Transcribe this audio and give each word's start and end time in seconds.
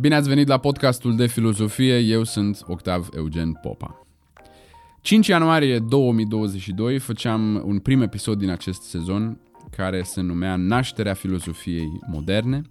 Bine 0.00 0.14
ați 0.14 0.28
venit 0.28 0.48
la 0.48 0.58
podcastul 0.58 1.16
de 1.16 1.26
filozofie, 1.26 1.98
eu 1.98 2.24
sunt 2.24 2.60
Octav 2.66 3.08
Eugen 3.16 3.52
Popa. 3.52 4.06
5 5.00 5.26
ianuarie 5.26 5.78
2022 5.78 6.98
făceam 6.98 7.62
un 7.64 7.78
prim 7.78 8.02
episod 8.02 8.38
din 8.38 8.50
acest 8.50 8.82
sezon 8.82 9.40
care 9.76 10.02
se 10.02 10.20
numea 10.20 10.56
Nașterea 10.56 11.14
filozofiei 11.14 12.00
moderne. 12.10 12.62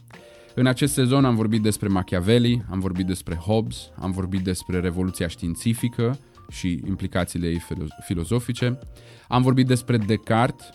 În 0.55 0.65
acest 0.65 0.93
sezon 0.93 1.25
am 1.25 1.35
vorbit 1.35 1.61
despre 1.61 1.87
Machiavelli, 1.87 2.65
am 2.69 2.79
vorbit 2.79 3.05
despre 3.05 3.35
Hobbes, 3.35 3.89
am 3.99 4.11
vorbit 4.11 4.43
despre 4.43 4.79
revoluția 4.79 5.27
științifică 5.27 6.19
și 6.49 6.81
implicațiile 6.87 7.47
ei 7.47 7.61
filozofice, 8.05 8.79
am 9.27 9.41
vorbit 9.41 9.67
despre 9.67 9.97
Descartes, 9.97 10.69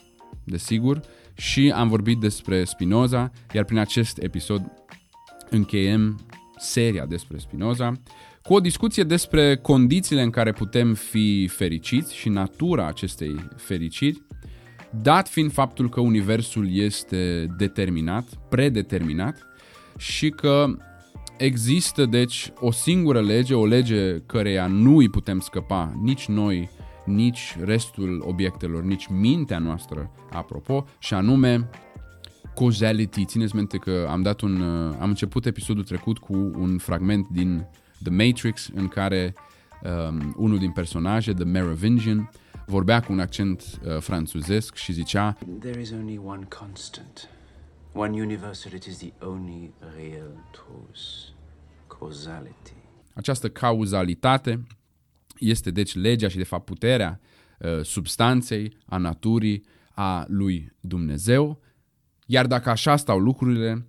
desigur, 0.44 1.00
și 1.34 1.72
am 1.74 1.88
vorbit 1.88 2.18
despre 2.18 2.64
Spinoza, 2.64 3.30
iar 3.52 3.64
prin 3.64 3.78
acest 3.78 4.18
episod 4.22 4.72
încheiem 5.50 6.20
seria 6.60 7.06
despre 7.06 7.38
Spinoza 7.38 7.92
cu 8.42 8.54
o 8.54 8.60
discuție 8.60 9.02
despre 9.02 9.56
condițiile 9.56 10.22
în 10.22 10.30
care 10.30 10.52
putem 10.52 10.94
fi 10.94 11.46
fericiți 11.46 12.14
și 12.16 12.28
natura 12.28 12.86
acestei 12.86 13.48
fericiri, 13.56 14.22
dat 15.02 15.28
fiind 15.28 15.52
faptul 15.52 15.88
că 15.88 16.00
universul 16.00 16.76
este 16.76 17.46
determinat, 17.56 18.28
predeterminat 18.48 19.46
și 19.96 20.28
că 20.28 20.66
există 21.38 22.06
deci 22.06 22.52
o 22.60 22.70
singură 22.70 23.20
lege, 23.20 23.54
o 23.54 23.66
lege 23.66 24.18
căreia 24.26 24.66
nu 24.66 24.96
îi 24.96 25.08
putem 25.08 25.40
scăpa 25.40 25.92
nici 26.02 26.26
noi, 26.26 26.70
nici 27.04 27.56
restul 27.64 28.24
obiectelor, 28.26 28.82
nici 28.82 29.06
mintea 29.06 29.58
noastră, 29.58 30.10
apropo, 30.30 30.84
și 30.98 31.14
anume 31.14 31.68
causality. 32.54 33.24
Țineți 33.24 33.56
minte 33.56 33.78
că 33.78 34.06
am 34.08 34.22
dat 34.22 34.40
un 34.40 34.60
uh, 34.60 34.96
am 35.00 35.08
început 35.08 35.46
episodul 35.46 35.84
trecut 35.84 36.18
cu 36.18 36.34
un 36.34 36.78
fragment 36.78 37.28
din 37.28 37.66
The 38.02 38.10
Matrix 38.10 38.70
în 38.74 38.88
care 38.88 39.34
um, 39.82 40.34
unul 40.36 40.58
din 40.58 40.70
personaje, 40.70 41.32
The 41.32 41.44
Merovingian, 41.44 42.30
vorbea 42.66 43.00
cu 43.00 43.12
un 43.12 43.20
accent 43.20 43.80
uh, 43.84 43.98
franțuzesc 43.98 44.74
și 44.74 44.92
zicea 44.92 45.36
There 45.60 45.80
is 45.80 45.90
only 45.90 46.20
one 46.24 46.46
constant, 46.58 47.28
one 47.92 48.20
universal, 48.20 48.72
it 48.72 48.84
is 48.84 48.96
the 48.96 49.12
only 49.20 49.72
real 49.96 50.44
truth, 50.50 51.00
causality. 51.98 52.72
Această 53.14 53.48
cauzalitate 53.48 54.66
este 55.38 55.70
deci 55.70 55.94
legea 55.94 56.28
și 56.28 56.36
de 56.36 56.44
fapt 56.44 56.64
puterea 56.64 57.20
uh, 57.58 57.84
substanței, 57.84 58.76
a 58.86 58.96
naturii, 58.96 59.64
a 59.90 60.24
lui 60.28 60.72
Dumnezeu. 60.80 61.60
Iar 62.32 62.46
dacă 62.46 62.70
așa 62.70 62.96
stau 62.96 63.18
lucrurile, 63.18 63.86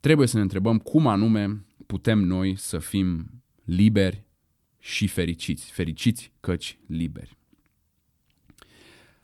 trebuie 0.00 0.26
să 0.26 0.36
ne 0.36 0.42
întrebăm 0.42 0.78
cum 0.78 1.06
anume 1.06 1.64
putem 1.86 2.18
noi 2.18 2.56
să 2.56 2.78
fim 2.78 3.26
liberi 3.64 4.24
și 4.78 5.06
fericiți. 5.06 5.70
Fericiți 5.72 6.32
căci 6.40 6.78
liberi. 6.86 7.36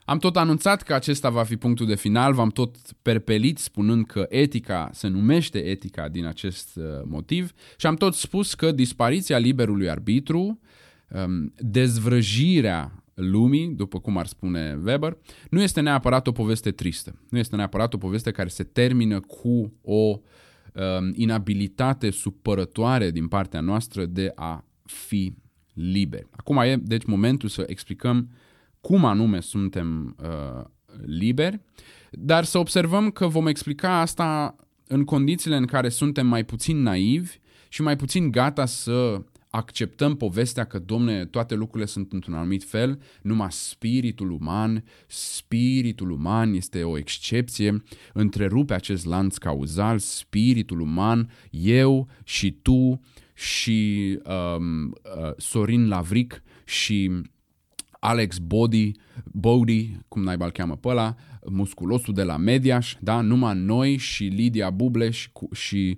Am 0.05 0.17
tot 0.17 0.37
anunțat 0.37 0.81
că 0.81 0.93
acesta 0.93 1.29
va 1.29 1.43
fi 1.43 1.57
punctul 1.57 1.85
de 1.85 1.95
final, 1.95 2.33
v-am 2.33 2.49
tot 2.49 2.75
perpelit 3.01 3.57
spunând 3.57 4.05
că 4.05 4.25
etica 4.29 4.89
se 4.93 5.07
numește 5.07 5.59
etica 5.63 6.07
din 6.07 6.25
acest 6.25 6.75
uh, 6.75 6.83
motiv 7.05 7.51
și 7.77 7.85
am 7.85 7.95
tot 7.95 8.13
spus 8.13 8.53
că 8.53 8.71
dispariția 8.71 9.37
liberului 9.37 9.89
arbitru, 9.89 10.59
um, 11.07 11.53
dezvrăjirea 11.57 13.02
lumii, 13.13 13.67
după 13.67 13.99
cum 13.99 14.17
ar 14.17 14.25
spune 14.25 14.79
Weber, 14.85 15.17
nu 15.49 15.61
este 15.61 15.81
neapărat 15.81 16.27
o 16.27 16.31
poveste 16.31 16.71
tristă. 16.71 17.19
Nu 17.29 17.37
este 17.37 17.55
neapărat 17.55 17.93
o 17.93 17.97
poveste 17.97 18.31
care 18.31 18.49
se 18.49 18.63
termină 18.63 19.19
cu 19.19 19.73
o 19.81 19.93
um, 19.93 21.11
inabilitate 21.13 22.09
supărătoare 22.09 23.11
din 23.11 23.27
partea 23.27 23.59
noastră 23.59 24.05
de 24.05 24.31
a 24.35 24.65
fi 24.83 25.33
liberi. 25.73 26.27
Acum 26.31 26.57
e, 26.57 26.75
deci, 26.75 27.05
momentul 27.05 27.49
să 27.49 27.63
explicăm 27.67 28.29
cum 28.81 29.05
anume 29.05 29.39
suntem 29.39 30.15
uh, 30.23 30.65
liberi, 31.05 31.59
dar 32.11 32.43
să 32.43 32.57
observăm 32.57 33.11
că 33.11 33.27
vom 33.27 33.47
explica 33.47 33.99
asta 33.99 34.55
în 34.87 35.03
condițiile 35.03 35.55
în 35.55 35.65
care 35.65 35.89
suntem 35.89 36.27
mai 36.27 36.43
puțin 36.43 36.81
naivi 36.81 37.37
și 37.69 37.81
mai 37.81 37.95
puțin 37.95 38.31
gata 38.31 38.65
să 38.65 39.21
acceptăm 39.55 40.15
povestea 40.15 40.63
că, 40.63 40.79
domne, 40.79 41.25
toate 41.25 41.55
lucrurile 41.55 41.89
sunt 41.89 42.13
într-un 42.13 42.33
anumit 42.33 42.63
fel, 42.63 43.01
numai 43.21 43.51
spiritul 43.51 44.31
uman, 44.31 44.83
spiritul 45.07 46.11
uman 46.11 46.53
este 46.53 46.83
o 46.83 46.97
excepție, 46.97 47.83
întrerupe 48.13 48.73
acest 48.73 49.05
lanț 49.05 49.37
cauzal, 49.37 49.99
spiritul 49.99 50.79
uman, 50.79 51.29
eu 51.49 52.07
și 52.23 52.51
tu 52.51 53.01
și 53.33 54.19
um, 54.25 54.85
uh, 54.85 55.31
Sorin 55.37 55.87
Lavric 55.87 56.43
și 56.65 57.11
Alex 57.99 58.37
Body, 58.37 58.91
Body, 59.23 59.97
cum 60.07 60.23
naiba 60.23 60.45
îl 60.45 60.51
cheamă 60.51 60.75
pe 60.75 60.87
ăla, 60.87 61.15
musculosul 61.49 62.13
de 62.13 62.23
la 62.23 62.37
Mediaș, 62.37 62.95
da? 62.99 63.21
numai 63.21 63.55
noi 63.55 63.97
și 63.97 64.23
Lidia 64.23 64.69
Bubleș 64.69 65.29
și 65.51 65.97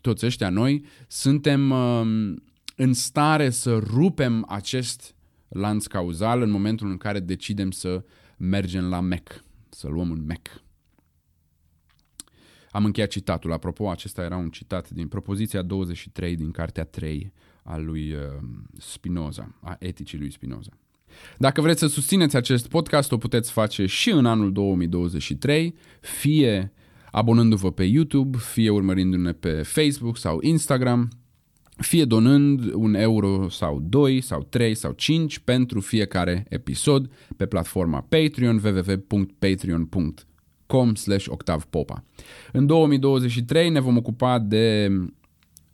toți 0.00 0.26
ăștia 0.26 0.48
noi 0.48 0.84
suntem 1.08 1.70
um, 1.70 2.42
în 2.82 2.92
stare 2.92 3.50
să 3.50 3.78
rupem 3.78 4.44
acest 4.48 5.14
lanț 5.48 5.86
cauzal 5.86 6.42
în 6.42 6.50
momentul 6.50 6.90
în 6.90 6.96
care 6.96 7.20
decidem 7.20 7.70
să 7.70 8.04
mergem 8.36 8.88
la 8.88 9.00
Mac, 9.00 9.44
să 9.70 9.88
luăm 9.88 10.10
un 10.10 10.24
Mac. 10.26 10.62
Am 12.70 12.84
încheiat 12.84 13.08
citatul. 13.08 13.52
Apropo, 13.52 13.90
acesta 13.90 14.22
era 14.22 14.36
un 14.36 14.50
citat 14.50 14.90
din 14.90 15.08
propoziția 15.08 15.62
23 15.62 16.36
din 16.36 16.50
cartea 16.50 16.84
3 16.84 17.32
a 17.62 17.76
lui 17.76 18.12
uh, 18.12 18.20
Spinoza, 18.78 19.58
a 19.60 19.76
eticii 19.78 20.18
lui 20.18 20.32
Spinoza. 20.32 20.70
Dacă 21.38 21.60
vreți 21.60 21.80
să 21.80 21.86
susțineți 21.86 22.36
acest 22.36 22.68
podcast, 22.68 23.12
o 23.12 23.16
puteți 23.16 23.50
face 23.50 23.86
și 23.86 24.10
în 24.10 24.26
anul 24.26 24.52
2023, 24.52 25.74
fie 26.00 26.72
abonându-vă 27.10 27.72
pe 27.72 27.84
YouTube, 27.84 28.38
fie 28.38 28.70
urmărindu-ne 28.70 29.32
pe 29.32 29.62
Facebook 29.62 30.16
sau 30.16 30.38
Instagram, 30.42 31.19
fie 31.80 32.04
donând 32.04 32.72
un 32.74 32.94
euro 32.94 33.48
sau 33.48 33.80
2 33.88 34.20
sau 34.20 34.46
3 34.48 34.74
sau 34.74 34.92
5 34.92 35.38
pentru 35.38 35.80
fiecare 35.80 36.46
episod 36.48 37.10
pe 37.36 37.46
platforma 37.46 38.06
Patreon 38.08 38.60
www.patreon.com 38.64 40.94
slash 40.94 41.26
octavpopa. 41.28 42.04
În 42.52 42.66
2023 42.66 43.70
ne 43.70 43.80
vom 43.80 43.96
ocupa 43.96 44.38
de 44.38 44.90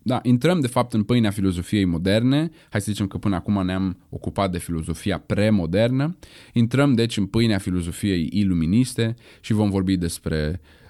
da, 0.03 0.21
intrăm 0.23 0.61
de 0.61 0.67
fapt 0.67 0.93
în 0.93 1.03
pâinea 1.03 1.31
filozofiei 1.31 1.85
moderne, 1.85 2.51
hai 2.71 2.81
să 2.81 2.91
zicem 2.91 3.07
că 3.07 3.19
până 3.19 3.35
acum 3.35 3.65
ne-am 3.65 3.97
ocupat 4.09 4.51
de 4.51 4.59
filozofia 4.59 5.19
premodernă, 5.19 6.17
intrăm 6.53 6.95
deci 6.95 7.17
în 7.17 7.27
pâinea 7.27 7.59
filozofiei 7.59 8.29
iluministe 8.33 9.15
și 9.41 9.53
vom 9.53 9.71
vorbi 9.71 9.97
despre 9.97 10.61
uh, 10.63 10.86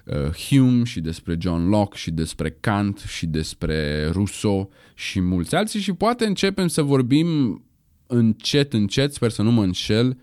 Hume 0.47 0.83
și 0.83 0.99
despre 0.99 1.37
John 1.39 1.69
Locke 1.69 1.97
și 1.97 2.11
despre 2.11 2.57
Kant 2.59 2.97
și 2.97 3.25
despre 3.25 4.09
Rousseau 4.11 4.71
și 4.93 5.19
mulți 5.19 5.55
alții 5.55 5.79
și 5.79 5.93
poate 5.93 6.25
începem 6.25 6.67
să 6.67 6.81
vorbim 6.81 7.61
încet, 8.07 8.73
încet, 8.73 9.13
sper 9.13 9.29
să 9.29 9.41
nu 9.41 9.51
mă 9.51 9.63
înșel, 9.63 10.17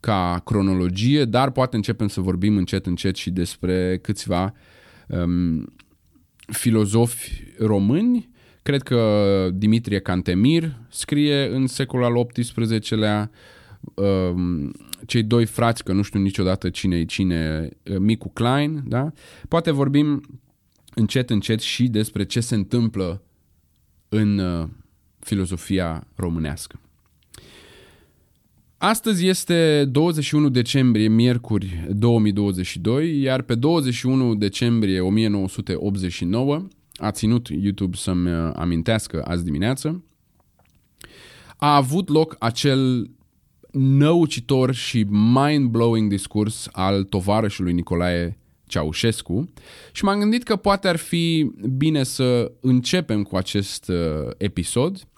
ca 0.00 0.40
cronologie, 0.44 1.24
dar 1.24 1.50
poate 1.50 1.76
începem 1.76 2.08
să 2.08 2.20
vorbim 2.20 2.56
încet, 2.56 2.86
încet 2.86 3.16
și 3.16 3.30
despre 3.30 3.98
câțiva 4.02 4.54
um, 5.06 5.74
filozofi 6.46 7.44
români. 7.58 8.28
Cred 8.62 8.82
că 8.82 9.50
Dimitrie 9.54 9.98
Cantemir 9.98 10.76
scrie 10.88 11.48
în 11.48 11.66
secolul 11.66 12.04
al 12.04 12.26
XVIII-lea 12.26 13.30
um, 13.94 14.72
cei 15.06 15.22
doi 15.22 15.46
frați, 15.46 15.84
că 15.84 15.92
nu 15.92 16.02
știu 16.02 16.20
niciodată 16.20 16.70
cine 16.70 16.96
e 16.96 17.04
cine, 17.04 17.68
uh, 17.90 17.96
Micu 17.98 18.28
Klein, 18.28 18.82
da? 18.86 19.12
Poate 19.48 19.70
vorbim 19.70 20.22
încet, 20.94 21.30
încet 21.30 21.60
și 21.60 21.88
despre 21.88 22.24
ce 22.24 22.40
se 22.40 22.54
întâmplă 22.54 23.22
în 24.08 24.38
uh, 24.38 24.68
filozofia 25.18 26.06
românească. 26.14 26.80
Astăzi 28.76 29.26
este 29.26 29.84
21 29.84 30.48
decembrie, 30.48 31.08
miercuri 31.08 31.86
2022, 31.90 33.20
iar 33.20 33.42
pe 33.42 33.54
21 33.54 34.34
decembrie 34.34 35.00
1989, 35.00 36.66
a 36.94 37.10
ținut 37.10 37.48
YouTube 37.48 37.96
să-mi 37.96 38.32
uh, 38.32 38.50
amintească 38.54 39.22
azi 39.24 39.44
dimineață, 39.44 40.04
a 41.56 41.76
avut 41.76 42.08
loc 42.08 42.36
acel 42.38 43.10
năucitor 43.72 44.74
și 44.74 45.06
mind-blowing 45.10 46.08
discurs 46.08 46.68
al 46.72 47.02
tovarășului 47.02 47.72
Nicolae 47.72 48.38
Ceaușescu 48.66 49.52
și 49.92 50.04
m-am 50.04 50.18
gândit 50.18 50.42
că 50.42 50.56
poate 50.56 50.88
ar 50.88 50.96
fi 50.96 51.50
bine 51.76 52.02
să 52.02 52.52
începem 52.60 53.22
cu 53.22 53.36
acest 53.36 53.88
uh, 53.88 54.30
episod. 54.36 55.08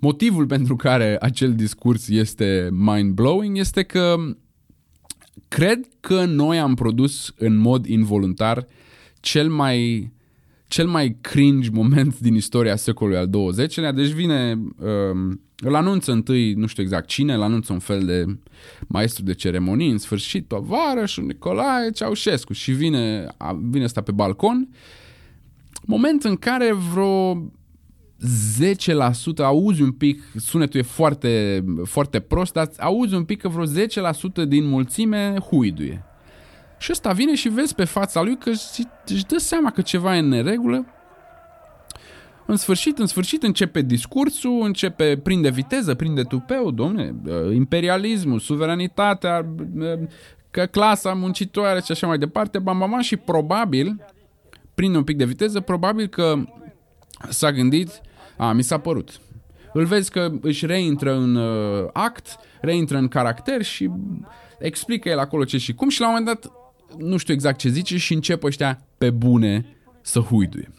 Motivul 0.00 0.46
pentru 0.56 0.76
care 0.76 1.16
acel 1.20 1.54
discurs 1.54 2.08
este 2.08 2.68
mind-blowing 2.70 3.58
este 3.58 3.82
că 3.82 4.16
cred 5.48 5.88
că 6.00 6.24
noi 6.24 6.58
am 6.58 6.74
produs 6.74 7.32
în 7.36 7.56
mod 7.56 7.86
involuntar 7.86 8.66
cel 9.20 9.48
mai 9.48 10.10
cel 10.68 10.86
mai 10.86 11.16
cringe 11.20 11.70
moment 11.72 12.18
din 12.18 12.34
istoria 12.34 12.76
secolului 12.76 13.18
al 13.18 13.30
XX-lea, 13.50 13.92
deci 13.92 14.10
vine, 14.10 14.58
um, 14.78 15.40
îl 15.64 15.74
anunță 15.74 16.12
întâi, 16.12 16.52
nu 16.52 16.66
știu 16.66 16.82
exact 16.82 17.06
cine, 17.06 17.34
îl 17.34 17.42
anunță 17.42 17.72
un 17.72 17.78
fel 17.78 18.04
de 18.04 18.24
maestru 18.86 19.24
de 19.24 19.34
ceremonii, 19.34 19.90
în 19.90 19.98
sfârșit, 19.98 20.48
tovarășul 20.48 21.24
Nicolae 21.24 21.90
Ceaușescu 21.90 22.52
și 22.52 22.72
vine, 22.72 23.26
vine 23.60 23.84
asta 23.84 24.00
pe 24.00 24.12
balcon, 24.12 24.68
moment 25.84 26.24
în 26.24 26.36
care 26.36 26.72
vreo 26.92 27.34
10% 27.40 27.42
auzi 29.36 29.82
un 29.82 29.92
pic, 29.92 30.22
sunetul 30.36 30.80
e 30.80 30.82
foarte, 30.82 31.64
foarte 31.84 32.20
prost, 32.20 32.52
dar 32.52 32.70
auzi 32.78 33.14
un 33.14 33.24
pic 33.24 33.40
că 33.40 33.48
vreo 33.48 33.64
10% 34.44 34.48
din 34.48 34.66
mulțime 34.66 35.34
huiduie. 35.50 36.02
Și 36.78 36.88
ăsta 36.92 37.12
vine 37.12 37.34
și 37.34 37.48
vezi 37.48 37.74
pe 37.74 37.84
fața 37.84 38.22
lui 38.22 38.38
că 38.38 38.50
își 39.06 39.26
dă 39.26 39.38
seama 39.38 39.70
că 39.70 39.80
ceva 39.80 40.16
e 40.16 40.18
în 40.18 40.28
neregulă. 40.28 40.86
În 42.50 42.56
sfârșit, 42.56 42.98
în 42.98 43.06
sfârșit 43.06 43.42
începe 43.42 43.82
discursul, 43.82 44.62
începe, 44.62 45.16
prinde 45.16 45.50
viteză, 45.50 45.94
prinde 45.94 46.22
tupeu, 46.22 46.70
domne, 46.70 47.14
imperialismul, 47.52 48.38
suveranitatea, 48.38 49.46
că 50.50 50.66
clasa 50.66 51.12
muncitoare 51.12 51.80
și 51.80 51.92
așa 51.92 52.06
mai 52.06 52.18
departe, 52.18 52.58
bam, 52.58 52.78
bam, 52.78 52.90
bam, 52.90 53.00
și 53.00 53.16
probabil, 53.16 54.04
prinde 54.74 54.96
un 54.96 55.04
pic 55.04 55.16
de 55.16 55.24
viteză, 55.24 55.60
probabil 55.60 56.06
că 56.06 56.34
s-a 57.28 57.52
gândit, 57.52 58.00
a, 58.36 58.52
mi 58.52 58.62
s-a 58.62 58.78
părut. 58.78 59.20
Îl 59.72 59.84
vezi 59.84 60.10
că 60.10 60.32
își 60.40 60.66
reintră 60.66 61.14
în 61.14 61.34
uh, 61.34 61.88
act, 61.92 62.36
reintră 62.60 62.96
în 62.96 63.08
caracter 63.08 63.62
și 63.62 63.90
explică 64.58 65.08
el 65.08 65.18
acolo 65.18 65.44
ce 65.44 65.58
și 65.58 65.74
cum 65.74 65.88
și 65.88 66.00
la 66.00 66.08
un 66.08 66.14
moment 66.16 66.40
dat 66.40 66.52
nu 66.98 67.16
știu 67.16 67.34
exact 67.34 67.58
ce 67.58 67.68
zice 67.68 67.96
și 67.96 68.14
încep 68.14 68.42
ăștia 68.42 68.80
pe 68.98 69.10
bune 69.10 69.76
să 70.00 70.20
huiduie. 70.20 70.72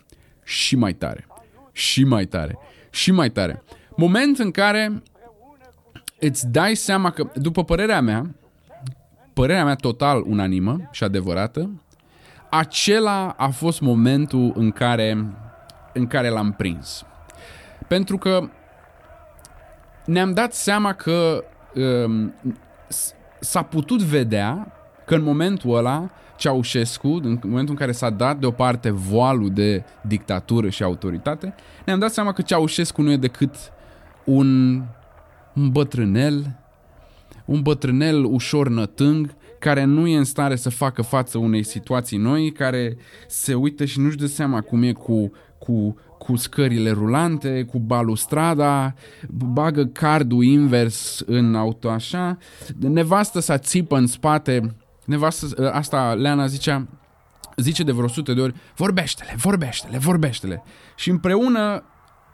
Și 0.44 0.76
mai 0.76 0.94
tare. 0.94 1.28
Și 1.72 2.04
mai 2.04 2.26
tare. 2.26 2.58
Și 2.90 3.12
mai 3.12 3.30
tare. 3.30 3.64
Moment 3.96 4.40
în 4.40 4.52
care 4.52 5.04
îți 6.20 6.48
dai 6.48 6.76
seama 6.76 7.12
că, 7.12 7.32
după 7.36 7.64
părerea 7.64 8.02
mea, 8.02 8.36
părerea 9.34 9.66
mea 9.66 9.76
total 9.76 10.24
unanimă 10.26 10.90
și 10.92 11.04
adevărată, 11.04 11.70
acela 12.50 13.36
a 13.38 13.50
fost 13.50 13.82
momentul 13.82 14.52
în 14.56 14.72
care, 14.72 15.26
în 15.94 16.08
care 16.08 16.30
l-am 16.30 16.52
prins. 16.52 17.06
Pentru 17.88 18.18
că 18.18 18.50
ne-am 20.06 20.34
dat 20.34 20.54
seama 20.54 20.94
că 20.94 21.44
um, 21.76 22.34
s-a 23.40 23.62
putut 23.62 24.02
vedea 24.02 24.74
că 25.06 25.16
în 25.16 25.24
momentul 25.24 25.76
ăla 25.76 26.10
Ceaușescu, 26.40 27.08
în 27.08 27.40
momentul 27.44 27.74
în 27.74 27.80
care 27.80 27.92
s-a 27.92 28.10
dat 28.10 28.40
deoparte 28.40 28.90
voalul 28.90 29.50
de 29.50 29.84
dictatură 30.02 30.70
și 30.70 30.84
autoritate, 30.84 31.56
ne-am 31.86 32.00
dat 32.00 32.12
seama 32.12 32.32
că 32.32 32.42
Ceaușescu 32.42 33.02
nu 33.02 33.12
e 33.12 33.18
decât 33.18 33.56
un, 34.26 34.82
un 35.56 35.70
bătrânel, 35.72 36.60
un 37.46 37.62
bătrânel 37.62 38.24
ușor 38.24 38.70
nătâng, 38.70 39.36
care 39.60 39.84
nu 39.84 40.08
e 40.08 40.18
în 40.18 40.24
stare 40.24 40.56
să 40.56 40.70
facă 40.70 41.02
față 41.02 41.38
unei 41.38 41.64
situații 41.64 42.18
noi, 42.18 42.52
care 42.52 42.98
se 43.28 43.54
uită 43.54 43.86
și 43.86 44.00
nu-și 44.00 44.18
dă 44.18 44.26
seama 44.26 44.62
cum 44.62 44.84
e 44.84 44.92
cu, 44.92 45.32
cu, 45.58 45.96
cu 46.18 46.36
scările 46.36 46.92
rulante, 46.92 47.64
cu 47.64 47.80
balustrada, 47.80 48.94
bagă 49.30 49.86
cardul 49.86 50.44
invers 50.44 51.24
în 51.26 51.56
auto 51.56 51.90
așa, 51.90 52.38
nevastă 52.80 53.40
sa 53.40 53.58
țipă 53.58 53.98
în 53.98 54.08
spate 54.08 54.76
nevastă, 55.10 55.48
ă, 55.58 55.72
asta 55.74 56.14
Leana 56.14 56.46
zicea, 56.46 56.88
zice 57.56 57.84
de 57.84 57.92
vreo 57.92 58.08
sute 58.08 58.34
de 58.34 58.42
ori, 58.42 58.56
vorbește-le, 58.76 59.36
vorbește-le, 59.38 59.98
vorbește-le. 59.98 60.64
Și 60.96 61.10
împreună 61.10 61.84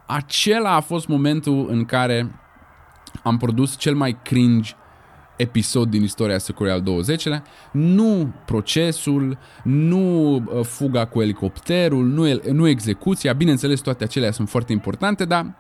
acela 0.05 0.75
a 0.75 0.79
fost 0.79 1.07
momentul 1.07 1.67
în 1.69 1.85
care 1.85 2.39
am 3.23 3.37
produs 3.37 3.77
cel 3.77 3.95
mai 3.95 4.17
cringe 4.23 4.73
episod 5.37 5.89
din 5.89 6.03
istoria 6.03 6.37
secolului 6.37 6.81
al 6.85 7.01
XX-lea, 7.01 7.43
nu 7.71 8.33
procesul, 8.45 9.37
nu 9.63 10.35
ă, 10.55 10.61
fuga 10.61 11.05
cu 11.05 11.21
elicopterul, 11.21 12.05
nu, 12.05 12.39
nu 12.51 12.67
execuția, 12.67 13.33
bineînțeles 13.33 13.79
toate 13.79 14.03
acelea 14.03 14.31
sunt 14.31 14.49
foarte 14.49 14.71
importante, 14.71 15.25
dar 15.25 15.55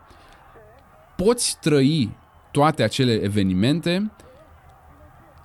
poți 1.15 1.57
trăi 1.61 2.17
toate 2.51 2.83
acele 2.83 3.13
evenimente 3.13 4.11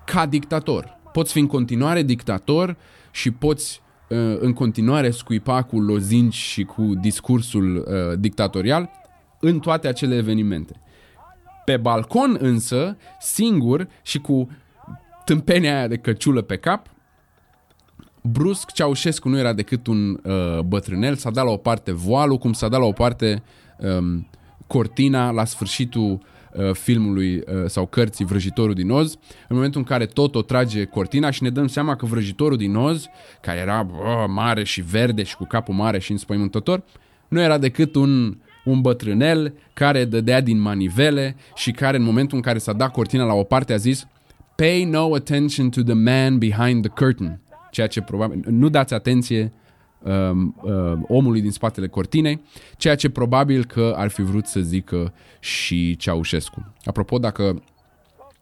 ca 0.05 0.25
dictator 0.25 0.99
poți 1.11 1.31
fi 1.31 1.39
în 1.39 1.47
continuare 1.47 2.03
dictator 2.03 2.77
și 3.11 3.31
poți 3.31 3.81
uh, 4.07 4.17
în 4.39 4.53
continuare 4.53 5.11
scuipa 5.11 5.61
cu 5.61 5.79
lozinci 5.79 6.33
și 6.33 6.63
cu 6.63 6.81
discursul 6.81 7.75
uh, 7.75 8.19
dictatorial 8.19 8.89
în 9.39 9.59
toate 9.59 9.87
acele 9.87 10.15
evenimente. 10.15 10.81
Pe 11.65 11.77
balcon 11.77 12.37
însă, 12.39 12.97
singur 13.19 13.87
și 14.01 14.19
cu 14.19 14.49
tâmpenia 15.25 15.77
aia 15.77 15.87
de 15.87 15.97
căciulă 15.97 16.41
pe 16.41 16.57
cap, 16.57 16.87
brusc 18.21 18.71
Ceaușescu 18.71 19.29
nu 19.29 19.37
era 19.37 19.53
decât 19.53 19.87
un 19.87 20.19
uh, 20.23 20.59
bătrânel, 20.59 21.15
s-a 21.15 21.29
dat 21.29 21.45
la 21.45 21.51
o 21.51 21.57
parte 21.57 21.91
voalul, 21.91 22.37
cum 22.37 22.53
s-a 22.53 22.67
dat 22.67 22.79
la 22.79 22.85
o 22.85 22.91
parte 22.91 23.43
um, 23.77 24.27
cortina 24.67 25.31
la 25.31 25.45
sfârșitul 25.45 26.11
Uh, 26.11 26.40
filmului 26.73 27.35
uh, 27.35 27.43
sau 27.65 27.85
cărții 27.85 28.25
Vrăjitorul 28.25 28.73
din 28.73 28.89
Oz, 28.89 29.17
în 29.47 29.55
momentul 29.55 29.79
în 29.79 29.85
care 29.85 30.05
tot 30.05 30.35
o 30.35 30.41
trage 30.41 30.85
cortina 30.85 31.29
și 31.29 31.43
ne 31.43 31.49
dăm 31.49 31.67
seama 31.67 31.95
că 31.95 32.05
Vrăjitorul 32.05 32.57
din 32.57 32.75
Oz, 32.75 33.05
care 33.41 33.59
era 33.59 33.83
bă, 33.83 34.25
mare 34.27 34.63
și 34.63 34.81
verde 34.81 35.23
și 35.23 35.35
cu 35.35 35.45
capul 35.45 35.73
mare 35.73 35.99
și 35.99 36.11
înspăimântător, 36.11 36.83
nu 37.27 37.41
era 37.41 37.57
decât 37.57 37.95
un, 37.95 38.37
un 38.65 38.81
bătrânel 38.81 39.53
care 39.73 40.05
dădea 40.05 40.41
din 40.41 40.59
manivele 40.59 41.35
și 41.55 41.71
care 41.71 41.97
în 41.97 42.03
momentul 42.03 42.37
în 42.37 42.43
care 42.43 42.57
s-a 42.57 42.73
dat 42.73 42.91
cortina 42.91 43.23
la 43.23 43.33
o 43.33 43.43
parte 43.43 43.73
a 43.73 43.77
zis 43.77 44.07
Pay 44.55 44.83
no 44.83 45.13
attention 45.13 45.69
to 45.69 45.81
the 45.81 45.93
man 45.93 46.37
behind 46.37 46.87
the 46.87 47.05
curtain. 47.05 47.39
Ceea 47.71 47.87
ce 47.87 48.01
probabil... 48.01 48.43
Nu 48.47 48.69
dați 48.69 48.93
atenție 48.93 49.41
uh, 49.41 49.49
uh, 49.51 49.60
omului 51.07 51.41
din 51.41 51.51
spatele 51.51 51.87
cortinei, 51.87 52.41
ceea 52.77 52.95
ce 52.95 53.09
probabil 53.09 53.65
că 53.65 53.93
ar 53.95 54.09
fi 54.09 54.21
vrut 54.21 54.45
să 54.45 54.59
zică 54.59 55.13
și 55.39 55.95
Ceaușescu. 55.95 56.73
Apropo, 56.83 57.17
dacă 57.17 57.63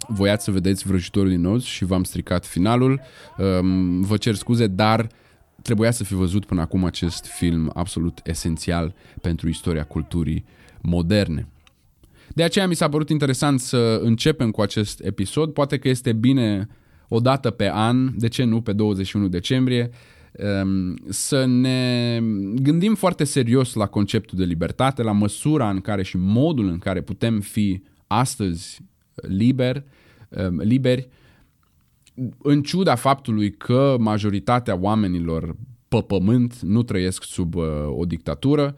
voiați 0.08 0.44
să 0.44 0.52
vedeți 0.52 0.88
vrăjitorul 0.88 1.30
din 1.30 1.46
Oz 1.46 1.64
și 1.64 1.86
v-am 1.86 2.04
stricat 2.04 2.46
finalul, 2.46 3.02
um, 3.38 4.02
vă 4.02 4.18
cer 4.18 4.36
scuze, 4.36 4.68
dar 4.68 5.08
trebuia 5.62 5.92
să 5.92 6.04
fi 6.04 6.14
văzut 6.14 6.46
până 6.46 6.62
acum 6.62 6.84
acest 6.84 7.26
film 7.26 7.72
absolut 7.74 8.20
esențial 8.24 8.96
pentru 9.22 9.50
istoria 9.50 9.84
culturii 9.84 10.46
moderne. 10.82 11.48
De 12.34 12.44
aceea 12.44 12.68
mi 12.68 12.76
s-a 12.76 12.90
părut 12.90 13.10
interesant 13.10 13.60
să 13.60 14.00
începem 14.04 14.52
cu 14.52 14.62
acest 14.62 15.04
episod. 15.04 15.54
Poate 15.54 15.78
că 15.78 15.90
este 15.90 16.14
bine 16.14 16.68
o 17.08 17.20
dată 17.20 17.50
pe 17.50 17.70
an, 17.74 18.18
de 18.18 18.28
ce 18.28 18.44
nu 18.44 18.62
pe 18.62 18.74
21 18.74 19.28
decembrie, 19.28 19.90
Ehm, 19.90 19.94
să 21.10 21.46
ne 21.46 22.20
gândim 22.62 22.96
foarte 22.96 23.24
serios 23.24 23.74
la 23.74 23.86
conceptul 23.86 24.38
de 24.38 24.44
libertate, 24.44 25.04
la 25.04 25.12
măsura 25.12 25.70
în 25.70 25.82
care 25.82 26.04
și 26.04 26.18
modul 26.18 26.68
în 26.68 26.78
care 26.78 27.02
putem 27.02 27.40
fi 27.40 27.84
astăzi 28.08 28.80
liber, 29.14 29.84
ehm, 30.30 30.60
liberi, 30.62 31.10
în 32.42 32.62
ciuda 32.62 32.96
faptului 32.96 33.52
că 33.52 33.96
majoritatea 34.00 34.78
oamenilor 34.80 35.56
pe 35.88 36.02
pământ 36.02 36.60
nu 36.60 36.84
trăiesc 36.84 37.24
sub 37.24 37.56
uh, 37.56 37.64
o 37.88 38.06
dictatură, 38.06 38.78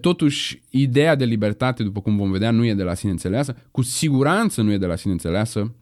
totuși 0.00 0.62
ideea 0.70 1.14
de 1.14 1.24
libertate, 1.24 1.82
după 1.82 2.00
cum 2.00 2.16
vom 2.16 2.30
vedea, 2.30 2.50
nu 2.50 2.64
e 2.64 2.74
de 2.74 2.82
la 2.82 2.94
sine 2.94 3.10
înțeleasă, 3.10 3.56
cu 3.70 3.82
siguranță 3.82 4.62
nu 4.62 4.72
e 4.72 4.78
de 4.78 4.86
la 4.86 4.96
sine 4.96 5.12
înțeleasă 5.12 5.74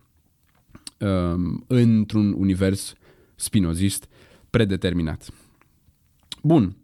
um, 0.99 1.65
într-un 1.67 2.35
univers 2.39 2.95
spinozist 3.35 4.09
predeterminat. 4.51 5.31
Bun. 6.43 6.77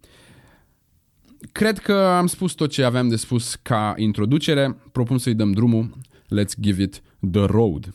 Cred 1.51 1.77
că 1.77 1.93
am 1.93 2.27
spus 2.27 2.53
tot 2.53 2.71
ce 2.71 2.83
aveam 2.83 3.07
de 3.07 3.15
spus 3.15 3.55
ca 3.55 3.93
introducere. 3.97 4.77
Propun 4.91 5.17
să-i 5.17 5.33
dăm 5.33 5.51
drumul. 5.51 5.97
Let's 6.25 6.59
give 6.61 6.83
it 6.83 7.01
the 7.31 7.45
road. 7.45 7.93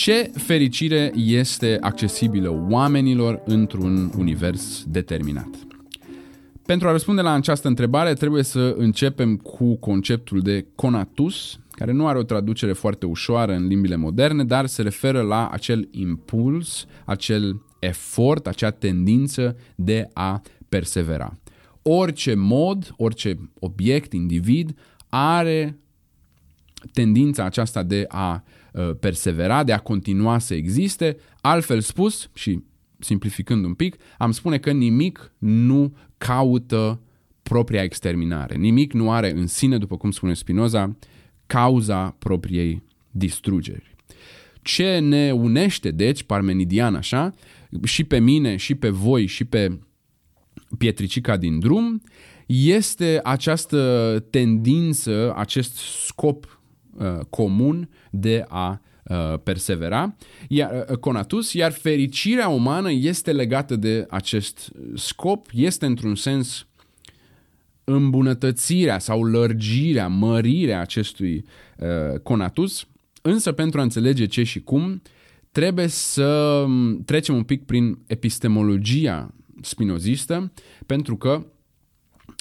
Ce 0.00 0.30
fericire 0.34 1.12
este 1.14 1.76
accesibilă 1.80 2.66
oamenilor 2.68 3.42
într-un 3.44 4.12
univers 4.18 4.84
determinat? 4.88 5.48
Pentru 6.66 6.88
a 6.88 6.90
răspunde 6.90 7.20
la 7.20 7.32
această 7.32 7.68
întrebare, 7.68 8.12
trebuie 8.14 8.42
să 8.42 8.74
începem 8.78 9.36
cu 9.36 9.76
conceptul 9.76 10.40
de 10.40 10.66
conatus, 10.74 11.58
care 11.70 11.92
nu 11.92 12.06
are 12.06 12.18
o 12.18 12.22
traducere 12.22 12.72
foarte 12.72 13.06
ușoară 13.06 13.52
în 13.52 13.66
limbile 13.66 13.96
moderne, 13.96 14.44
dar 14.44 14.66
se 14.66 14.82
referă 14.82 15.20
la 15.20 15.48
acel 15.48 15.88
impuls, 15.90 16.86
acel 17.04 17.62
efort, 17.78 18.46
acea 18.46 18.70
tendință 18.70 19.56
de 19.74 20.08
a 20.12 20.42
persevera. 20.68 21.38
Orice 21.82 22.34
mod, 22.34 22.94
orice 22.96 23.50
obiect, 23.58 24.12
individ 24.12 24.76
are 25.08 25.78
tendința 26.92 27.44
aceasta 27.44 27.82
de 27.82 28.04
a 28.08 28.42
uh, 28.44 28.58
persevera, 29.00 29.64
de 29.64 29.72
a 29.72 29.78
continua 29.78 30.38
să 30.38 30.54
existe. 30.54 31.16
Altfel 31.40 31.80
spus, 31.80 32.30
și 32.34 32.62
simplificând 32.98 33.64
un 33.64 33.74
pic, 33.74 33.96
am 34.18 34.30
spune 34.30 34.58
că 34.58 34.70
nimic 34.70 35.32
nu 35.38 35.96
caută 36.18 37.00
propria 37.42 37.82
exterminare. 37.82 38.56
Nimic 38.56 38.92
nu 38.92 39.12
are 39.12 39.30
în 39.30 39.46
sine, 39.46 39.78
după 39.78 39.96
cum 39.96 40.10
spune 40.10 40.34
Spinoza, 40.34 40.96
cauza 41.46 42.16
propriei 42.18 42.82
distrugeri. 43.10 43.96
Ce 44.62 44.98
ne 44.98 45.32
unește, 45.32 45.90
deci, 45.90 46.22
parmenidian 46.22 46.94
așa, 46.94 47.34
și 47.84 48.04
pe 48.04 48.18
mine, 48.18 48.56
și 48.56 48.74
pe 48.74 48.88
voi, 48.88 49.26
și 49.26 49.44
pe 49.44 49.78
pietricica 50.78 51.36
din 51.36 51.58
drum, 51.58 52.02
este 52.46 53.20
această 53.24 54.24
tendință, 54.30 55.34
acest 55.36 55.76
scop 56.06 56.44
uh, 56.44 56.59
comun 57.30 57.88
de 58.10 58.44
a 58.48 58.80
uh, 59.10 59.38
persevera, 59.42 60.16
iar, 60.48 60.86
uh, 60.90 60.96
conatus, 60.96 61.52
iar 61.52 61.72
fericirea 61.72 62.48
umană 62.48 62.92
este 62.92 63.32
legată 63.32 63.76
de 63.76 64.06
acest 64.10 64.72
scop, 64.94 65.48
este 65.52 65.86
într-un 65.86 66.14
sens 66.14 66.66
îmbunătățirea 67.84 68.98
sau 68.98 69.24
lărgirea, 69.24 70.08
mărirea 70.08 70.80
acestui 70.80 71.44
uh, 71.78 72.20
conatus, 72.22 72.86
însă 73.22 73.52
pentru 73.52 73.80
a 73.80 73.82
înțelege 73.82 74.26
ce 74.26 74.42
și 74.42 74.60
cum, 74.60 75.02
trebuie 75.52 75.86
să 75.86 76.64
trecem 77.04 77.34
un 77.34 77.42
pic 77.42 77.64
prin 77.64 77.98
epistemologia 78.06 79.34
spinozistă, 79.62 80.52
pentru 80.86 81.16
că 81.16 81.46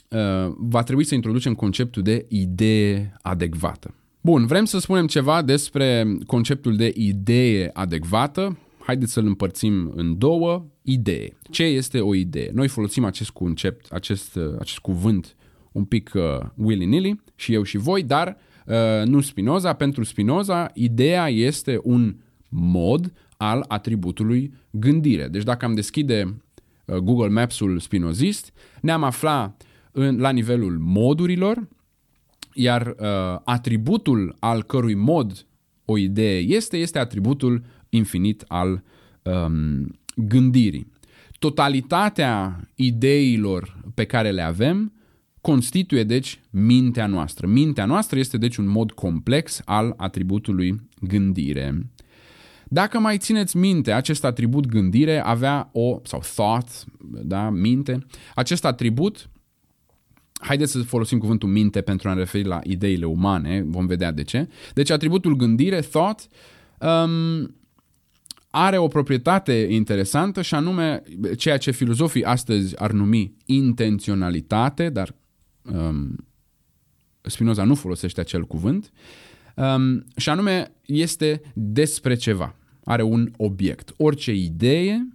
uh, 0.10 0.54
va 0.58 0.84
trebui 0.84 1.04
să 1.04 1.16
introducem 1.16 1.54
conceptul 1.54 2.04
de 2.04 2.26
idee 2.30 3.14
adecvată. 3.22 3.94
Bun, 4.22 4.46
vrem 4.46 4.66
să 4.66 4.80
spunem 4.80 5.08
ceva 5.08 5.42
despre 5.42 6.18
conceptul 6.26 6.76
de 6.76 6.94
idee 6.96 7.70
adecvată. 7.74 8.58
Haideți 8.80 9.14
să-l 9.14 9.26
împărțim 9.26 9.92
în 9.96 10.18
două. 10.18 10.66
Idee. 10.82 11.38
Ce 11.50 11.64
este 11.64 12.00
o 12.00 12.16
idee? 12.16 12.50
Noi 12.54 12.68
folosim 12.68 13.04
acest 13.04 13.30
concept, 13.30 13.92
acest, 13.92 14.36
uh, 14.36 14.56
acest 14.60 14.80
cuvânt 14.80 15.36
un 15.72 15.84
pic 15.84 16.12
uh, 16.16 16.22
willy-nilly 16.56 17.22
și 17.36 17.54
eu 17.54 17.64
și 17.64 17.78
voi, 17.78 18.04
dar 18.04 18.38
uh, 18.66 19.06
nu 19.06 19.22
Spinoza. 19.22 19.74
Pentru 19.74 20.04
Spinoza, 20.04 20.70
ideea 20.74 21.30
este 21.30 21.80
un 21.84 22.16
mod 22.50 23.14
al 23.38 23.66
atributului 23.68 24.54
gândire. 24.72 25.28
Deci 25.28 25.44
dacă 25.44 25.66
am 25.66 25.74
deschide 25.74 26.36
uh, 26.86 26.96
Google 26.96 27.30
Maps-ul 27.30 27.80
spinozist, 27.80 28.54
ne-am 28.82 29.04
aflat 29.04 29.64
în, 29.92 30.20
la 30.20 30.30
nivelul 30.30 30.78
modurilor, 30.80 31.68
iar 32.54 32.96
uh, 33.00 33.40
atributul 33.44 34.36
al 34.40 34.64
cărui 34.64 34.96
mod 34.96 35.46
o 35.86 35.98
idee 35.98 36.40
este, 36.40 36.78
este 36.78 37.00
atributul 37.00 37.64
infinit 37.90 38.44
al 38.48 38.84
um, 39.22 40.00
gândirii. 40.16 40.92
Totalitatea 41.40 42.60
ideilor 42.76 43.82
pe 43.94 44.06
care 44.06 44.32
le 44.32 44.42
avem 44.42 44.94
constituie 45.42 46.04
deci 46.04 46.40
mintea 46.50 47.08
noastră. 47.08 47.48
Mintea 47.48 47.86
noastră 47.86 48.20
este 48.20 48.38
deci 48.38 48.58
un 48.58 48.68
mod 48.68 48.92
complex 48.92 49.62
al 49.66 49.94
atributului 49.98 50.90
gândire. 51.02 51.90
Dacă 52.72 53.00
mai 53.00 53.18
țineți 53.18 53.58
minte, 53.58 53.92
acest 53.92 54.24
atribut 54.24 54.66
gândire 54.66 55.20
avea 55.20 55.70
o, 55.72 56.00
sau 56.04 56.20
thought, 56.36 56.86
da, 57.24 57.50
minte, 57.50 58.06
acest 58.36 58.66
atribut, 58.66 59.30
haideți 60.40 60.72
să 60.72 60.80
folosim 60.80 61.18
cuvântul 61.18 61.50
minte 61.50 61.82
pentru 61.82 62.10
a 62.10 62.14
ne 62.14 62.20
referi 62.20 62.48
la 62.48 62.60
ideile 62.64 63.06
umane, 63.06 63.64
vom 63.68 63.86
vedea 63.86 64.12
de 64.12 64.24
ce. 64.24 64.48
Deci 64.74 64.90
atributul 64.90 65.36
gândire, 65.36 65.80
thought, 65.80 66.28
um, 66.80 67.56
are 68.50 68.78
o 68.78 68.88
proprietate 68.88 69.68
interesantă 69.70 70.42
și 70.42 70.56
anume 70.56 71.04
ceea 71.38 71.58
ce 71.58 71.72
filozofii 71.72 72.24
astăzi 72.24 72.80
ar 72.80 72.92
numi 72.92 73.36
intenționalitate, 73.46 74.90
dar 74.90 75.16
um, 75.62 76.16
Spinoza 77.22 77.64
nu 77.64 77.76
folosește 77.76 78.20
acel 78.20 78.44
cuvânt, 78.44 78.92
um, 79.56 80.06
și 80.18 80.30
anume 80.30 80.72
este 80.86 81.42
despre 81.54 82.16
ceva. 82.16 82.56
Are 82.84 83.04
un 83.04 83.32
obiect. 83.38 83.94
Orice 83.98 84.34
idee 84.34 85.08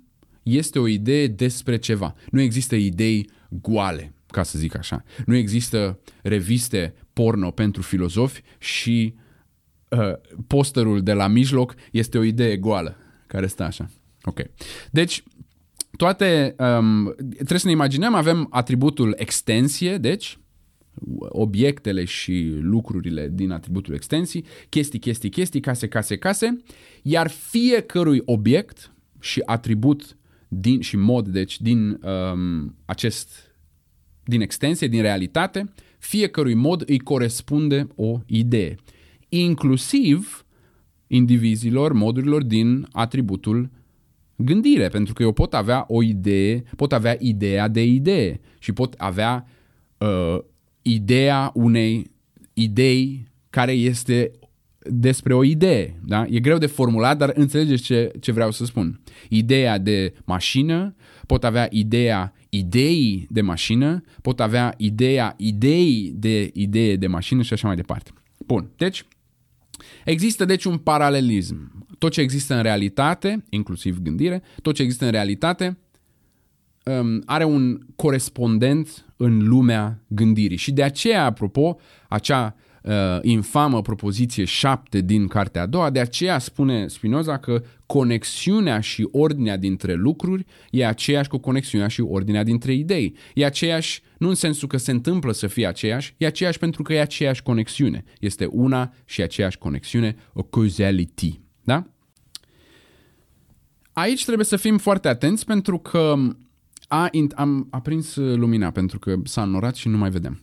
este 0.43 0.79
o 0.79 0.87
idee 0.87 1.27
despre 1.27 1.77
ceva. 1.77 2.15
Nu 2.31 2.41
există 2.41 2.77
idei 2.77 3.31
goale, 3.49 4.14
ca 4.35 4.43
să 4.43 4.59
zic 4.59 4.77
așa. 4.77 5.05
Nu 5.27 5.35
există 5.35 5.99
reviste 6.23 6.95
porno 7.13 7.51
pentru 7.51 7.83
filozofi 7.83 8.43
și 8.59 9.15
uh, 9.89 10.13
posterul 10.47 11.03
de 11.03 11.13
la 11.13 11.27
mijloc 11.27 11.75
este 11.93 12.19
o 12.19 12.23
idee 12.23 12.57
goală 12.57 12.97
care 13.27 13.47
stă 13.47 13.63
așa. 13.63 13.91
Ok. 14.23 14.41
Deci, 14.91 15.23
toate, 15.97 16.55
um, 16.59 17.15
trebuie 17.35 17.59
să 17.59 17.67
ne 17.67 17.73
imaginăm, 17.73 18.15
avem 18.15 18.47
atributul 18.51 19.15
extensie, 19.19 19.99
deci, 19.99 20.39
obiectele 21.19 22.05
și 22.05 22.57
lucrurile 22.61 23.31
din 23.33 23.51
atributul 23.51 23.95
extensii, 23.95 24.45
chestii, 24.69 24.99
chestii, 24.99 25.31
chestii, 25.31 25.61
case, 25.61 25.89
case, 25.89 26.17
case, 26.17 26.63
iar 27.03 27.29
fiecărui 27.31 28.23
obiect 28.25 28.93
și 29.21 29.43
atribut 29.45 30.17
din, 30.49 30.81
și 30.81 30.97
mod, 30.97 31.29
deci, 31.29 31.61
din 31.61 32.01
um, 32.03 32.77
acest, 32.85 33.54
din 34.25 34.41
extensie, 34.41 34.87
din 34.87 35.03
realitate, 35.03 35.73
fiecărui 35.99 36.55
mod 36.55 36.83
îi 36.87 36.99
corespunde 36.99 37.89
o 37.95 38.21
idee, 38.27 38.77
inclusiv 39.29 40.45
indivizilor, 41.07 41.93
modurilor 41.93 42.43
din 42.43 42.87
atributul 42.93 43.71
gândire, 44.37 44.89
pentru 44.89 45.15
că 45.15 45.23
eu 45.23 45.33
pot 45.33 45.55
avea 45.55 45.85
o 45.89 46.03
idee, 46.03 46.63
pot 46.77 46.93
avea 46.93 47.17
ideea 47.19 47.69
de 47.69 47.85
idee 47.85 48.41
și 48.59 48.73
pot 48.73 48.95
avea 48.97 49.47
uh, 49.99 50.39
ideea 50.83 51.51
unei 51.55 52.11
idei 52.53 53.29
care 53.51 53.73
este 53.73 54.31
despre 54.91 55.35
o 55.35 55.45
idee. 55.45 56.01
Da? 56.05 56.27
E 56.29 56.41
greu 56.41 56.59
de 56.59 56.67
formulat, 56.67 57.19
dar 57.19 57.33
înțelegeți 57.35 57.83
ce, 57.83 58.13
ce 58.21 58.33
vreau 58.33 58.51
să 58.51 58.65
spun. 58.65 59.01
Ideea 59.29 59.79
de 59.79 60.15
mașină, 60.25 60.95
pot 61.27 61.45
avea 61.45 61.69
ideea 61.71 62.34
ideii 62.57 63.27
de 63.31 63.41
mașină, 63.41 64.03
pot 64.23 64.41
avea 64.41 64.75
ideea 64.77 65.35
ideii 65.37 66.13
de 66.17 66.51
idee 66.53 66.97
de 66.97 67.07
mașină 67.07 67.43
și 67.43 67.53
așa 67.53 67.67
mai 67.67 67.77
departe. 67.77 68.11
Bun, 68.47 68.71
deci 68.77 69.07
există 70.05 70.45
deci 70.45 70.65
un 70.65 70.79
paralelism. 70.79 71.87
Tot 71.99 72.13
ce 72.13 72.21
există 72.21 72.55
în 72.55 72.63
realitate, 72.63 73.45
inclusiv 73.49 73.99
gândire, 73.99 74.43
tot 74.63 74.75
ce 74.75 74.83
există 74.83 75.05
în 75.05 75.11
realitate 75.11 75.79
um, 76.85 77.23
are 77.25 77.45
un 77.45 77.79
corespondent 77.97 79.05
în 79.17 79.49
lumea 79.49 80.03
gândirii. 80.07 80.57
Și 80.57 80.73
de 80.73 80.83
aceea, 80.83 81.25
apropo, 81.25 81.77
acea 82.09 82.57
uh, 82.85 83.19
infamă 83.23 83.83
propoziție 83.83 84.45
7 84.45 85.01
din 85.01 85.27
cartea 85.27 85.63
a 85.63 85.67
doua, 85.67 85.91
de 85.91 86.01
aceea 86.01 86.39
spune 86.39 86.89
Spinoza 86.89 87.39
că 87.39 87.63
conexiunea 87.87 88.81
și 88.81 89.09
ordinea 89.11 89.57
dintre 89.57 89.95
lucruri 89.95 90.45
e 90.71 90.87
aceeași 90.87 91.29
cu 91.29 91.39
conexiunea 91.39 91.89
și 91.89 92.01
ordinea 92.01 92.43
dintre 92.43 92.73
idei. 92.73 93.17
E 93.35 93.45
aceeași, 93.45 94.03
nu 94.19 94.29
în 94.29 94.35
sensul 94.35 94.69
că 94.69 94.77
se 94.77 94.91
întâmplă 94.91 95.33
să 95.33 95.47
fie 95.47 95.67
aceeași, 95.67 96.15
e 96.17 96.27
aceeași 96.27 96.59
pentru 96.59 96.83
că 96.83 96.93
e 96.93 97.01
aceeași 97.01 97.43
conexiune. 97.43 98.05
Este 98.21 98.47
una 98.51 98.93
și 99.05 99.23
aceeași 99.23 99.59
conexiune, 99.59 100.17
o 100.33 100.43
causality. 100.43 101.41
Da? 101.63 101.87
Aici 103.93 104.25
trebuie 104.25 104.47
să 104.47 104.57
fim 104.57 104.79
foarte 104.79 105.09
atenți 105.09 105.45
pentru 105.47 105.79
că 105.79 106.15
a, 106.89 107.11
am 107.35 107.67
aprins 107.71 108.17
uh, 108.17 108.37
lumina 108.37 108.71
pentru 108.71 108.99
că 108.99 109.15
s-a 109.25 109.43
înnorat 109.43 109.75
și 109.75 109.89
nu 109.89 109.97
mai 109.97 110.11
vedem. 110.11 110.43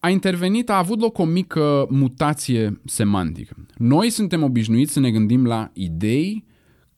A 0.00 0.10
intervenit, 0.10 0.70
a 0.70 0.78
avut 0.78 1.00
loc 1.00 1.18
o 1.18 1.24
mică 1.24 1.86
mutație 1.90 2.80
semantică. 2.84 3.56
Noi 3.76 4.10
suntem 4.10 4.42
obișnuiți 4.42 4.92
să 4.92 5.00
ne 5.00 5.10
gândim 5.10 5.46
la 5.46 5.70
idei 5.72 6.44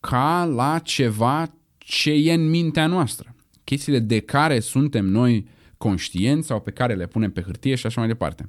ca 0.00 0.44
la 0.54 0.78
ceva 0.78 1.54
ce 1.78 2.10
e 2.10 2.32
în 2.32 2.48
mintea 2.48 2.86
noastră. 2.86 3.34
Chestiile 3.64 3.98
de 3.98 4.20
care 4.20 4.60
suntem 4.60 5.06
noi 5.06 5.46
conștienți 5.76 6.46
sau 6.46 6.60
pe 6.60 6.70
care 6.70 6.94
le 6.94 7.06
punem 7.06 7.30
pe 7.30 7.40
hârtie 7.40 7.74
și 7.74 7.86
așa 7.86 8.00
mai 8.00 8.08
departe. 8.08 8.48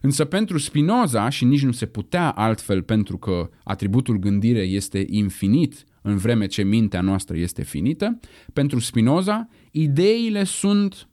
Însă 0.00 0.24
pentru 0.24 0.58
Spinoza, 0.58 1.28
și 1.28 1.44
nici 1.44 1.64
nu 1.64 1.72
se 1.72 1.86
putea 1.86 2.30
altfel 2.30 2.82
pentru 2.82 3.18
că 3.18 3.50
atributul 3.64 4.18
gândire 4.18 4.60
este 4.60 5.04
infinit 5.08 5.84
în 6.02 6.16
vreme 6.16 6.46
ce 6.46 6.62
mintea 6.62 7.00
noastră 7.00 7.36
este 7.36 7.62
finită, 7.62 8.18
pentru 8.52 8.78
Spinoza, 8.78 9.48
ideile 9.70 10.44
sunt 10.44 11.08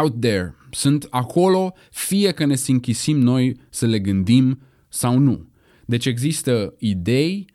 out 0.00 0.20
there, 0.20 0.54
sunt 0.70 1.06
acolo, 1.10 1.72
fie 1.90 2.32
că 2.32 2.44
ne 2.44 2.54
închisim 2.66 3.18
noi 3.18 3.56
să 3.70 3.86
le 3.86 3.98
gândim 3.98 4.60
sau 4.88 5.18
nu. 5.18 5.48
Deci 5.86 6.06
există 6.06 6.74
idei 6.78 7.46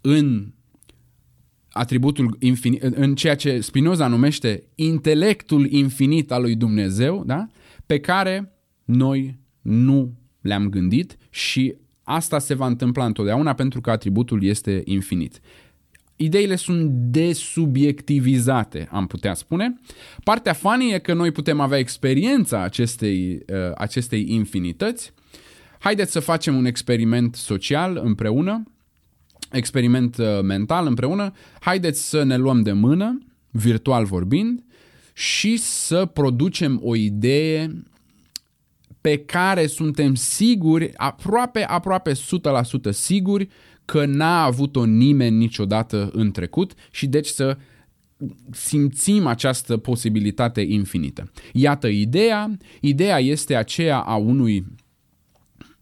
în 0.00 0.52
atributul 1.68 2.36
infinit, 2.40 2.82
în 2.82 3.14
ceea 3.14 3.36
ce 3.36 3.60
Spinoza 3.60 4.06
numește 4.06 4.62
intelectul 4.74 5.70
infinit 5.70 6.32
al 6.32 6.42
lui 6.42 6.56
Dumnezeu, 6.56 7.22
da? 7.26 7.46
pe 7.86 7.98
care 7.98 8.52
noi 8.84 9.38
nu 9.62 10.18
le-am 10.40 10.68
gândit 10.68 11.16
și 11.30 11.74
asta 12.02 12.38
se 12.38 12.54
va 12.54 12.66
întâmpla 12.66 13.04
întotdeauna 13.04 13.52
pentru 13.54 13.80
că 13.80 13.90
atributul 13.90 14.44
este 14.44 14.82
infinit. 14.84 15.40
Ideile 16.20 16.56
sunt 16.56 16.90
desubiectivizate, 16.90 18.88
am 18.90 19.06
putea 19.06 19.34
spune. 19.34 19.80
Partea 20.24 20.52
funny 20.52 20.92
e 20.92 20.98
că 20.98 21.14
noi 21.14 21.30
putem 21.30 21.60
avea 21.60 21.78
experiența 21.78 22.62
acestei, 22.62 23.42
uh, 23.52 23.72
acestei 23.74 24.24
infinități. 24.28 25.12
Haideți 25.78 26.12
să 26.12 26.20
facem 26.20 26.56
un 26.56 26.64
experiment 26.64 27.34
social 27.34 28.00
împreună, 28.04 28.62
experiment 29.52 30.16
uh, 30.16 30.40
mental 30.42 30.86
împreună. 30.86 31.32
Haideți 31.60 32.08
să 32.08 32.22
ne 32.22 32.36
luăm 32.36 32.62
de 32.62 32.72
mână, 32.72 33.18
virtual 33.50 34.04
vorbind, 34.04 34.64
și 35.12 35.56
să 35.56 36.04
producem 36.04 36.80
o 36.82 36.96
idee 36.96 37.82
pe 39.00 39.18
care 39.18 39.66
suntem 39.66 40.14
siguri, 40.14 40.96
aproape, 40.96 41.64
aproape 41.64 42.12
100% 42.12 42.16
siguri 42.90 43.48
că 43.90 44.04
n-a 44.06 44.44
avut-o 44.44 44.84
nimeni 44.84 45.36
niciodată 45.36 46.10
în 46.12 46.30
trecut 46.30 46.72
și 46.90 47.06
deci 47.06 47.26
să 47.26 47.56
simțim 48.50 49.26
această 49.26 49.76
posibilitate 49.76 50.60
infinită. 50.60 51.30
Iată 51.52 51.86
ideea. 51.86 52.56
Ideea 52.80 53.18
este 53.18 53.54
aceea 53.56 53.98
a 53.98 54.16
unui 54.16 54.66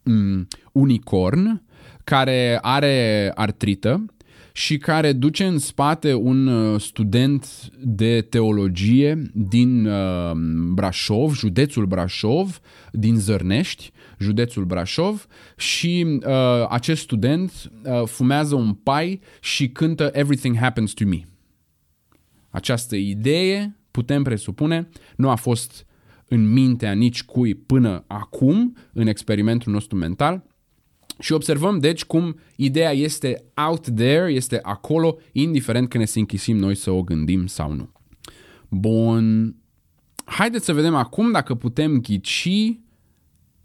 um, 0.03 0.49
unicorn 0.73 1.63
care 2.05 2.59
are 2.63 3.33
artrită 3.35 4.05
și 4.53 4.79
care 4.79 5.13
duce 5.13 5.45
în 5.45 5.59
spate 5.59 6.15
un 6.15 6.47
uh, 6.47 6.81
student 6.81 7.71
de 7.81 8.21
teologie 8.21 9.23
din 9.35 9.87
uh, 9.87 10.31
Brașov, 10.73 11.35
județul 11.35 11.87
Brașov, 11.87 12.61
din 12.93 13.17
Zărnești, 13.17 13.93
județul 14.19 14.65
Brașov 14.65 15.27
și 15.57 16.07
uh, 16.27 16.67
acest 16.69 17.03
student 17.03 17.71
uh, 17.85 18.03
fumează 18.05 18.55
un 18.55 18.75
pai 18.75 19.21
și 19.41 19.69
cântă 19.69 20.11
Everything 20.13 20.57
Happens 20.57 20.93
to 20.93 21.05
Me. 21.05 21.21
Această 22.51 22.97
idee, 22.97 23.77
putem 23.91 24.23
presupune, 24.23 24.89
nu 25.17 25.31
a 25.31 25.35
fost 25.35 25.87
în 26.29 26.53
mintea 26.53 26.93
nici 26.93 27.23
cui 27.23 27.55
până 27.55 28.05
acum 28.07 28.77
în 28.93 29.07
experimentul 29.07 29.73
nostru 29.73 29.97
mental, 29.97 30.45
și 31.19 31.33
observăm, 31.33 31.79
deci, 31.79 32.05
cum 32.05 32.39
ideea 32.57 32.91
este 32.91 33.45
out 33.55 33.95
there, 33.95 34.33
este 34.33 34.59
acolo, 34.63 35.19
indiferent 35.33 35.89
că 35.89 35.99
ne 35.99 36.05
se 36.05 36.19
închisim 36.19 36.57
noi 36.57 36.75
să 36.75 36.91
o 36.91 37.03
gândim 37.03 37.47
sau 37.47 37.73
nu. 37.73 37.91
Bun. 38.69 39.57
Haideți 40.25 40.65
să 40.65 40.73
vedem 40.73 40.95
acum 40.95 41.31
dacă 41.31 41.55
putem 41.55 42.01
ghici 42.01 42.49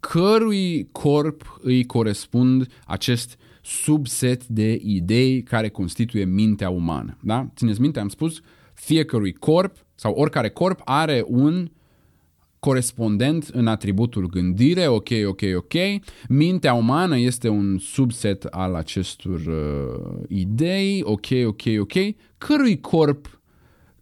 cărui 0.01 0.89
corp 0.91 1.59
îi 1.61 1.85
corespund 1.85 2.67
acest 2.85 3.37
subset 3.61 4.47
de 4.47 4.79
idei 4.83 5.43
care 5.43 5.69
constituie 5.69 6.25
mintea 6.25 6.69
umană. 6.69 7.17
Da? 7.21 7.47
Țineți 7.55 7.81
minte, 7.81 7.99
am 7.99 8.09
spus, 8.09 8.41
fiecărui 8.73 9.33
corp 9.33 9.75
sau 9.95 10.13
oricare 10.13 10.49
corp 10.49 10.81
are 10.83 11.23
un 11.27 11.71
corespondent 12.59 13.49
în 13.53 13.67
atributul 13.67 14.29
gândire, 14.29 14.87
ok, 14.87 15.09
ok, 15.27 15.41
ok. 15.55 15.73
Mintea 16.29 16.73
umană 16.73 17.17
este 17.17 17.49
un 17.49 17.77
subset 17.77 18.43
al 18.43 18.75
acestor 18.75 19.39
uh, 19.39 20.23
idei, 20.27 21.01
ok, 21.03 21.27
ok, 21.45 21.61
ok. 21.79 21.93
Cărui 22.37 22.79
corp, 22.79 23.41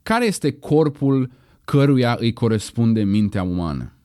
care 0.03 0.25
este 0.25 0.51
corpul 0.51 1.31
căruia 1.65 2.17
îi 2.19 2.33
corespunde 2.33 3.03
mintea 3.03 3.43
umană? 3.43 3.98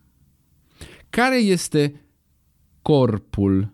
Care 1.15 1.37
este 1.37 2.05
corpul 2.83 3.73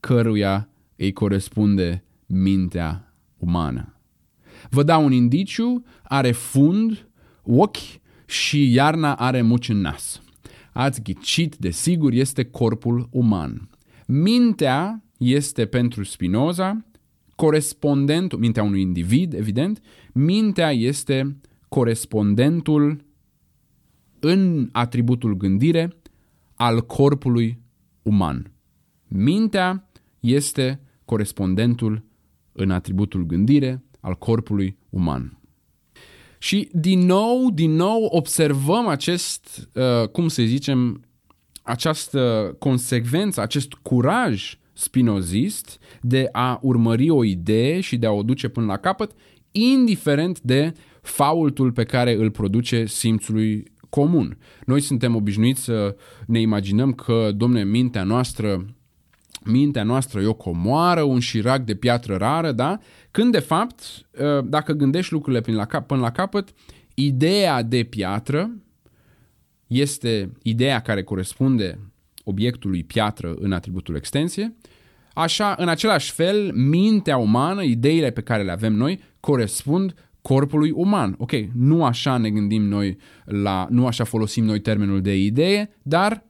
căruia 0.00 0.68
îi 0.96 1.12
corespunde 1.12 2.04
mintea 2.26 3.14
umană? 3.36 4.00
Vă 4.70 4.82
dau 4.82 5.04
un 5.04 5.12
indiciu, 5.12 5.84
are 6.02 6.32
fund, 6.32 7.08
ochi, 7.42 7.76
și 8.26 8.72
iarna 8.72 9.14
are 9.14 9.42
muci 9.42 9.68
în 9.68 9.80
nas. 9.80 10.22
Ați 10.72 11.02
ghicit, 11.02 11.56
desigur, 11.56 12.12
este 12.12 12.44
corpul 12.44 13.08
uman. 13.10 13.68
Mintea 14.06 15.02
este 15.18 15.66
pentru 15.66 16.04
Spinoza 16.04 16.84
corespondentul, 17.34 18.38
mintea 18.38 18.62
unui 18.62 18.80
individ, 18.80 19.34
evident, 19.34 19.80
mintea 20.12 20.70
este 20.70 21.36
corespondentul 21.68 23.04
în 24.20 24.68
atributul 24.72 25.36
gândire 25.36 25.98
al 26.64 26.80
corpului 26.80 27.58
uman. 28.02 28.52
Mintea 29.08 29.88
este 30.20 30.80
corespondentul 31.04 32.04
în 32.52 32.70
atributul 32.70 33.26
gândire 33.26 33.84
al 34.00 34.14
corpului 34.14 34.76
uman. 34.90 35.38
Și 36.38 36.68
din 36.72 36.98
nou, 36.98 37.50
din 37.50 37.70
nou 37.70 38.04
observăm 38.04 38.86
acest, 38.86 39.68
uh, 39.74 40.08
cum 40.08 40.28
să 40.28 40.42
zicem, 40.42 41.04
această 41.62 42.54
consecvență, 42.58 43.40
acest 43.40 43.72
curaj 43.72 44.58
spinozist 44.72 45.78
de 46.00 46.28
a 46.32 46.58
urmări 46.62 47.10
o 47.10 47.24
idee 47.24 47.80
și 47.80 47.96
de 47.96 48.06
a 48.06 48.10
o 48.12 48.22
duce 48.22 48.48
până 48.48 48.66
la 48.66 48.76
capăt, 48.76 49.12
indiferent 49.50 50.40
de 50.40 50.72
faultul 51.02 51.72
pe 51.72 51.84
care 51.84 52.14
îl 52.14 52.30
produce 52.30 52.84
simțului 52.86 53.72
comun. 53.94 54.38
Noi 54.66 54.80
suntem 54.80 55.14
obișnuiți 55.14 55.62
să 55.62 55.96
ne 56.26 56.40
imaginăm 56.40 56.92
că, 56.92 57.30
domne, 57.34 57.64
mintea 57.64 58.02
noastră 58.02 58.64
mintea 59.44 59.82
noastră 59.82 60.20
e 60.20 60.26
o 60.26 60.34
comoară, 60.34 61.02
un 61.02 61.20
șirac 61.20 61.64
de 61.64 61.74
piatră 61.74 62.16
rară, 62.16 62.52
da? 62.52 62.78
Când 63.10 63.32
de 63.32 63.38
fapt, 63.38 63.82
ă, 64.20 64.40
dacă 64.40 64.72
gândești 64.72 65.12
lucrurile 65.12 65.40
până 65.40 65.56
la, 65.56 65.64
cap, 65.64 65.86
până 65.86 66.00
la 66.00 66.10
capăt, 66.10 66.48
ideea 66.94 67.62
de 67.62 67.82
piatră 67.82 68.50
este 69.66 70.32
ideea 70.42 70.80
care 70.80 71.02
corespunde 71.02 71.78
obiectului 72.24 72.84
piatră 72.84 73.34
în 73.38 73.52
atributul 73.52 73.96
extensie, 73.96 74.56
așa, 75.14 75.54
în 75.58 75.68
același 75.68 76.12
fel, 76.12 76.52
mintea 76.54 77.16
umană, 77.16 77.62
ideile 77.62 78.10
pe 78.10 78.22
care 78.22 78.42
le 78.42 78.52
avem 78.52 78.72
noi, 78.72 79.00
corespund 79.20 79.94
corpului 80.28 80.70
uman. 80.70 81.14
Ok, 81.18 81.32
nu 81.52 81.84
așa 81.84 82.16
ne 82.16 82.30
gândim 82.30 82.62
noi 82.62 82.96
la, 83.24 83.66
nu 83.70 83.86
așa 83.86 84.04
folosim 84.04 84.44
noi 84.44 84.60
termenul 84.60 85.00
de 85.00 85.18
idee, 85.18 85.76
dar 85.82 86.26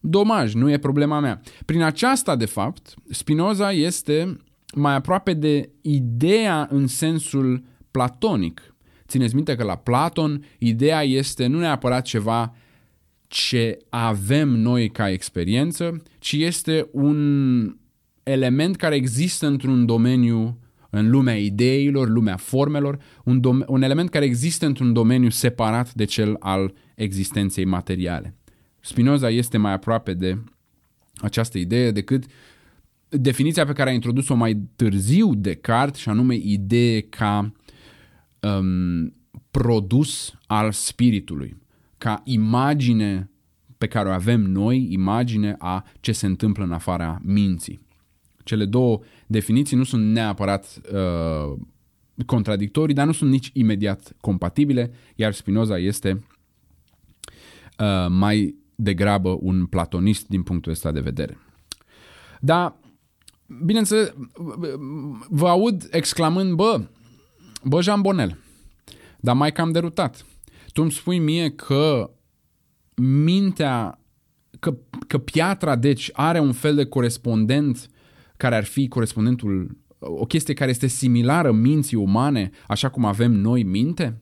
domaj, 0.00 0.54
nu 0.54 0.70
e 0.70 0.78
problema 0.78 1.20
mea. 1.20 1.40
Prin 1.64 1.82
aceasta, 1.82 2.36
de 2.36 2.44
fapt, 2.44 2.94
Spinoza 3.10 3.72
este 3.72 4.36
mai 4.74 4.94
aproape 4.94 5.32
de 5.32 5.70
ideea 5.80 6.68
în 6.70 6.86
sensul 6.86 7.64
platonic. 7.90 8.74
Țineți 9.06 9.34
minte 9.34 9.56
că 9.56 9.64
la 9.64 9.76
Platon 9.76 10.44
ideea 10.58 11.02
este 11.02 11.46
nu 11.46 11.58
neapărat 11.58 12.04
ceva 12.04 12.54
ce 13.26 13.78
avem 13.88 14.48
noi 14.48 14.88
ca 14.90 15.10
experiență, 15.10 16.02
ci 16.18 16.32
este 16.32 16.88
un 16.92 17.76
element 18.22 18.76
care 18.76 18.94
există 18.94 19.46
într-un 19.46 19.86
domeniu 19.86 20.58
în 20.90 21.10
lumea 21.10 21.36
ideilor, 21.36 22.08
lumea 22.08 22.36
formelor, 22.36 22.98
un, 23.24 23.40
dom- 23.40 23.66
un 23.66 23.82
element 23.82 24.10
care 24.10 24.24
există 24.24 24.66
într-un 24.66 24.92
domeniu 24.92 25.30
separat 25.30 25.94
de 25.94 26.04
cel 26.04 26.36
al 26.38 26.74
existenței 26.94 27.64
materiale. 27.64 28.34
Spinoza 28.80 29.30
este 29.30 29.56
mai 29.56 29.72
aproape 29.72 30.14
de 30.14 30.38
această 31.20 31.58
idee 31.58 31.90
decât 31.90 32.24
definiția 33.08 33.64
pe 33.64 33.72
care 33.72 33.90
a 33.90 33.92
introdus-o 33.92 34.34
mai 34.34 34.62
târziu 34.76 35.34
Descartes 35.34 36.00
și 36.00 36.08
anume 36.08 36.34
idee 36.34 37.00
ca 37.00 37.52
um, 38.40 39.14
produs 39.50 40.34
al 40.46 40.72
spiritului, 40.72 41.56
ca 41.98 42.20
imagine 42.24 43.30
pe 43.78 43.86
care 43.86 44.08
o 44.08 44.12
avem 44.12 44.40
noi, 44.40 44.86
imagine 44.90 45.54
a 45.58 45.84
ce 46.00 46.12
se 46.12 46.26
întâmplă 46.26 46.64
în 46.64 46.72
afara 46.72 47.20
minții. 47.22 47.80
Cele 48.48 48.64
două 48.64 49.00
definiții 49.26 49.76
nu 49.76 49.84
sunt 49.84 50.12
neapărat 50.12 50.80
uh, 50.92 51.58
contradictorii, 52.26 52.94
dar 52.94 53.06
nu 53.06 53.12
sunt 53.12 53.30
nici 53.30 53.50
imediat 53.52 54.16
compatibile, 54.20 54.92
iar 55.14 55.32
Spinoza 55.32 55.78
este 55.78 56.24
uh, 57.78 58.06
mai 58.08 58.54
degrabă 58.74 59.38
un 59.40 59.66
platonist 59.66 60.28
din 60.28 60.42
punctul 60.42 60.72
ăsta 60.72 60.92
de 60.92 61.00
vedere. 61.00 61.38
Dar, 62.40 62.76
bineînțeles, 63.64 64.12
vă 65.28 65.48
aud 65.48 65.88
exclamând, 65.90 66.52
bă, 66.52 66.80
bă, 67.64 67.82
Jean 67.82 68.00
Bonel, 68.00 68.38
dar 69.20 69.36
mai 69.36 69.52
cam 69.52 69.72
derutat. 69.72 70.26
Tu 70.72 70.82
îmi 70.82 70.90
spui 70.90 71.18
mie 71.18 71.50
că 71.50 72.10
mintea, 72.96 74.00
că, 74.60 74.76
că 75.06 75.18
piatra, 75.18 75.76
deci, 75.76 76.10
are 76.12 76.38
un 76.38 76.52
fel 76.52 76.74
de 76.74 76.86
corespondent 76.86 77.90
care 78.38 78.56
ar 78.56 78.64
fi 78.64 78.88
corespondentul, 78.88 79.76
o 79.98 80.24
chestie 80.24 80.54
care 80.54 80.70
este 80.70 80.86
similară 80.86 81.52
minții 81.52 81.96
umane, 81.96 82.50
așa 82.66 82.88
cum 82.88 83.04
avem 83.04 83.32
noi 83.32 83.62
minte? 83.62 84.20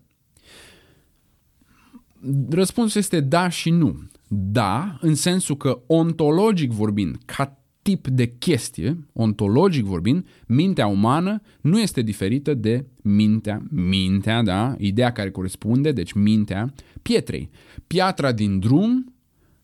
Răspunsul 2.48 3.00
este 3.00 3.20
da 3.20 3.48
și 3.48 3.70
nu. 3.70 4.08
Da, 4.28 4.98
în 5.00 5.14
sensul 5.14 5.56
că 5.56 5.82
ontologic 5.86 6.70
vorbind, 6.70 7.16
ca 7.24 7.60
tip 7.82 8.08
de 8.08 8.26
chestie, 8.38 9.06
ontologic 9.12 9.84
vorbind, 9.84 10.26
mintea 10.46 10.86
umană 10.86 11.40
nu 11.60 11.80
este 11.80 12.02
diferită 12.02 12.54
de 12.54 12.86
mintea, 13.02 13.62
mintea, 13.70 14.42
da, 14.42 14.74
ideea 14.78 15.12
care 15.12 15.30
corespunde, 15.30 15.92
deci 15.92 16.12
mintea 16.12 16.72
pietrei. 17.02 17.50
Piatra 17.86 18.32
din 18.32 18.58
drum 18.58 19.14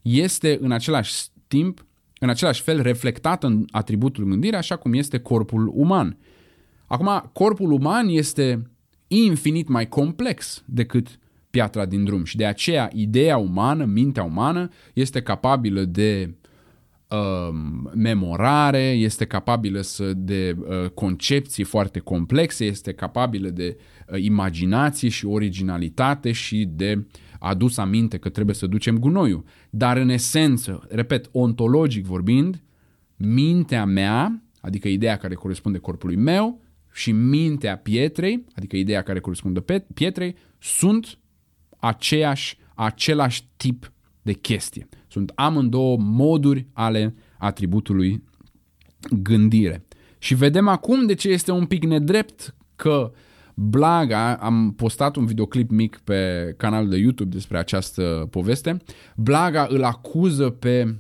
este 0.03 0.59
în 0.61 0.73
același 0.73 1.25
timp, 1.47 1.87
în 2.23 2.29
același 2.29 2.63
fel 2.63 2.83
reflectată 2.83 3.47
în 3.47 3.65
atributul 3.71 4.25
gândirii, 4.25 4.59
așa 4.59 4.77
cum 4.77 4.93
este 4.93 5.19
corpul 5.19 5.71
uman. 5.75 6.17
Acum, 6.87 7.31
corpul 7.33 7.73
uman 7.73 8.09
este 8.09 8.71
infinit 9.09 9.69
mai 9.69 9.89
complex 9.89 10.63
decât 10.67 11.19
piatra 11.51 11.85
din 11.85 12.05
drum 12.05 12.25
și 12.25 12.37
de 12.37 12.47
aceea 12.47 12.91
ideea 12.93 13.37
umană, 13.37 13.85
mintea 13.85 14.23
umană 14.23 14.69
este 14.93 15.23
capabilă 15.23 15.85
de 15.85 16.35
uh, 17.09 17.55
memorare, 17.95 18.91
este 18.91 19.25
capabilă 19.25 19.81
să, 19.81 20.13
de 20.17 20.57
uh, 20.59 20.89
concepții 20.89 21.65
foarte 21.65 21.99
complexe, 21.99 22.65
este 22.65 22.93
capabilă 22.93 23.49
de 23.49 23.77
uh, 24.09 24.23
imaginație 24.23 25.09
și 25.09 25.27
originalitate 25.27 26.33
și 26.33 26.69
de 26.71 27.07
adus 27.43 27.77
aminte 27.77 28.19
că 28.19 28.29
trebuie 28.29 28.55
să 28.55 28.67
ducem 28.67 28.99
gunoiul. 28.99 29.45
Dar 29.71 29.97
în 29.97 30.09
esență, 30.09 30.87
repet, 30.89 31.29
ontologic 31.33 32.07
vorbind, 32.07 32.63
mintea 33.17 33.85
mea, 33.85 34.43
adică 34.61 34.89
ideea 34.89 35.17
care 35.17 35.35
corespunde 35.35 35.79
corpului 35.79 36.17
meu, 36.17 36.61
și 36.93 37.13
mintea 37.13 37.77
pietrei, 37.77 38.45
adică 38.55 38.77
ideea 38.77 39.03
care 39.03 39.21
corespunde 39.21 39.65
pietrei, 39.95 40.37
sunt 40.59 41.19
aceeași, 41.79 42.59
același 42.75 43.49
tip 43.57 43.93
de 44.23 44.33
chestie. 44.33 44.89
Sunt 45.09 45.33
amândouă 45.35 45.97
moduri 45.99 46.67
ale 46.73 47.15
atributului 47.39 48.23
gândire. 49.23 49.85
Și 50.19 50.35
vedem 50.35 50.69
acum 50.69 51.07
de 51.07 51.15
ce 51.15 51.29
este 51.29 51.51
un 51.51 51.67
pic 51.67 51.85
nedrept 51.85 52.55
că 52.77 53.13
Blaga, 53.69 54.35
am 54.35 54.73
postat 54.77 55.17
un 55.17 55.27
videoclip 55.27 55.71
mic 55.71 56.01
pe 56.05 56.55
canalul 56.57 56.89
de 56.89 56.97
YouTube 56.97 57.31
despre 57.31 57.59
această 57.59 58.29
poveste, 58.31 58.77
Blaga 59.17 59.67
îl 59.71 59.85
acuză 59.85 60.51
pe 60.51 60.97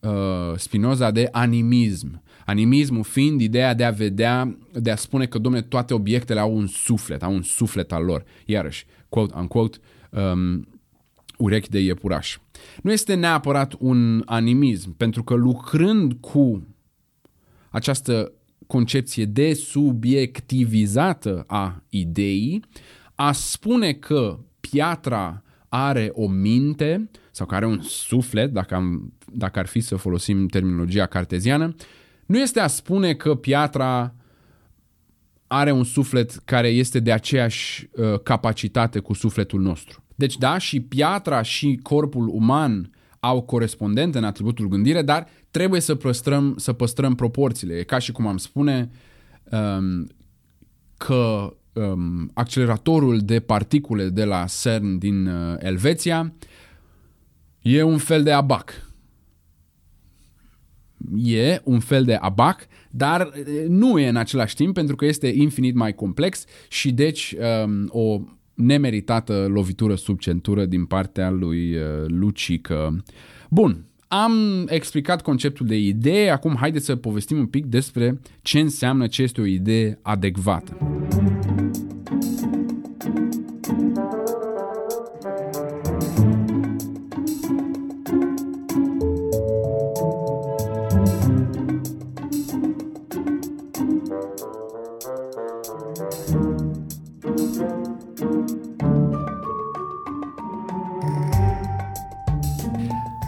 uh, 0.00 0.56
Spinoza 0.56 1.10
de 1.10 1.28
animism. 1.32 2.22
Animismul 2.46 3.02
fiind 3.02 3.40
ideea 3.40 3.74
de 3.74 3.84
a 3.84 3.90
vedea, 3.90 4.58
de 4.72 4.90
a 4.90 4.96
spune 4.96 5.26
că, 5.26 5.38
domne, 5.38 5.62
toate 5.62 5.94
obiectele 5.94 6.40
au 6.40 6.56
un 6.56 6.66
suflet, 6.66 7.22
au 7.22 7.32
un 7.32 7.42
suflet 7.42 7.92
al 7.92 8.04
lor. 8.04 8.24
Iarăși, 8.44 8.86
quote 9.08 9.34
unquote, 9.38 9.78
um, 10.10 10.68
urechi 11.38 11.68
de 11.68 11.80
iepuraș. 11.80 12.38
Nu 12.82 12.92
este 12.92 13.14
neapărat 13.14 13.74
un 13.78 14.22
animism, 14.24 14.96
pentru 14.96 15.22
că 15.22 15.34
lucrând 15.34 16.12
cu 16.12 16.66
această 17.70 18.32
concepție 18.68 19.24
desubiectivizată 19.24 21.44
a 21.46 21.82
ideii, 21.88 22.64
a 23.14 23.32
spune 23.32 23.92
că 23.92 24.38
piatra 24.60 25.42
are 25.68 26.10
o 26.12 26.28
minte 26.28 27.10
sau 27.30 27.46
că 27.46 27.54
are 27.54 27.66
un 27.66 27.80
suflet, 27.82 28.52
dacă, 28.52 28.74
am, 28.74 29.12
dacă 29.32 29.58
ar 29.58 29.66
fi 29.66 29.80
să 29.80 29.96
folosim 29.96 30.46
terminologia 30.46 31.06
carteziană, 31.06 31.74
nu 32.26 32.38
este 32.38 32.60
a 32.60 32.66
spune 32.66 33.14
că 33.14 33.34
piatra 33.34 34.14
are 35.46 35.70
un 35.70 35.84
suflet 35.84 36.30
care 36.30 36.68
este 36.68 37.00
de 37.00 37.12
aceeași 37.12 37.88
uh, 37.92 38.20
capacitate 38.22 38.98
cu 38.98 39.14
sufletul 39.14 39.60
nostru. 39.60 40.02
Deci 40.14 40.36
da, 40.36 40.58
și 40.58 40.80
piatra 40.80 41.42
și 41.42 41.80
corpul 41.82 42.28
uman 42.28 42.90
au 43.20 43.42
corespondent 43.42 44.14
în 44.14 44.24
atributul 44.24 44.68
gândire, 44.68 45.02
dar 45.02 45.26
trebuie 45.50 45.80
să 45.80 45.94
păstrăm, 45.94 46.54
să 46.56 46.72
păstrăm 46.72 47.14
proporțiile. 47.14 47.74
E 47.74 47.82
ca 47.82 47.98
și 47.98 48.12
cum 48.12 48.26
am 48.26 48.36
spune 48.36 48.90
um, 49.50 50.06
că 50.96 51.54
um, 51.72 52.30
acceleratorul 52.34 53.18
de 53.18 53.40
particule 53.40 54.08
de 54.08 54.24
la 54.24 54.44
CERN 54.62 54.98
din 54.98 55.26
uh, 55.26 55.54
Elveția 55.58 56.32
e 57.60 57.82
un 57.82 57.98
fel 57.98 58.22
de 58.22 58.32
abac. 58.32 58.86
E 61.22 61.60
un 61.64 61.80
fel 61.80 62.04
de 62.04 62.14
abac, 62.14 62.66
dar 62.90 63.20
uh, 63.20 63.64
nu 63.68 63.98
e 63.98 64.08
în 64.08 64.16
același 64.16 64.54
timp 64.54 64.74
pentru 64.74 64.96
că 64.96 65.04
este 65.04 65.26
infinit 65.26 65.74
mai 65.74 65.94
complex 65.94 66.44
și 66.68 66.92
deci 66.92 67.34
um, 67.64 67.88
o 67.88 68.20
nemeritată 68.58 69.46
lovitură 69.48 69.94
sub 69.94 70.18
centură 70.18 70.64
din 70.64 70.84
partea 70.84 71.30
lui 71.30 71.74
uh, 71.76 71.82
Lucică. 72.06 73.04
Bun, 73.50 73.84
am 74.08 74.32
explicat 74.68 75.22
conceptul 75.22 75.66
de 75.66 75.76
idee, 75.76 76.30
acum 76.30 76.56
haideți 76.56 76.84
să 76.84 76.96
povestim 76.96 77.38
un 77.38 77.46
pic 77.46 77.66
despre 77.66 78.20
ce 78.42 78.58
înseamnă 78.58 79.06
ce 79.06 79.22
este 79.22 79.40
o 79.40 79.44
idee 79.44 79.98
adecvată. 80.02 80.76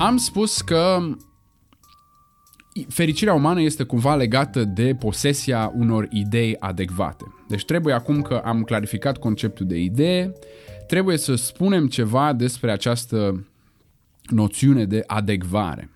Am 0.01 0.17
spus 0.17 0.61
că 0.61 0.99
fericirea 2.89 3.35
umană 3.35 3.61
este 3.61 3.83
cumva 3.83 4.15
legată 4.15 4.65
de 4.65 4.95
posesia 4.95 5.73
unor 5.77 6.09
idei 6.11 6.57
adecvate. 6.59 7.25
Deci 7.49 7.65
trebuie 7.65 7.95
acum 7.95 8.23
că 8.23 8.35
am 8.45 8.63
clarificat 8.63 9.19
conceptul 9.19 9.67
de 9.67 9.79
idee, 9.79 10.33
trebuie 10.87 11.17
să 11.17 11.35
spunem 11.35 11.87
ceva 11.89 12.33
despre 12.33 12.71
această 12.71 13.47
noțiune 14.23 14.85
de 14.85 15.03
adecvare. 15.07 15.91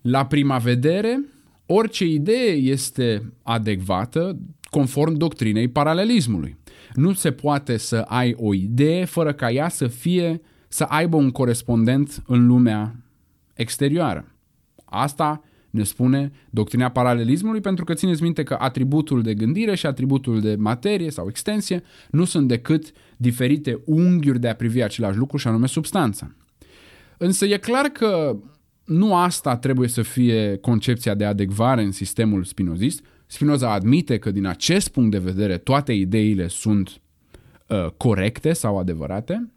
La 0.00 0.26
prima 0.26 0.58
vedere, 0.58 1.24
orice 1.66 2.04
idee 2.04 2.52
este 2.52 3.32
adecvată 3.42 4.38
conform 4.70 5.12
doctrinei 5.12 5.68
paralelismului. 5.68 6.56
Nu 6.94 7.12
se 7.12 7.30
poate 7.32 7.76
să 7.76 7.96
ai 7.96 8.34
o 8.38 8.54
idee 8.54 9.04
fără 9.04 9.32
ca 9.32 9.50
ea 9.50 9.68
să 9.68 9.86
fie 9.86 10.40
să 10.74 10.84
aibă 10.84 11.16
un 11.16 11.30
corespondent 11.30 12.22
în 12.26 12.46
lumea 12.46 12.96
exterioară. 13.52 14.34
Asta 14.84 15.42
ne 15.70 15.82
spune 15.82 16.32
doctrina 16.50 16.88
paralelismului 16.88 17.60
pentru 17.60 17.84
că 17.84 17.94
țineți 17.94 18.22
minte 18.22 18.42
că 18.42 18.56
atributul 18.60 19.22
de 19.22 19.34
gândire 19.34 19.74
și 19.74 19.86
atributul 19.86 20.40
de 20.40 20.54
materie 20.54 21.10
sau 21.10 21.28
extensie 21.28 21.82
nu 22.10 22.24
sunt 22.24 22.48
decât 22.48 22.92
diferite 23.16 23.80
unghiuri 23.84 24.40
de 24.40 24.48
a 24.48 24.54
privi 24.54 24.82
același 24.82 25.18
lucru 25.18 25.36
și 25.36 25.48
anume 25.48 25.66
substanța. 25.66 26.34
Însă 27.18 27.44
e 27.44 27.56
clar 27.56 27.86
că 27.86 28.36
nu 28.84 29.16
asta 29.16 29.56
trebuie 29.56 29.88
să 29.88 30.02
fie 30.02 30.56
concepția 30.56 31.14
de 31.14 31.24
adecvare 31.24 31.82
în 31.82 31.92
sistemul 31.92 32.44
spinozist. 32.44 33.04
Spinoza 33.26 33.72
admite 33.72 34.18
că 34.18 34.30
din 34.30 34.46
acest 34.46 34.88
punct 34.88 35.10
de 35.10 35.18
vedere 35.18 35.58
toate 35.58 35.92
ideile 35.92 36.48
sunt 36.48 37.00
uh, 37.68 37.86
corecte 37.96 38.52
sau 38.52 38.78
adevărate, 38.78 39.48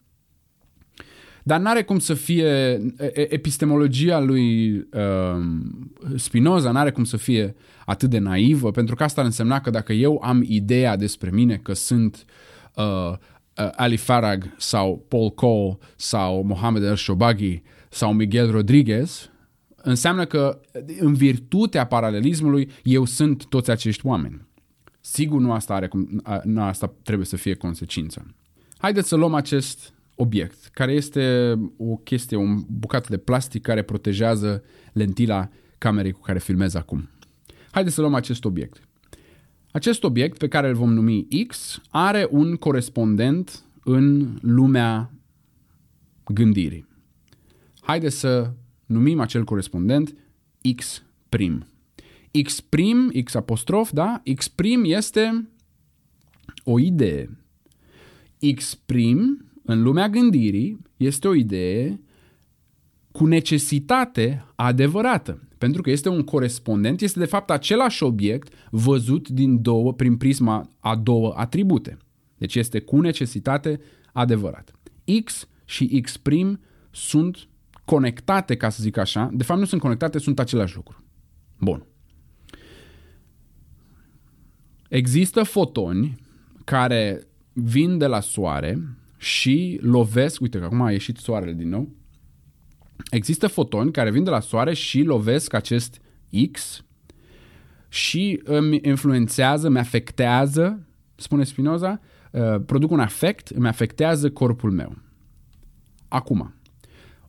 dar 1.48 1.60
n-are 1.60 1.84
cum 1.84 2.00
să 2.00 2.14
fie 2.14 2.82
epistemologia 3.14 4.20
lui 4.20 4.76
uh, 4.76 5.44
Spinoza 6.16 6.72
n-are 6.72 6.92
cum 6.92 7.04
să 7.04 7.18
fie 7.18 7.56
atât 7.86 8.10
de 8.10 8.18
naivă, 8.18 8.72
pentru 8.72 8.96
că 8.96 9.04
asta 9.04 9.22
ar 9.22 9.26
însemna 9.26 9.62
că 9.62 9.70
dacă 9.70 9.94
eu 9.94 10.22
am 10.24 10.44
ideea 10.46 10.96
despre 10.96 11.30
mine 11.30 11.58
că 11.58 11.74
sunt 11.74 12.26
uh, 12.76 12.84
uh, 13.12 13.70
Ali 13.76 13.98
Farag 13.98 14.54
sau 14.58 15.06
Paul 15.08 15.30
Cole 15.30 15.78
sau 15.96 16.44
Mohamed 16.44 16.84
El 16.84 16.96
Shobagi 16.96 17.62
sau 17.90 18.14
Miguel 18.14 18.52
Rodriguez, 18.52 19.30
înseamnă 19.76 20.26
că 20.26 20.60
în 21.00 21.14
virtutea 21.14 21.86
paralelismului 21.86 22.70
eu 22.84 23.06
sunt 23.06 23.46
toți 23.46 23.72
acești 23.72 24.06
oameni. 24.06 24.48
Sigur 25.00 25.40
nu 25.40 25.52
asta, 25.52 25.74
are 25.74 25.88
cum, 25.88 26.22
nu 26.44 26.62
asta 26.62 26.94
trebuie 27.04 27.26
să 27.26 27.36
fie 27.36 27.54
consecința. 27.54 28.26
Haideți 28.78 29.08
să 29.08 29.16
luăm 29.16 29.34
acest 29.34 29.96
obiect, 30.18 30.70
care 30.74 30.92
este 30.92 31.54
o 31.78 31.96
chestie, 31.96 32.38
un 32.38 32.64
bucată 32.70 33.08
de 33.10 33.18
plastic 33.18 33.62
care 33.62 33.82
protejează 33.82 34.64
lentila 34.94 35.50
camerei 35.78 36.12
cu 36.12 36.22
care 36.22 36.40
filmez 36.40 36.74
acum. 36.74 37.10
Haideți 37.72 37.96
să 37.96 38.02
luăm 38.02 38.14
acest 38.14 38.46
obiect. 38.46 38.88
Acest 39.72 40.04
obiect, 40.04 40.38
pe 40.38 40.48
care 40.48 40.68
îl 40.68 40.76
vom 40.76 40.94
numi 40.94 41.28
X, 41.48 41.82
are 41.90 42.28
un 42.30 42.56
corespondent 42.56 43.64
în 43.84 44.38
lumea 44.42 45.12
gândirii. 46.34 46.88
Haideți 47.82 48.20
să 48.20 48.52
numim 48.86 49.20
acel 49.20 49.44
corespondent 49.44 50.16
X 50.76 51.04
prim. 51.30 51.66
X 52.44 52.62
prim, 52.62 53.12
X 53.24 53.34
apostrof, 53.34 53.92
da? 53.92 54.22
X 54.36 54.48
prim 54.48 54.84
este 54.86 55.50
o 56.64 56.80
idee. 56.80 57.38
X 58.56 58.76
prim, 58.76 59.47
în 59.68 59.82
lumea 59.82 60.10
gândirii, 60.10 60.82
este 60.98 61.28
o 61.28 61.34
idee 61.34 62.02
cu 63.12 63.26
necesitate 63.26 64.46
adevărată. 64.56 65.48
Pentru 65.58 65.82
că 65.82 65.90
este 65.90 66.10
un 66.10 66.24
corespondent, 66.24 67.02
este 67.02 67.20
de 67.20 67.26
fapt 67.26 67.50
același 67.50 68.04
obiect 68.04 68.54
văzut 68.72 69.30
din 69.30 69.62
două, 69.62 69.94
prin 69.94 70.18
prisma 70.18 70.70
a 70.80 70.96
două 70.96 71.34
atribute. 71.36 71.98
Deci 72.38 72.56
este 72.56 72.80
cu 72.80 73.00
necesitate 73.00 73.80
adevărat. 74.14 74.72
X 75.24 75.48
și 75.66 76.02
X 76.02 76.18
prim 76.18 76.60
sunt 76.92 77.48
conectate, 77.86 78.56
ca 78.56 78.70
să 78.70 78.82
zic 78.82 78.98
așa. 78.98 79.30
De 79.34 79.44
fapt 79.44 79.60
nu 79.60 79.66
sunt 79.66 79.82
conectate, 79.82 80.18
sunt 80.18 80.40
același 80.40 80.76
lucru. 80.76 81.04
Bun. 81.60 81.86
Există 84.90 85.44
fotoni 85.44 86.16
care 86.64 87.28
vin 87.54 87.98
de 87.98 88.06
la 88.06 88.20
soare 88.20 88.98
și 89.18 89.80
lovesc, 89.82 90.42
uite 90.42 90.60
că 90.60 90.66
acum 90.66 90.82
a 90.82 90.92
ieșit 90.92 91.18
soarele 91.18 91.54
din 91.54 91.70
nou, 91.70 91.90
există 93.12 93.48
fotoni 93.48 93.92
care 93.92 94.12
vin 94.12 94.24
de 94.24 94.30
la 94.30 94.40
soare 94.40 94.74
și 94.74 95.02
lovesc 95.02 95.54
acest 95.54 96.02
X 96.52 96.82
și 97.90 98.42
îmi 98.44 98.80
influențează, 98.84 99.68
îmi 99.68 99.80
afectează, 99.80 100.88
spune 101.16 101.44
Spinoza, 101.44 102.02
uh, 102.32 102.56
produc 102.66 102.92
un 102.92 103.00
afect, 103.00 103.48
îmi 103.48 103.68
afectează 103.68 104.32
corpul 104.32 104.72
meu. 104.72 104.98
Acum, 106.08 106.54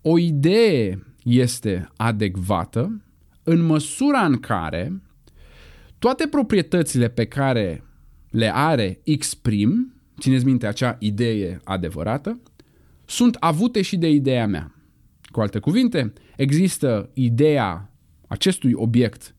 o 0.03 0.19
idee 0.19 1.03
este 1.23 1.89
adecvată 1.97 3.03
în 3.43 3.61
măsura 3.61 4.25
în 4.25 4.37
care 4.37 5.03
toate 5.99 6.27
proprietățile 6.27 7.09
pe 7.09 7.27
care 7.27 7.85
le 8.31 8.55
are 8.55 9.01
X 9.19 9.35
prim, 9.35 9.98
țineți 10.21 10.45
minte 10.45 10.67
acea 10.67 10.97
idee 10.99 11.61
adevărată, 11.65 12.41
sunt 13.05 13.35
avute 13.35 13.83
și 13.83 13.97
de 13.97 14.11
ideea 14.11 14.47
mea. 14.47 14.75
Cu 15.31 15.41
alte 15.41 15.59
cuvinte, 15.59 16.13
există 16.37 17.11
ideea 17.15 17.93
acestui 18.27 18.73
obiect, 18.75 19.35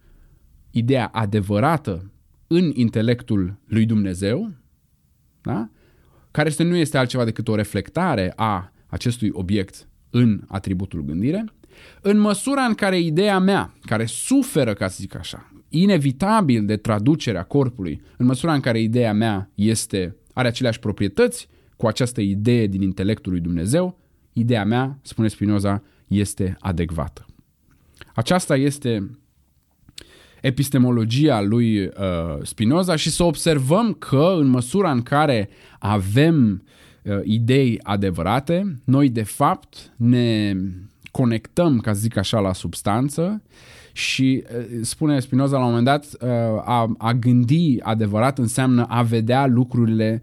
ideea 0.72 1.06
adevărată 1.06 2.12
în 2.48 2.72
intelectul 2.74 3.60
lui 3.66 3.86
Dumnezeu, 3.86 4.52
da? 5.42 5.70
care 6.32 6.48
este, 6.48 6.64
nu 6.64 6.76
este 6.76 6.98
altceva 6.98 7.24
decât 7.24 7.48
o 7.48 7.56
reflectare 7.56 8.34
a 8.36 8.72
acestui 8.88 9.30
obiect 9.32 9.88
în 10.10 10.42
atributul 10.48 11.04
gândire, 11.04 11.46
în 12.02 12.18
măsura 12.18 12.62
în 12.62 12.74
care 12.74 13.00
ideea 13.00 13.40
mea, 13.40 13.74
care 13.82 14.06
suferă, 14.06 14.74
ca 14.74 14.88
să 14.88 14.98
zic 15.00 15.16
așa, 15.16 15.52
inevitabil 15.70 16.66
de 16.66 16.78
traducerea 16.78 17.44
corpului, 17.44 18.02
în 18.18 18.26
măsura 18.26 18.54
în 18.54 18.60
care 18.60 18.82
ideea 18.82 19.14
mea 19.14 19.52
este, 19.56 20.16
are 20.40 20.48
aceleași 20.48 20.80
proprietăți 20.80 21.48
cu 21.76 21.88
această 21.88 22.22
idee 22.22 22.68
din 22.68 22.82
intelectul 22.82 23.32
lui 23.32 23.42
Dumnezeu, 23.42 24.00
ideea 24.34 24.66
mea, 24.66 25.00
spune 25.02 25.28
Spinoza, 25.28 25.84
este 26.08 26.58
adecvată. 26.60 27.26
Aceasta 28.14 28.56
este 28.56 29.10
epistemologia 30.42 31.42
lui 31.42 31.86
uh, 31.86 31.92
Spinoza 32.42 32.96
și 32.96 33.10
să 33.10 33.24
observăm 33.24 33.94
că 33.94 34.36
în 34.40 34.48
măsura 34.48 34.92
în 34.92 35.02
care 35.02 35.50
avem 35.80 36.64
uh, 37.04 37.20
idei 37.24 37.80
adevărate, 37.84 38.82
noi 38.86 39.10
de 39.10 39.24
fapt 39.24 39.94
ne 39.96 40.54
conectăm, 41.12 41.80
ca 41.80 41.94
să 41.94 42.00
zic 42.00 42.18
așa, 42.18 42.40
la 42.40 42.54
substanță 42.54 43.44
și 43.94 44.44
uh, 44.44 44.80
spune 44.82 45.20
Spinoza 45.20 45.58
la 45.58 45.64
un 45.64 45.68
moment 45.68 45.86
dat, 45.86 46.06
uh, 46.06 46.30
a, 46.66 46.94
a 46.98 47.14
gândi 47.14 47.78
adevărat 47.82 48.38
înseamnă 48.38 48.84
a 48.84 49.02
vedea 49.02 49.48
lucrurile 49.48 50.22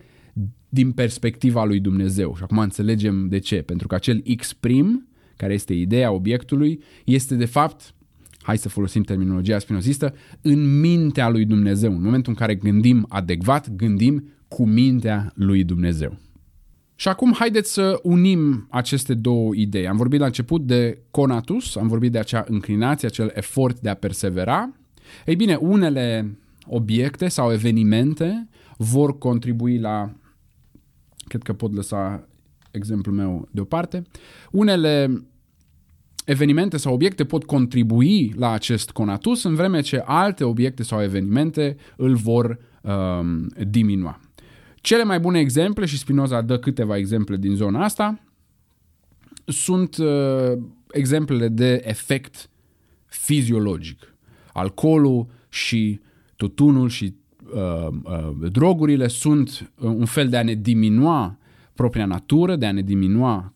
din 0.69 0.93
perspectiva 0.93 1.65
lui 1.65 1.81
Dumnezeu. 1.81 2.35
Și 2.37 2.43
acum 2.43 2.59
înțelegem 2.59 3.29
de 3.29 3.39
ce. 3.39 3.57
Pentru 3.57 3.87
că 3.87 3.95
acel 3.95 4.23
X 4.37 4.53
prim, 4.53 5.09
care 5.37 5.53
este 5.53 5.75
ideea 5.75 6.13
obiectului, 6.13 6.83
este 7.05 7.35
de 7.35 7.45
fapt, 7.45 7.95
hai 8.41 8.59
să 8.59 8.69
folosim 8.69 9.03
terminologia 9.03 9.59
spinozistă, 9.59 10.15
în 10.41 10.81
mintea 10.81 11.29
lui 11.29 11.45
Dumnezeu. 11.45 11.93
În 11.93 12.03
momentul 12.03 12.33
în 12.33 12.39
care 12.39 12.55
gândim 12.55 13.07
adecvat, 13.09 13.71
gândim 13.71 14.29
cu 14.49 14.67
mintea 14.67 15.33
lui 15.35 15.65
Dumnezeu. 15.65 16.19
Și 16.99 17.09
acum 17.09 17.33
haideți 17.33 17.73
să 17.73 18.01
unim 18.03 18.67
aceste 18.71 19.15
două 19.15 19.55
idei. 19.55 19.89
Am 19.89 19.97
vorbit 19.97 20.21
la 20.21 20.27
început 20.27 20.67
de 20.67 20.99
conatus, 21.11 21.77
am 21.77 21.89
vorbit 21.89 22.13
de 22.13 22.19
acea 22.19 22.45
înclinație, 22.49 23.09
acel 23.09 23.31
efort 23.35 23.81
de 23.81 23.89
a 23.89 23.95
persevera. 23.95 24.73
Ei 25.27 25.37
bine, 25.37 25.55
unele 25.55 26.39
obiecte 26.67 27.29
sau 27.29 27.53
evenimente 27.53 28.49
vor 28.77 29.19
contribui 29.19 29.79
la 29.79 30.13
cred 31.29 31.43
că 31.43 31.53
pot 31.53 31.75
lăsa 31.75 32.29
exemplul 32.71 33.15
meu 33.15 33.49
deoparte. 33.51 34.03
Unele 34.51 35.25
evenimente 36.25 36.77
sau 36.77 36.95
obiecte 36.95 37.25
pot 37.25 37.45
contribui 37.45 38.33
la 38.37 38.51
acest 38.51 38.91
conatus, 38.91 39.45
în 39.45 39.55
vreme 39.55 39.81
ce 39.81 40.03
alte 40.05 40.45
obiecte 40.45 40.83
sau 40.83 41.03
evenimente 41.03 41.77
îl 41.97 42.15
vor 42.15 42.59
um, 42.83 43.47
diminua. 43.69 44.21
Cele 44.87 45.05
mai 45.05 45.21
bune 45.21 45.39
exemple, 45.39 45.87
și 45.87 45.99
Spinoza 45.99 46.41
dă 46.41 46.59
câteva 46.59 46.97
exemple 46.97 47.37
din 47.37 47.55
zona 47.55 47.85
asta, 47.85 48.19
sunt 49.45 49.97
uh, 49.97 50.59
exemplele 50.91 51.49
de 51.49 51.83
efect 51.85 52.51
fiziologic. 53.07 54.15
Alcoolul 54.53 55.27
și 55.49 56.01
tutunul 56.37 56.89
și 56.89 57.15
uh, 57.55 57.89
uh, 58.03 58.51
drogurile 58.51 59.09
sunt 59.09 59.71
uh, 59.79 59.89
un 59.89 60.05
fel 60.05 60.29
de 60.29 60.37
a 60.37 60.43
ne 60.43 60.55
diminua 60.55 61.39
propria 61.75 62.07
natură, 62.07 62.57
de 62.57 62.67
a 62.67 62.73
ne 62.73 62.83
diminua 62.83 63.51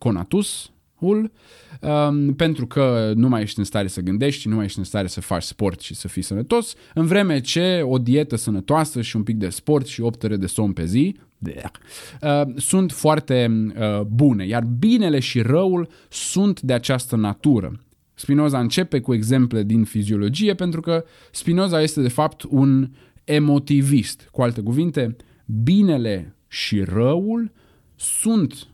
conatusul, 1.01 1.33
um, 1.81 2.35
pentru 2.35 2.67
că 2.67 3.13
nu 3.15 3.29
mai 3.29 3.43
ești 3.43 3.59
în 3.59 3.65
stare 3.65 3.87
să 3.87 4.01
gândești, 4.01 4.49
nu 4.49 4.55
mai 4.55 4.65
ești 4.65 4.79
în 4.79 4.85
stare 4.85 5.07
să 5.07 5.21
faci 5.21 5.43
sport 5.43 5.81
și 5.81 5.95
să 5.95 6.09
fii 6.09 6.23
sănătos, 6.23 6.75
în 6.95 7.07
vreme 7.07 7.41
ce 7.41 7.83
o 7.85 7.99
dietă 7.99 8.37
sănătoasă 8.37 9.01
și 9.01 9.17
un 9.17 9.23
pic 9.23 9.37
de 9.37 9.49
sport 9.49 9.87
și 9.87 10.01
8 10.01 10.23
ore 10.23 10.37
de 10.37 10.47
somn 10.47 10.73
pe 10.73 10.85
zi 10.85 11.17
uh, 11.41 12.43
sunt 12.57 12.93
foarte 12.93 13.71
uh, 13.79 14.01
bune, 14.01 14.47
iar 14.47 14.65
binele 14.79 15.19
și 15.19 15.41
răul 15.41 15.89
sunt 16.09 16.61
de 16.61 16.73
această 16.73 17.17
natură. 17.17 17.81
Spinoza 18.15 18.59
începe 18.59 19.01
cu 19.01 19.15
exemple 19.15 19.63
din 19.63 19.85
fiziologie 19.85 20.55
pentru 20.55 20.81
că 20.81 21.05
Spinoza 21.31 21.83
este 21.83 22.03
de 22.03 22.09
fapt 22.09 22.43
un 22.49 22.91
emotivist. 23.25 24.29
Cu 24.33 24.43
alte 24.43 24.61
cuvinte, 24.61 25.17
binele 25.45 26.37
și 26.49 26.83
răul 26.83 27.53
sunt 27.97 28.69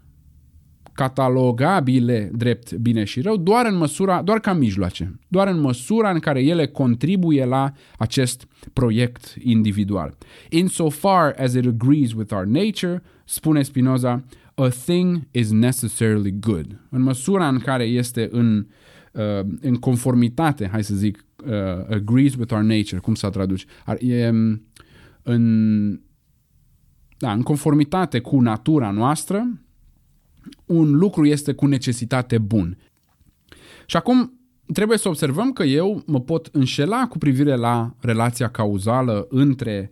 catalogabile 0.97 2.31
drept 2.35 2.73
bine 2.73 3.05
și 3.05 3.21
rău 3.21 3.37
doar 3.37 3.67
în 3.67 3.77
măsura, 3.77 4.23
doar 4.23 4.39
ca 4.39 4.53
mijloace, 4.53 5.19
doar 5.29 5.49
în 5.49 5.61
măsura 5.61 6.11
în 6.11 6.19
care 6.19 6.43
ele 6.43 6.67
contribuie 6.67 7.45
la 7.45 7.73
acest 7.99 8.47
proiect 8.73 9.35
individual. 9.43 10.17
In 10.51 10.67
so 10.67 10.89
far 10.89 11.35
as 11.39 11.55
it 11.55 11.67
agrees 11.67 12.13
with 12.13 12.33
our 12.33 12.45
nature, 12.45 13.03
spune 13.25 13.63
Spinoza, 13.63 14.25
a 14.55 14.69
thing 14.69 15.29
is 15.31 15.51
necessarily 15.51 16.39
good. 16.41 16.81
În 16.91 17.03
măsura 17.03 17.49
în 17.49 17.59
care 17.59 17.85
este 17.85 18.29
în, 18.33 18.67
uh, 19.13 19.47
în 19.61 19.75
conformitate, 19.75 20.69
hai 20.73 20.85
să 20.85 20.95
zic, 20.95 21.25
uh, 21.47 21.53
agrees 21.91 22.35
with 22.35 22.53
our 22.53 22.63
nature, 22.63 22.99
cum 22.99 23.15
să 23.15 23.31
traduci? 23.31 23.67
E, 23.99 24.29
um, 24.29 24.63
în, 25.23 26.01
da, 27.19 27.33
în 27.33 27.43
conformitate 27.43 28.19
cu 28.19 28.41
natura 28.41 28.91
noastră, 28.91 29.49
un 30.67 30.97
lucru 30.97 31.27
este 31.27 31.53
cu 31.53 31.67
necesitate 31.67 32.39
bun. 32.39 32.79
Și 33.87 33.97
acum 33.97 34.41
trebuie 34.73 34.99
să 34.99 35.09
observăm 35.09 35.53
că 35.53 35.63
eu 35.63 36.03
mă 36.07 36.21
pot 36.21 36.49
înșela 36.53 37.07
cu 37.09 37.19
privire 37.19 37.57
la 37.57 37.95
relația 38.01 38.49
cauzală 38.49 39.27
între 39.31 39.91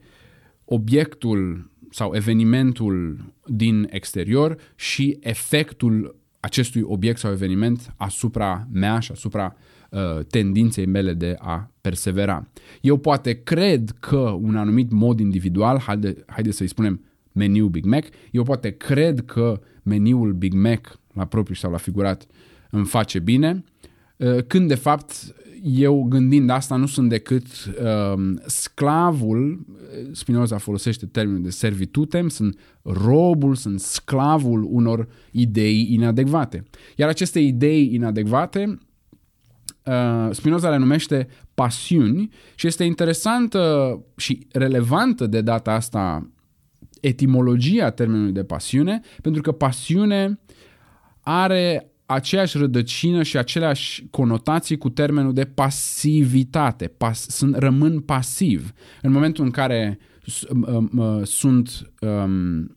obiectul 0.64 1.70
sau 1.90 2.14
evenimentul 2.14 3.24
din 3.46 3.88
exterior 3.90 4.56
și 4.74 5.18
efectul 5.20 6.16
acestui 6.40 6.82
obiect 6.84 7.18
sau 7.18 7.30
eveniment 7.32 7.94
asupra 7.96 8.68
mea 8.72 8.98
și 8.98 9.12
asupra 9.12 9.56
uh, 9.90 10.24
tendinței 10.28 10.86
mele 10.86 11.12
de 11.12 11.36
a 11.38 11.70
persevera. 11.80 12.48
Eu 12.80 12.96
poate 12.96 13.42
cred 13.42 13.94
că 14.00 14.16
un 14.18 14.56
anumit 14.56 14.90
mod 14.90 15.20
individual, 15.20 15.78
haide, 15.78 16.16
haide 16.26 16.50
să-i 16.50 16.66
spunem 16.66 17.00
meniu 17.34 17.66
Big 17.66 17.84
Mac, 17.84 18.04
eu 18.30 18.42
poate 18.42 18.70
cred 18.70 19.24
că 19.24 19.60
meniul 19.82 20.32
Big 20.32 20.52
Mac 20.52 20.98
la 21.12 21.24
propriu 21.24 21.54
sau 21.54 21.70
la 21.70 21.76
figurat 21.76 22.26
îmi 22.70 22.86
face 22.86 23.18
bine, 23.18 23.64
uh, 24.16 24.42
când 24.46 24.68
de 24.68 24.74
fapt 24.74 25.34
eu 25.62 26.02
gândind 26.02 26.50
asta 26.50 26.76
nu 26.76 26.86
sunt 26.86 27.08
decât 27.08 27.46
uh, 27.46 28.22
sclavul, 28.46 29.66
Spinoza 30.12 30.58
folosește 30.58 31.06
termenul 31.06 31.42
de 31.42 31.50
servitutem, 31.50 32.28
sunt 32.28 32.58
robul, 32.82 33.54
sunt 33.54 33.80
sclavul 33.80 34.66
unor 34.70 35.08
idei 35.30 35.88
inadecvate. 35.90 36.64
Iar 36.96 37.08
aceste 37.08 37.40
idei 37.40 37.94
inadecvate 37.94 38.78
uh, 39.84 40.28
Spinoza 40.30 40.70
le 40.70 40.76
numește 40.76 41.28
pasiuni 41.54 42.30
și 42.54 42.66
este 42.66 42.84
interesantă 42.84 44.00
și 44.16 44.46
relevantă 44.52 45.26
de 45.26 45.40
data 45.40 45.72
asta 45.72 46.28
etimologia 47.06 47.90
termenului 47.90 48.32
de 48.32 48.44
pasiune, 48.44 49.00
pentru 49.22 49.42
că 49.42 49.52
pasiune 49.52 50.40
are 51.20 51.88
aceeași 52.06 52.58
rădăcină 52.58 53.22
și 53.22 53.38
aceleași 53.38 54.06
conotații 54.10 54.78
cu 54.78 54.88
termenul 54.88 55.32
de 55.32 55.44
pasivitate. 55.44 56.86
Pas, 56.86 57.26
sunt, 57.28 57.56
rămân 57.56 58.00
pasiv. 58.00 58.72
În 59.02 59.12
momentul 59.12 59.44
în 59.44 59.50
care 59.50 59.98
sunt 61.22 61.90
um, 62.00 62.76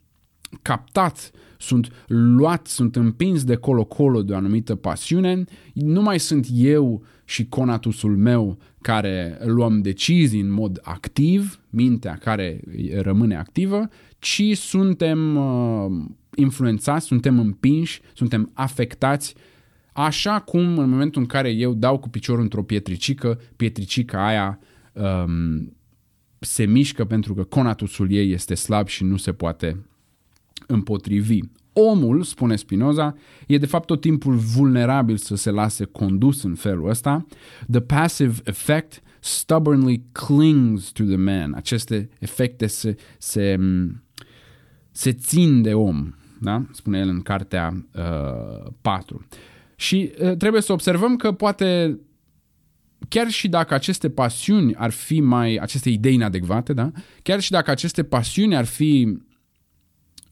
captat, 0.62 1.32
sunt 1.58 1.92
luat, 2.08 2.68
sunt 2.68 2.96
împins 2.96 3.44
de 3.44 3.56
colo-colo 3.56 4.22
de 4.22 4.34
o 4.34 4.36
anumită 4.36 4.76
pasiune, 4.76 5.44
nu 5.74 6.02
mai 6.02 6.20
sunt 6.20 6.48
eu 6.52 7.04
și 7.26 7.48
conatusul 7.48 8.18
meu 8.18 8.58
care 8.88 9.38
luăm 9.46 9.82
decizii 9.82 10.40
în 10.40 10.50
mod 10.50 10.80
activ, 10.84 11.60
mintea 11.70 12.18
care 12.22 12.60
rămâne 12.96 13.38
activă, 13.38 13.90
ci 14.20 14.58
suntem 14.58 15.36
uh, 15.36 16.06
influențați, 16.36 17.06
suntem 17.06 17.40
împinși, 17.40 18.02
suntem 18.14 18.52
afectați, 18.54 19.36
așa 19.94 20.40
cum 20.40 20.78
în 20.78 20.90
momentul 20.90 21.22
în 21.22 21.28
care 21.28 21.50
eu 21.50 21.74
dau 21.74 21.98
cu 21.98 22.10
piciorul 22.10 22.42
într-o 22.42 22.64
pietricică, 22.64 23.40
pietricica 23.56 24.28
aia 24.28 24.60
um, 24.94 25.74
se 26.40 26.66
mișcă 26.66 27.06
pentru 27.06 27.34
că 27.34 27.44
conatusul 27.44 28.12
ei 28.12 28.32
este 28.32 28.56
slab 28.56 28.88
și 28.88 29.04
nu 29.04 29.18
se 29.18 29.34
poate 29.34 29.86
împotrivi. 30.68 31.40
Omul, 31.80 32.24
spune 32.24 32.56
Spinoza, 32.56 33.16
e 33.48 33.58
de 33.58 33.66
fapt 33.66 33.86
tot 33.86 34.02
timpul 34.02 34.36
vulnerabil 34.36 35.18
să 35.18 35.36
se 35.36 35.50
lase 35.50 35.86
condus 35.86 36.44
în 36.44 36.56
felul 36.56 36.90
ăsta. 36.90 37.26
The 37.72 37.82
passive 37.82 38.42
effect 38.44 39.02
stubbornly 39.20 40.04
clings 40.12 40.92
to 40.92 41.04
the 41.04 41.16
man. 41.16 41.54
Aceste 41.54 42.10
efecte 42.20 42.68
se, 42.68 42.96
se, 43.18 43.60
se 44.92 45.14
țin 45.14 45.62
de 45.62 45.74
om 45.74 46.14
da? 46.40 46.66
spune 46.72 47.00
el 47.00 47.10
în 47.10 47.22
cartea 47.22 47.86
uh, 47.96 48.72
4. 48.82 49.28
Și 49.76 50.12
uh, 50.22 50.36
trebuie 50.38 50.62
să 50.62 50.72
observăm 50.72 51.16
că 51.16 51.32
poate 51.32 52.00
chiar 53.10 53.30
și 53.30 53.48
dacă 53.48 53.74
aceste 53.74 54.10
pasiuni 54.10 54.76
ar 54.76 54.90
fi 54.90 55.22
mai, 55.22 55.56
aceste 55.56 55.90
idei 55.90 56.14
inadecvate, 56.14 56.74
da? 56.74 56.92
chiar 57.24 57.40
și 57.40 57.52
dacă 57.52 57.72
aceste 57.72 58.04
pasiuni 58.04 58.56
ar 58.56 58.66
fi 58.66 59.18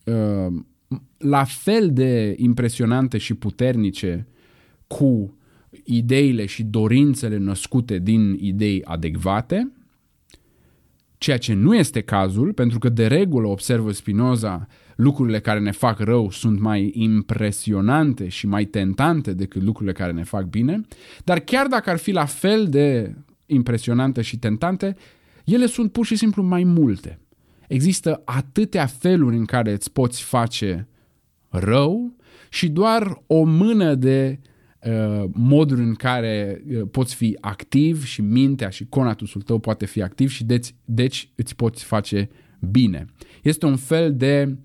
uh, 0.03 0.53
la 1.25 1.43
fel 1.43 1.93
de 1.93 2.35
impresionante 2.37 3.17
și 3.17 3.33
puternice 3.33 4.27
cu 4.87 5.37
ideile 5.83 6.45
și 6.45 6.63
dorințele 6.63 7.37
născute 7.37 7.99
din 7.99 8.37
idei 8.39 8.83
adecvate, 8.83 9.71
ceea 11.17 11.37
ce 11.37 11.53
nu 11.53 11.75
este 11.75 12.01
cazul, 12.01 12.53
pentru 12.53 12.79
că 12.79 12.89
de 12.89 13.07
regulă, 13.07 13.47
observă 13.47 13.91
Spinoza, 13.91 14.67
lucrurile 14.95 15.39
care 15.39 15.59
ne 15.59 15.71
fac 15.71 15.99
rău 15.99 16.29
sunt 16.31 16.59
mai 16.59 16.91
impresionante 16.93 18.27
și 18.27 18.47
mai 18.47 18.65
tentante 18.65 19.33
decât 19.33 19.61
lucrurile 19.61 19.93
care 19.93 20.11
ne 20.11 20.23
fac 20.23 20.45
bine, 20.45 20.81
dar 21.23 21.39
chiar 21.39 21.67
dacă 21.67 21.89
ar 21.89 21.97
fi 21.97 22.11
la 22.11 22.25
fel 22.25 22.67
de 22.67 23.15
impresionante 23.45 24.21
și 24.21 24.39
tentante, 24.39 24.95
ele 25.45 25.65
sunt 25.65 25.91
pur 25.91 26.05
și 26.05 26.15
simplu 26.15 26.43
mai 26.43 26.63
multe. 26.63 27.19
Există 27.67 28.21
atâtea 28.25 28.85
feluri 28.85 29.35
în 29.35 29.45
care 29.45 29.71
îți 29.71 29.91
poți 29.91 30.23
face 30.23 30.87
rău 31.59 32.15
și 32.49 32.69
doar 32.69 33.21
o 33.27 33.43
mână 33.43 33.95
de 33.95 34.39
uh, 34.85 35.29
moduri 35.31 35.81
în 35.81 35.93
care 35.93 36.63
uh, 36.67 36.81
poți 36.91 37.15
fi 37.15 37.37
activ 37.41 38.05
și 38.05 38.21
mintea 38.21 38.69
și 38.69 38.85
conatusul 38.85 39.41
tău 39.41 39.59
poate 39.59 39.85
fi 39.85 40.01
activ 40.01 40.29
și 40.29 40.43
deci, 40.43 40.75
deci 40.85 41.29
îți 41.35 41.55
poți 41.55 41.83
face 41.83 42.29
bine. 42.59 43.05
Este 43.41 43.65
un 43.65 43.75
fel 43.75 44.15
de 44.15 44.57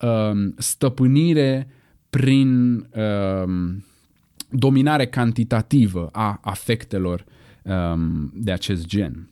um, 0.00 0.54
stăpânire 0.58 1.68
prin 2.10 2.76
um, 2.76 3.84
dominare 4.50 5.06
cantitativă 5.06 6.08
a 6.12 6.40
afectelor 6.42 7.24
um, 7.62 8.32
de 8.34 8.52
acest 8.52 8.86
gen. 8.86 9.30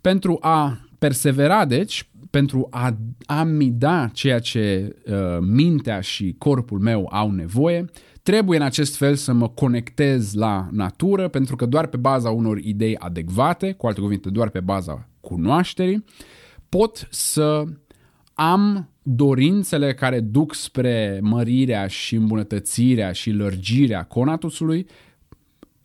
Pentru 0.00 0.38
a 0.40 0.88
persevera, 0.98 1.64
deci, 1.64 2.09
pentru 2.30 2.66
a 2.70 2.96
amida 3.26 4.10
ceea 4.12 4.38
ce 4.38 4.96
uh, 5.06 5.14
mintea 5.40 6.00
și 6.00 6.34
corpul 6.38 6.78
meu 6.78 7.08
au 7.12 7.30
nevoie, 7.30 7.84
trebuie 8.22 8.58
în 8.58 8.64
acest 8.64 8.96
fel 8.96 9.14
să 9.14 9.32
mă 9.32 9.48
conectez 9.48 10.34
la 10.34 10.68
natură, 10.70 11.28
pentru 11.28 11.56
că 11.56 11.66
doar 11.66 11.86
pe 11.86 11.96
baza 11.96 12.30
unor 12.30 12.58
idei 12.58 12.96
adecvate, 12.96 13.72
cu 13.72 13.86
alte 13.86 14.00
cuvinte, 14.00 14.30
doar 14.30 14.48
pe 14.48 14.60
baza 14.60 15.08
cunoașterii, 15.20 16.04
pot 16.68 17.08
să 17.10 17.64
am 18.34 18.88
dorințele 19.02 19.94
care 19.94 20.20
duc 20.20 20.54
spre 20.54 21.18
mărirea 21.22 21.86
și 21.86 22.14
îmbunătățirea 22.14 23.12
și 23.12 23.30
lărgirea 23.30 24.04
conatusului, 24.04 24.86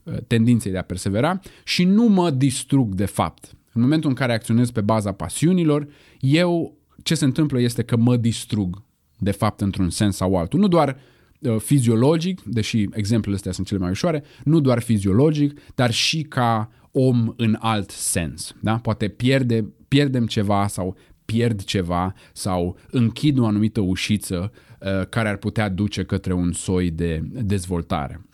uh, 0.03 0.13
tendinței 0.27 0.71
de 0.71 0.77
a 0.77 0.81
persevera, 0.81 1.39
și 1.63 1.83
nu 1.83 2.03
mă 2.03 2.29
distrug 2.29 2.93
de 2.93 3.05
fapt. 3.05 3.55
În 3.75 3.81
momentul 3.81 4.09
în 4.09 4.15
care 4.15 4.33
acționez 4.33 4.71
pe 4.71 4.81
baza 4.81 5.11
pasiunilor, 5.11 5.87
eu 6.19 6.77
ce 7.03 7.15
se 7.15 7.25
întâmplă 7.25 7.59
este 7.59 7.83
că 7.83 7.97
mă 7.97 8.17
distrug 8.17 8.83
de 9.17 9.31
fapt 9.31 9.61
într-un 9.61 9.89
sens 9.89 10.15
sau 10.15 10.35
altul. 10.35 10.59
Nu 10.59 10.67
doar 10.67 10.97
uh, 11.39 11.55
fiziologic, 11.59 12.41
deși 12.41 12.85
exemplele 12.91 13.35
astea 13.35 13.51
sunt 13.51 13.67
cele 13.67 13.79
mai 13.79 13.89
ușoare, 13.89 14.23
nu 14.43 14.59
doar 14.59 14.79
fiziologic, 14.81 15.59
dar 15.75 15.91
și 15.91 16.21
ca 16.21 16.71
om 16.91 17.33
în 17.37 17.57
alt 17.59 17.89
sens. 17.89 18.55
Da? 18.59 18.77
Poate 18.77 19.07
pierde, 19.07 19.73
pierdem 19.87 20.25
ceva 20.25 20.67
sau 20.67 20.97
pierd 21.25 21.63
ceva 21.63 22.13
sau 22.33 22.77
închid 22.91 23.37
o 23.37 23.45
anumită 23.45 23.81
ușiță 23.81 24.51
uh, 24.79 25.07
care 25.09 25.29
ar 25.29 25.37
putea 25.37 25.69
duce 25.69 26.03
către 26.03 26.33
un 26.33 26.51
soi 26.51 26.91
de 26.91 27.21
dezvoltare. 27.23 28.25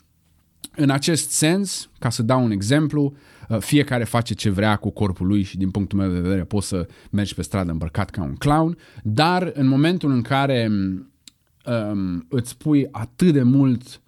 În 0.76 0.90
acest 0.90 1.30
sens, 1.30 1.90
ca 1.98 2.10
să 2.10 2.22
dau 2.22 2.44
un 2.44 2.50
exemplu, 2.50 3.02
uh, 3.02 3.12
fiecare 3.58 4.04
face 4.04 4.34
ce 4.34 4.50
vrea 4.50 4.76
cu 4.76 4.90
corpul 4.90 5.26
lui 5.26 5.42
și 5.42 5.56
din 5.56 5.70
punctul 5.70 5.98
meu 5.98 6.10
de 6.10 6.20
vedere 6.20 6.44
poți 6.44 6.68
să 6.68 6.86
mergi 7.10 7.34
pe 7.34 7.42
stradă 7.42 7.70
îmbrăcat 7.70 8.10
ca 8.10 8.22
un 8.22 8.34
clown, 8.34 8.76
dar 9.02 9.50
în 9.54 9.66
momentul 9.66 10.10
în 10.10 10.22
care 10.22 10.70
um, 11.66 12.26
îți 12.28 12.56
pui 12.56 12.88
atât 12.90 13.32
de 13.32 13.42
mult, 13.42 14.00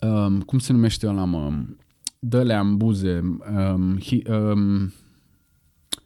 um, 0.00 0.40
cum 0.40 0.58
se 0.58 0.72
numește 0.72 1.08
ăla, 1.08 1.24
mă, 1.24 1.52
dă-le 2.18 2.54
în 2.54 2.76
buze, 2.76 3.20
um, 3.72 3.98
hi, 3.98 4.22
um, 4.28 4.92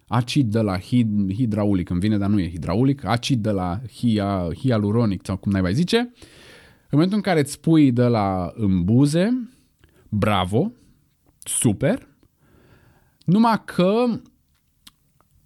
acid 0.06 0.50
de 0.50 0.60
la 0.60 0.78
hid, 0.78 1.32
hidraulic, 1.32 1.90
îmi 1.90 2.00
vine, 2.00 2.18
dar 2.18 2.28
nu 2.28 2.40
e 2.40 2.50
hidraulic, 2.50 3.04
acid 3.04 3.42
de 3.42 3.50
la 3.50 3.80
hia, 3.92 4.48
hialuronic 4.58 5.20
sau 5.24 5.36
cum 5.36 5.52
n-ai 5.52 5.60
mai 5.60 5.74
zice, 5.74 5.98
în 5.98 7.00
momentul 7.00 7.16
în 7.16 7.22
care 7.22 7.40
îți 7.40 7.60
pui 7.60 7.92
de 7.92 8.04
la 8.04 8.52
în 8.54 8.84
buze, 8.84 9.48
bravo, 10.08 10.72
super, 11.38 12.08
numai 13.24 13.62
că 13.64 14.20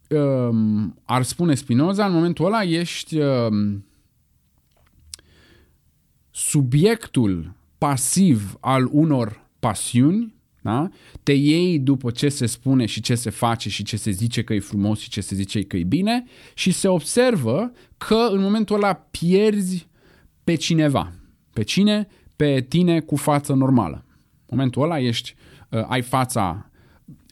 um, 0.08 1.00
ar 1.04 1.22
spune 1.22 1.54
Spinoza, 1.54 2.06
în 2.06 2.12
momentul 2.12 2.46
ăla 2.46 2.62
ești 2.62 3.18
um, 3.18 3.84
subiectul 6.30 7.52
pasiv 7.78 8.56
al 8.60 8.88
unor 8.92 9.46
pasiuni 9.58 10.38
da? 10.68 10.88
Te 11.22 11.32
iei 11.32 11.78
după 11.78 12.10
ce 12.10 12.28
se 12.28 12.46
spune 12.46 12.86
și 12.86 13.00
ce 13.00 13.14
se 13.14 13.30
face 13.30 13.68
și 13.68 13.82
ce 13.82 13.96
se 13.96 14.10
zice 14.10 14.42
că 14.42 14.54
e 14.54 14.60
frumos 14.60 14.98
și 14.98 15.08
ce 15.08 15.20
se 15.20 15.34
zice 15.34 15.62
că 15.62 15.76
e 15.76 15.84
bine 15.84 16.24
și 16.54 16.70
se 16.70 16.88
observă 16.88 17.72
că 17.96 18.28
în 18.30 18.40
momentul 18.40 18.76
ăla 18.76 18.94
pierzi 18.94 19.88
pe 20.44 20.54
cineva. 20.54 21.12
Pe 21.52 21.62
cine? 21.62 22.08
Pe 22.36 22.60
tine 22.68 23.00
cu 23.00 23.16
față 23.16 23.52
normală. 23.52 24.04
În 24.36 24.56
momentul 24.56 24.82
ăla 24.82 24.98
ești, 24.98 25.34
uh, 25.68 25.84
ai 25.86 26.02
fața 26.02 26.67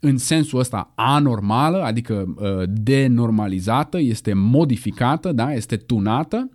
în 0.07 0.19
sensul 0.19 0.59
ăsta 0.59 0.93
anormală, 0.95 1.83
adică 1.83 2.35
uh, 2.37 2.63
denormalizată, 2.67 3.99
este 3.99 4.33
modificată, 4.33 5.33
da? 5.33 5.53
este 5.53 5.77
tunată. 5.77 6.51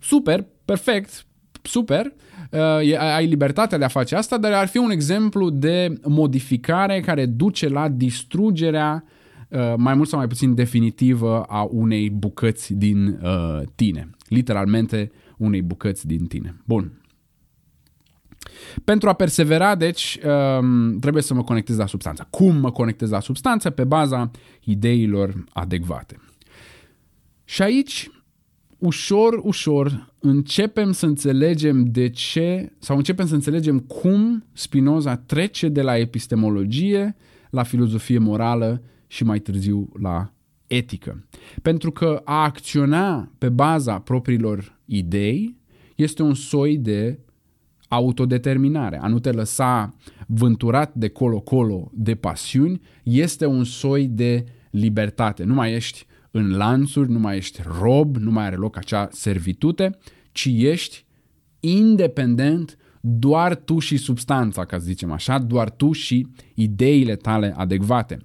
Super, 0.00 0.46
perfect, 0.64 1.26
super, 1.62 2.12
uh, 2.50 2.98
ai 2.98 3.26
libertatea 3.26 3.78
de 3.78 3.84
a 3.84 3.88
face 3.88 4.16
asta, 4.16 4.38
dar 4.38 4.52
ar 4.52 4.66
fi 4.66 4.78
un 4.78 4.90
exemplu 4.90 5.50
de 5.50 6.00
modificare 6.08 7.00
care 7.00 7.26
duce 7.26 7.68
la 7.68 7.88
distrugerea 7.88 9.04
uh, 9.48 9.74
mai 9.76 9.94
mult 9.94 10.08
sau 10.08 10.18
mai 10.18 10.28
puțin 10.28 10.54
definitivă 10.54 11.42
a 11.42 11.68
unei 11.70 12.10
bucăți 12.10 12.74
din 12.74 13.06
uh, 13.22 13.60
tine. 13.74 14.10
Literalmente 14.28 15.10
unei 15.36 15.62
bucăți 15.62 16.06
din 16.06 16.26
tine. 16.26 16.56
Bun. 16.64 16.92
Pentru 18.84 19.08
a 19.08 19.12
persevera, 19.12 19.74
deci, 19.74 20.18
um, 20.60 20.98
trebuie 20.98 21.22
să 21.22 21.34
mă 21.34 21.44
conectez 21.44 21.76
la 21.76 21.86
substanță. 21.86 22.26
Cum 22.30 22.56
mă 22.56 22.70
conectez 22.70 23.10
la 23.10 23.20
substanță? 23.20 23.70
Pe 23.70 23.84
baza 23.84 24.30
ideilor 24.60 25.44
adecvate. 25.52 26.16
Și 27.44 27.62
aici, 27.62 28.10
ușor, 28.78 29.40
ușor, 29.42 30.12
începem 30.18 30.92
să 30.92 31.06
înțelegem 31.06 31.84
de 31.84 32.08
ce, 32.08 32.72
sau 32.78 32.96
începem 32.96 33.26
să 33.26 33.34
înțelegem 33.34 33.78
cum 33.78 34.44
Spinoza 34.52 35.16
trece 35.16 35.68
de 35.68 35.82
la 35.82 35.98
epistemologie 35.98 37.16
la 37.50 37.62
filozofie 37.62 38.18
morală 38.18 38.82
și 39.06 39.24
mai 39.24 39.38
târziu 39.38 39.88
la 40.00 40.32
etică. 40.66 41.26
Pentru 41.62 41.90
că 41.90 42.20
a 42.24 42.42
acționa 42.42 43.32
pe 43.38 43.48
baza 43.48 43.98
propriilor 43.98 44.78
idei 44.84 45.56
este 45.94 46.22
un 46.22 46.34
soi 46.34 46.78
de 46.78 47.18
autodeterminare. 47.94 48.98
A 49.02 49.08
nu 49.08 49.18
te 49.18 49.30
lăsa 49.30 49.94
vânturat 50.26 50.94
de 50.94 51.08
colo-colo 51.08 51.90
de 51.92 52.14
pasiuni 52.14 52.80
este 53.02 53.46
un 53.46 53.64
soi 53.64 54.06
de 54.06 54.44
libertate. 54.70 55.44
Nu 55.44 55.54
mai 55.54 55.72
ești 55.72 56.06
în 56.30 56.56
lanțuri, 56.56 57.10
nu 57.10 57.18
mai 57.18 57.36
ești 57.36 57.60
rob, 57.80 58.16
nu 58.16 58.30
mai 58.30 58.44
are 58.44 58.56
loc 58.56 58.76
acea 58.76 59.08
servitute, 59.10 59.98
ci 60.32 60.48
ești 60.52 61.04
independent 61.60 62.78
doar 63.00 63.54
tu 63.56 63.78
și 63.78 63.96
substanța, 63.96 64.64
ca 64.64 64.78
să 64.78 64.84
zicem 64.84 65.12
așa, 65.12 65.38
doar 65.38 65.70
tu 65.70 65.92
și 65.92 66.26
ideile 66.54 67.16
tale 67.16 67.54
adecvate. 67.56 68.18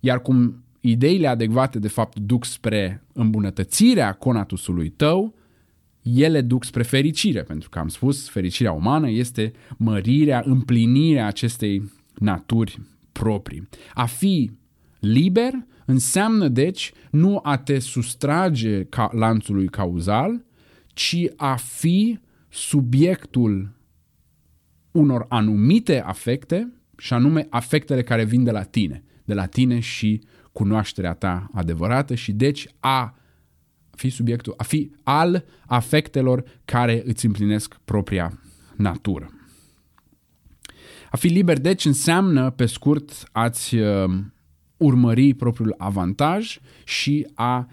Iar 0.00 0.22
cum 0.22 0.64
ideile 0.80 1.26
adecvate 1.26 1.78
de 1.78 1.88
fapt 1.88 2.18
duc 2.18 2.44
spre 2.44 3.04
îmbunătățirea 3.12 4.12
conatusului 4.12 4.88
tău, 4.88 5.34
ele 6.04 6.40
duc 6.40 6.64
spre 6.64 6.82
fericire, 6.82 7.42
pentru 7.42 7.68
că 7.68 7.78
am 7.78 7.88
spus, 7.88 8.28
fericirea 8.28 8.72
umană 8.72 9.10
este 9.10 9.52
mărirea, 9.76 10.42
împlinirea 10.44 11.26
acestei 11.26 11.92
naturi 12.14 12.80
proprii. 13.12 13.68
A 13.94 14.04
fi 14.04 14.50
liber 15.00 15.52
înseamnă, 15.84 16.48
deci, 16.48 16.92
nu 17.10 17.40
a 17.42 17.56
te 17.56 17.78
sustrage 17.78 18.84
ca 18.84 19.10
lanțului 19.12 19.68
cauzal, 19.68 20.44
ci 20.86 21.16
a 21.36 21.54
fi 21.54 22.18
subiectul 22.48 23.72
unor 24.90 25.26
anumite 25.28 26.00
afecte, 26.00 26.72
și 26.96 27.12
anume 27.12 27.46
afectele 27.50 28.02
care 28.02 28.24
vin 28.24 28.44
de 28.44 28.50
la 28.50 28.62
tine, 28.62 29.04
de 29.24 29.34
la 29.34 29.46
tine 29.46 29.80
și 29.80 30.22
cunoașterea 30.52 31.14
ta 31.14 31.50
adevărată 31.52 32.14
și 32.14 32.32
deci 32.32 32.66
a 32.80 33.18
fi 33.96 34.08
subiectul, 34.08 34.54
a 34.56 34.62
fi 34.62 34.90
al 35.02 35.44
afectelor 35.66 36.44
care 36.64 37.02
îți 37.06 37.26
împlinesc 37.26 37.76
propria 37.84 38.40
natură. 38.76 39.30
A 41.10 41.16
fi 41.16 41.26
liber, 41.26 41.60
deci, 41.60 41.84
înseamnă, 41.84 42.50
pe 42.50 42.66
scurt, 42.66 43.28
a-ți 43.32 43.74
uh, 43.74 44.04
urmări 44.76 45.34
propriul 45.34 45.74
avantaj 45.78 46.58
și 46.84 47.26
a 47.34 47.68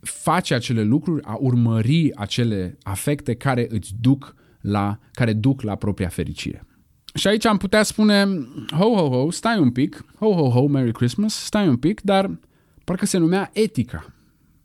face 0.00 0.54
acele 0.54 0.82
lucruri, 0.82 1.22
a 1.24 1.36
urmări 1.40 2.14
acele 2.14 2.78
afecte 2.82 3.34
care 3.34 3.66
îți 3.68 3.92
duc 4.00 4.34
la, 4.60 4.98
care 5.12 5.32
duc 5.32 5.62
la 5.62 5.74
propria 5.74 6.08
fericire. 6.08 6.66
Și 7.14 7.26
aici 7.26 7.46
am 7.46 7.56
putea 7.56 7.82
spune, 7.82 8.24
ho, 8.70 8.94
ho, 8.94 9.08
ho, 9.08 9.30
stai 9.30 9.58
un 9.58 9.70
pic, 9.70 10.04
ho, 10.18 10.32
ho, 10.32 10.48
ho, 10.48 10.66
Merry 10.66 10.92
Christmas, 10.92 11.44
stai 11.44 11.68
un 11.68 11.76
pic, 11.76 12.00
dar 12.00 12.38
parcă 12.84 13.06
se 13.06 13.18
numea 13.18 13.50
etica. 13.52 14.13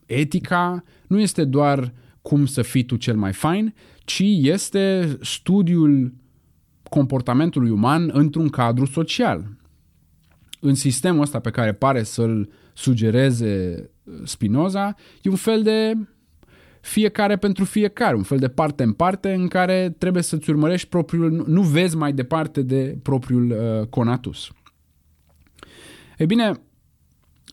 Etica 0.10 0.84
nu 1.08 1.20
este 1.20 1.44
doar 1.44 1.94
cum 2.22 2.46
să 2.46 2.62
fii 2.62 2.84
tu 2.84 2.96
cel 2.96 3.18
mai 3.18 3.34
fain, 3.34 3.74
ci 4.06 4.24
este 4.42 5.18
studiul 5.22 6.14
comportamentului 6.90 7.70
uman 7.70 8.10
într-un 8.14 8.50
cadru 8.50 8.86
social. 8.86 9.48
În 10.60 10.74
sistemul 10.74 11.22
ăsta 11.22 11.40
pe 11.40 11.50
care 11.50 11.74
pare 11.74 12.04
să-l 12.04 12.50
sugereze 12.74 13.90
Spinoza, 14.24 14.96
e 15.22 15.30
un 15.30 15.36
fel 15.36 15.64
de 15.64 15.94
fiecare 16.82 17.38
pentru 17.38 17.64
fiecare, 17.64 18.16
un 18.16 18.24
fel 18.24 18.38
de 18.38 18.48
parte 18.48 18.84
în 18.84 18.94
parte 18.94 19.34
în 19.34 19.48
care 19.48 19.96
trebuie 19.98 20.24
să-ți 20.24 20.50
urmărești 20.50 20.88
propriul, 20.88 21.44
nu 21.48 21.62
vezi 21.62 21.98
mai 21.98 22.14
departe 22.14 22.62
de 22.62 22.98
propriul 23.02 23.52
uh, 23.52 23.88
conatus. 23.88 24.52
E 26.18 26.26
bine, 26.26 26.62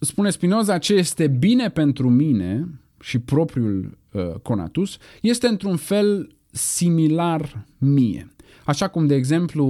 spune 0.00 0.30
Spinoza, 0.30 0.78
ce 0.78 0.94
este 0.94 1.26
bine 1.26 1.70
pentru 1.70 2.08
mine 2.08 2.68
și 3.00 3.18
propriul 3.18 3.98
uh, 4.12 4.22
conatus 4.42 4.96
este 5.22 5.46
într-un 5.46 5.76
fel 5.76 6.36
similar 6.50 7.66
mie. 7.78 8.30
Așa 8.64 8.88
cum, 8.88 9.06
de 9.06 9.14
exemplu, 9.14 9.64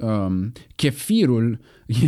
um, 0.00 0.52
chefirul 0.74 1.58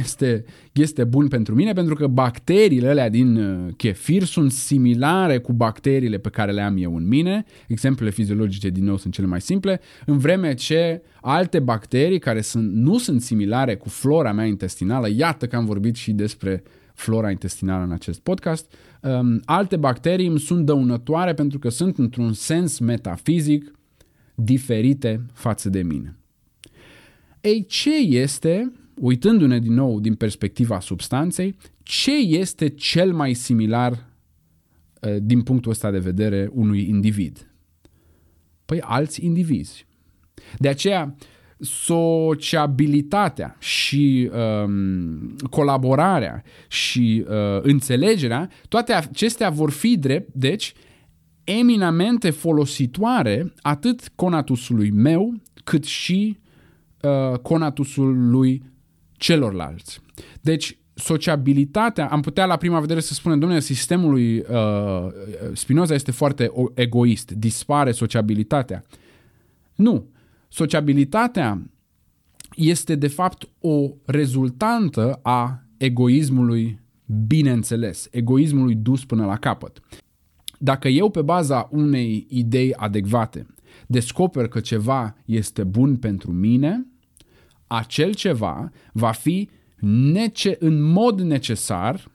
este, 0.02 0.44
este 0.72 1.04
bun 1.04 1.28
pentru 1.28 1.54
mine 1.54 1.72
pentru 1.72 1.94
că 1.94 2.06
bacteriile 2.06 2.88
alea 2.88 3.08
din 3.08 3.36
uh, 3.36 3.72
chefir 3.76 4.22
sunt 4.22 4.52
similare 4.52 5.38
cu 5.38 5.52
bacteriile 5.52 6.18
pe 6.18 6.28
care 6.28 6.52
le 6.52 6.62
am 6.62 6.76
eu 6.78 6.96
în 6.96 7.08
mine. 7.08 7.44
Exemplele 7.68 8.10
fiziologice 8.10 8.68
din 8.68 8.84
nou 8.84 8.96
sunt 8.96 9.12
cele 9.12 9.26
mai 9.26 9.40
simple, 9.40 9.80
în 10.06 10.18
vreme 10.18 10.54
ce 10.54 11.02
alte 11.20 11.58
bacterii 11.58 12.18
care 12.18 12.40
sunt, 12.40 12.72
nu 12.72 12.98
sunt 12.98 13.22
similare 13.22 13.76
cu 13.76 13.88
flora 13.88 14.32
mea 14.32 14.44
intestinală, 14.44 15.08
iată 15.16 15.46
că 15.46 15.56
am 15.56 15.64
vorbit 15.64 15.94
și 15.94 16.12
despre 16.12 16.62
flora 16.94 17.30
intestinală 17.30 17.84
în 17.84 17.92
acest 17.92 18.20
podcast, 18.20 18.72
um, 19.02 19.40
alte 19.44 19.76
bacterii 19.76 20.26
îmi 20.26 20.40
sunt 20.40 20.66
dăunătoare 20.66 21.34
pentru 21.34 21.58
că 21.58 21.68
sunt 21.68 21.98
într-un 21.98 22.32
sens 22.32 22.78
metafizic 22.78 23.78
diferite 24.34 25.26
față 25.32 25.68
de 25.68 25.82
mine. 25.82 26.16
Ei, 27.40 27.66
ce 27.66 27.96
este, 27.96 28.72
uitându-ne 28.94 29.58
din 29.58 29.72
nou 29.72 30.00
din 30.00 30.14
perspectiva 30.14 30.80
substanței, 30.80 31.56
ce 31.82 32.16
este 32.16 32.68
cel 32.68 33.12
mai 33.12 33.34
similar 33.34 33.92
uh, 35.00 35.16
din 35.22 35.42
punctul 35.42 35.70
ăsta 35.70 35.90
de 35.90 35.98
vedere 35.98 36.50
unui 36.52 36.88
individ? 36.88 37.48
Păi 38.64 38.80
alți 38.80 39.24
indivizi. 39.24 39.86
De 40.58 40.68
aceea, 40.68 41.16
sociabilitatea 41.60 43.56
și 43.58 44.30
um, 44.64 45.36
colaborarea 45.50 46.42
și 46.68 47.24
uh, 47.28 47.34
înțelegerea, 47.62 48.50
toate 48.68 48.92
acestea 48.92 49.50
vor 49.50 49.70
fi 49.70 49.96
drept, 49.96 50.32
deci, 50.32 50.72
eminamente 51.44 52.30
folositoare 52.30 53.52
atât 53.60 54.10
conatusului 54.14 54.90
meu, 54.90 55.34
cât 55.64 55.84
și 55.84 56.38
uh, 57.00 57.38
conatusul 57.38 58.30
lui 58.30 58.62
celorlalți. 59.12 60.00
Deci, 60.40 60.78
sociabilitatea, 60.94 62.08
am 62.08 62.20
putea 62.20 62.46
la 62.46 62.56
prima 62.56 62.80
vedere 62.80 63.00
să 63.00 63.14
spunem, 63.14 63.38
domnule, 63.38 63.60
sistemul 63.60 64.10
lui 64.10 64.38
uh, 64.38 64.44
Spinoza 65.52 65.94
este 65.94 66.10
foarte 66.10 66.52
egoist, 66.74 67.30
dispare 67.30 67.92
sociabilitatea. 67.92 68.84
Nu. 69.74 70.06
Sociabilitatea 70.54 71.70
este 72.56 72.94
de 72.94 73.08
fapt 73.08 73.48
o 73.60 73.90
rezultantă 74.04 75.20
a 75.22 75.62
egoismului 75.76 76.80
bineînțeles, 77.26 78.08
egoismului 78.10 78.74
dus 78.74 79.04
până 79.04 79.24
la 79.24 79.36
capăt. 79.36 79.80
Dacă 80.58 80.88
eu 80.88 81.10
pe 81.10 81.22
baza 81.22 81.68
unei 81.72 82.26
idei 82.28 82.74
adecvate 82.74 83.46
descoper 83.86 84.48
că 84.48 84.60
ceva 84.60 85.16
este 85.24 85.64
bun 85.64 85.96
pentru 85.96 86.32
mine, 86.32 86.86
acel 87.66 88.14
ceva 88.14 88.70
va 88.92 89.10
fi 89.10 89.48
nece- 90.12 90.56
în 90.58 90.82
mod 90.82 91.20
necesar 91.20 92.10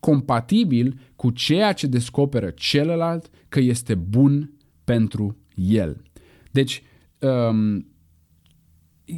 compatibil 0.00 1.00
cu 1.16 1.30
ceea 1.30 1.72
ce 1.72 1.86
descoperă 1.86 2.50
celălalt 2.50 3.30
că 3.48 3.60
este 3.60 3.94
bun 3.94 4.52
pentru 4.84 5.36
el. 5.54 6.02
Deci, 6.50 6.82
um, 6.82 6.88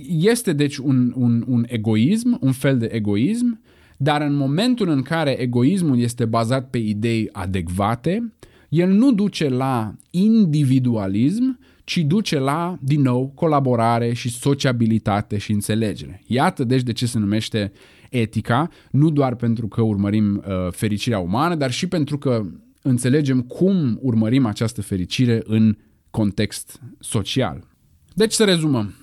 este 0.09 0.53
deci 0.53 0.77
un, 0.77 1.13
un, 1.17 1.45
un 1.47 1.65
egoism, 1.69 2.39
un 2.41 2.53
fel 2.53 2.79
de 2.79 2.89
egoism, 2.93 3.61
dar 3.97 4.21
în 4.21 4.35
momentul 4.35 4.89
în 4.89 5.03
care 5.03 5.41
egoismul 5.41 5.99
este 5.99 6.25
bazat 6.25 6.71
pe 6.71 6.79
idei 6.79 7.29
adecvate, 7.33 8.33
el 8.69 8.91
nu 8.91 9.13
duce 9.13 9.49
la 9.49 9.95
individualism, 10.11 11.59
ci 11.85 11.99
duce 11.99 12.39
la, 12.39 12.79
din 12.81 13.01
nou, 13.01 13.33
colaborare 13.35 14.13
și 14.13 14.31
sociabilitate 14.31 15.39
și 15.39 15.53
înțelegere. 15.53 16.23
Iată 16.27 16.65
deci 16.65 16.83
de 16.83 16.93
ce 16.93 17.07
se 17.07 17.19
numește 17.19 17.73
etica, 18.11 18.69
nu 18.91 19.11
doar 19.11 19.35
pentru 19.35 19.69
că 19.69 19.81
urmărim 19.81 20.37
uh, 20.37 20.73
fericirea 20.73 21.19
umană, 21.19 21.55
dar 21.55 21.71
și 21.71 21.87
pentru 21.87 22.19
că 22.19 22.43
înțelegem 22.83 23.41
cum 23.41 23.99
urmărim 24.03 24.47
această 24.47 24.83
fericire 24.83 25.43
în 25.45 25.77
context 26.11 26.81
social. 26.99 27.72
Deci 28.15 28.33
să 28.33 28.45
rezumăm. 28.45 28.95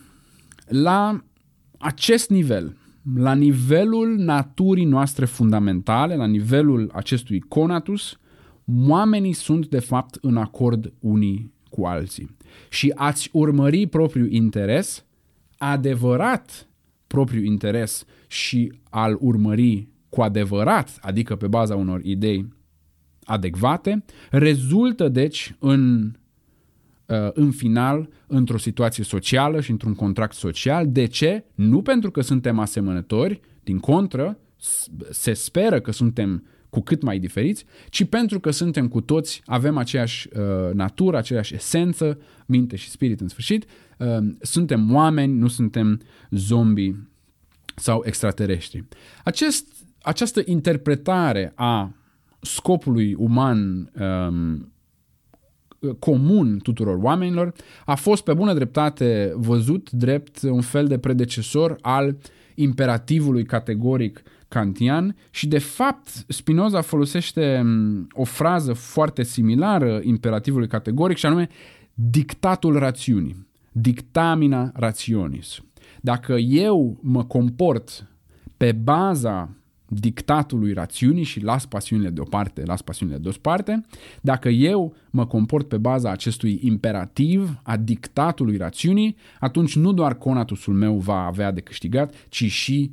La 0.68 1.24
acest 1.78 2.30
nivel, 2.30 2.78
la 3.16 3.34
nivelul 3.34 4.16
naturii 4.18 4.86
noastre 4.86 5.26
fundamentale, 5.26 6.16
la 6.16 6.26
nivelul 6.26 6.90
acestui 6.94 7.40
conatus, 7.40 8.18
oamenii 8.86 9.34
sunt 9.34 9.68
de 9.68 9.80
fapt 9.80 10.18
în 10.22 10.38
acord 10.38 10.94
unii 11.00 11.54
cu 11.70 11.86
alții. 11.86 12.36
Și 12.70 12.92
ați 12.96 13.30
urmări 13.32 13.88
propriul 13.88 14.32
interes 14.32 15.06
adevărat 15.58 16.70
propriul 17.10 17.44
interes 17.44 18.06
și 18.28 18.74
al 18.90 19.18
urmări 19.20 19.88
cu 20.10 20.22
adevărat, 20.22 20.98
adică 21.02 21.36
pe 21.36 21.48
baza 21.48 21.76
unor 21.76 22.02
idei 22.04 22.54
adecvate, 23.24 24.04
rezultă 24.32 25.08
deci 25.08 25.56
în, 25.60 26.04
uh, 26.04 26.12
în 27.34 27.52
final 27.52 28.10
într-o 28.28 28.58
situație 28.58 29.04
socială 29.04 29.62
și 29.62 29.72
într-un 29.72 29.94
contract 29.94 30.34
social. 30.34 30.92
De 30.92 31.06
ce? 31.06 31.44
Nu 31.56 31.82
pentru 31.82 32.12
că 32.12 32.22
suntem 32.22 32.60
asemănători, 32.60 33.40
din 33.64 33.80
contră, 33.80 34.38
se 35.10 35.34
speră 35.34 35.80
că 35.80 35.92
suntem 35.92 36.44
cu 36.70 36.80
cât 36.80 37.02
mai 37.02 37.20
diferiți, 37.20 37.66
ci 37.90 38.04
pentru 38.04 38.40
că 38.40 38.52
suntem 38.52 38.88
cu 38.88 39.02
toți, 39.02 39.42
avem 39.46 39.78
aceeași 39.78 40.28
uh, 40.34 40.74
natură, 40.74 41.18
aceeași 41.18 41.54
esență, 41.54 42.20
minte 42.46 42.76
și 42.76 42.90
spirit 42.90 43.22
în 43.22 43.28
sfârșit, 43.28 43.66
uh, 43.98 44.18
suntem 44.42 44.94
oameni, 44.94 45.34
nu 45.34 45.48
suntem 45.48 46.02
zombi 46.30 46.96
sau 47.76 48.02
extraterestri. 48.06 48.84
Acest, 49.24 49.68
această 50.02 50.42
interpretare 50.46 51.52
a 51.56 51.94
scopului 52.42 53.14
uman 53.14 53.92
um, 54.00 54.72
comun 56.00 56.60
tuturor 56.64 56.98
oamenilor 57.02 57.54
a 57.86 57.96
fost 57.96 58.24
pe 58.24 58.34
bună 58.34 58.54
dreptate 58.54 59.34
văzut 59.36 59.92
drept 59.92 60.42
un 60.42 60.62
fel 60.62 60.88
de 60.88 60.98
predecesor 60.98 61.78
al 61.82 62.18
imperativului 62.56 63.46
categoric 63.46 64.24
kantian 64.48 65.16
și 65.30 65.48
de 65.48 65.60
fapt 65.60 66.08
Spinoza 66.28 66.82
folosește 66.82 67.60
um, 67.64 68.08
o 68.12 68.24
frază 68.24 68.74
foarte 68.74 69.24
similară 69.24 70.00
imperativului 70.04 70.68
categoric 70.68 71.18
și 71.18 71.26
anume 71.26 71.50
dictatul 71.94 72.78
rațiunii, 72.78 73.48
dictamina 73.72 74.72
rationis. 74.74 75.60
Dacă 76.02 76.34
eu 76.34 77.00
mă 77.02 77.24
comport 77.24 78.08
pe 78.58 78.72
baza 78.72 79.50
dictatului 79.90 80.74
rațiunii 80.74 81.24
și 81.24 81.40
las 81.44 81.66
pasiunile 81.66 82.10
deoparte, 82.10 82.66
las 82.66 82.82
pasiunile 82.82 83.18
deoparte, 83.18 83.86
dacă 84.22 84.50
eu 84.50 84.96
mă 85.10 85.28
comport 85.28 85.68
pe 85.68 85.78
baza 85.78 86.12
acestui 86.12 86.60
imperativ 86.62 87.60
a 87.64 87.78
dictatului 87.78 88.58
rațiunii, 88.58 89.16
atunci 89.40 89.76
nu 89.76 89.94
doar 89.94 90.18
conatusul 90.18 90.74
meu 90.74 90.98
va 90.98 91.26
avea 91.26 91.52
de 91.52 91.62
câștigat, 91.62 92.14
ci 92.30 92.52
și 92.52 92.92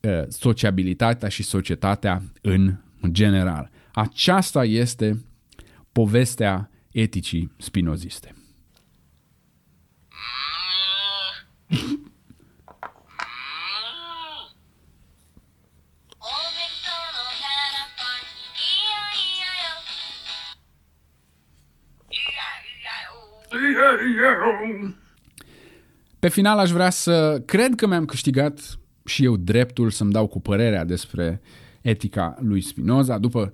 uh, 0.00 0.22
sociabilitatea 0.28 1.28
și 1.28 1.42
societatea 1.42 2.22
în 2.40 2.76
general. 3.10 3.70
Aceasta 3.92 4.64
este 4.64 5.24
povestea 5.92 6.70
eticii 6.90 7.52
spinoziste. 7.56 8.34
Pe 26.18 26.28
final 26.28 26.58
aș 26.58 26.70
vrea 26.70 26.90
să 26.90 27.42
cred 27.46 27.74
că 27.74 27.86
mi-am 27.86 28.04
câștigat 28.04 28.78
și 29.04 29.24
eu 29.24 29.36
dreptul 29.36 29.90
să-mi 29.90 30.12
dau 30.12 30.26
cu 30.26 30.40
părerea 30.40 30.84
despre 30.84 31.40
etica 31.80 32.36
lui 32.40 32.60
Spinoza. 32.60 33.18
După 33.18 33.52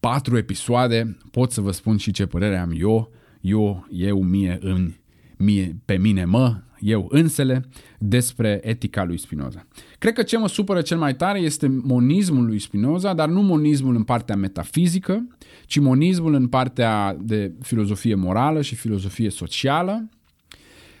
patru 0.00 0.36
episoade 0.36 1.16
pot 1.30 1.52
să 1.52 1.60
vă 1.60 1.70
spun 1.70 1.96
și 1.96 2.10
ce 2.10 2.26
părere 2.26 2.56
am 2.58 2.72
eu, 2.76 3.12
eu, 3.40 3.86
eu, 3.90 4.22
mie, 4.22 4.58
în, 4.60 4.92
mie, 5.36 5.76
pe 5.84 5.96
mine 5.96 6.24
mă, 6.24 6.60
eu 6.80 7.06
însele, 7.10 7.68
despre 7.98 8.60
etica 8.62 9.04
lui 9.04 9.18
Spinoza. 9.18 9.66
Cred 9.98 10.14
că 10.14 10.22
ce 10.22 10.38
mă 10.38 10.48
supără 10.48 10.80
cel 10.80 10.98
mai 10.98 11.16
tare 11.16 11.38
este 11.38 11.66
monismul 11.82 12.44
lui 12.44 12.58
Spinoza, 12.58 13.14
dar 13.14 13.28
nu 13.28 13.42
monismul 13.42 13.94
în 13.96 14.02
partea 14.02 14.36
metafizică, 14.36 15.26
ci 15.66 15.78
monismul 15.78 16.34
în 16.34 16.48
partea 16.48 17.16
de 17.20 17.52
filozofie 17.60 18.14
morală 18.14 18.62
și 18.62 18.74
filozofie 18.74 19.30
socială. 19.30 20.08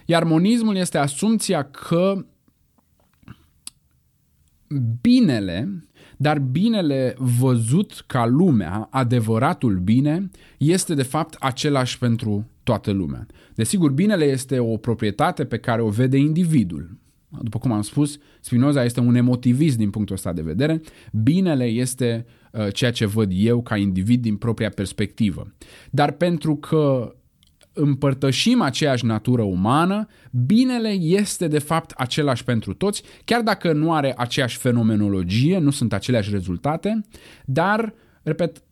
Iar 0.04 0.24
monismul 0.24 0.76
este 0.76 0.98
asumția 0.98 1.62
că 1.62 2.24
binele, 5.00 5.84
dar 6.16 6.38
binele 6.38 7.14
văzut 7.18 8.04
ca 8.06 8.26
lumea, 8.26 8.88
adevăratul 8.90 9.78
bine, 9.78 10.30
este 10.58 10.94
de 10.94 11.02
fapt 11.02 11.36
același 11.40 11.98
pentru 11.98 12.50
toată 12.66 12.90
lumea. 12.90 13.26
Desigur, 13.54 13.90
binele 13.90 14.24
este 14.24 14.58
o 14.58 14.76
proprietate 14.76 15.44
pe 15.44 15.58
care 15.58 15.82
o 15.82 15.88
vede 15.88 16.16
individul. 16.16 16.98
După 17.42 17.58
cum 17.58 17.72
am 17.72 17.82
spus, 17.82 18.18
Spinoza 18.40 18.84
este 18.84 19.00
un 19.00 19.14
emotivist 19.14 19.76
din 19.76 19.90
punctul 19.90 20.14
ăsta 20.14 20.32
de 20.32 20.42
vedere. 20.42 20.80
Binele 21.12 21.64
este 21.64 22.26
uh, 22.52 22.66
ceea 22.72 22.90
ce 22.90 23.06
văd 23.06 23.30
eu 23.34 23.62
ca 23.62 23.76
individ 23.76 24.22
din 24.22 24.36
propria 24.36 24.70
perspectivă. 24.70 25.54
Dar 25.90 26.12
pentru 26.12 26.56
că 26.56 27.14
împărtășim 27.72 28.60
aceeași 28.60 29.04
natură 29.04 29.42
umană, 29.42 30.06
binele 30.30 30.88
este 30.88 31.48
de 31.48 31.58
fapt 31.58 31.90
același 31.90 32.44
pentru 32.44 32.74
toți, 32.74 33.02
chiar 33.24 33.42
dacă 33.42 33.72
nu 33.72 33.92
are 33.92 34.14
aceeași 34.16 34.56
fenomenologie, 34.56 35.58
nu 35.58 35.70
sunt 35.70 35.92
aceleași 35.92 36.30
rezultate, 36.30 37.00
dar, 37.44 37.94
repet, 38.22 38.62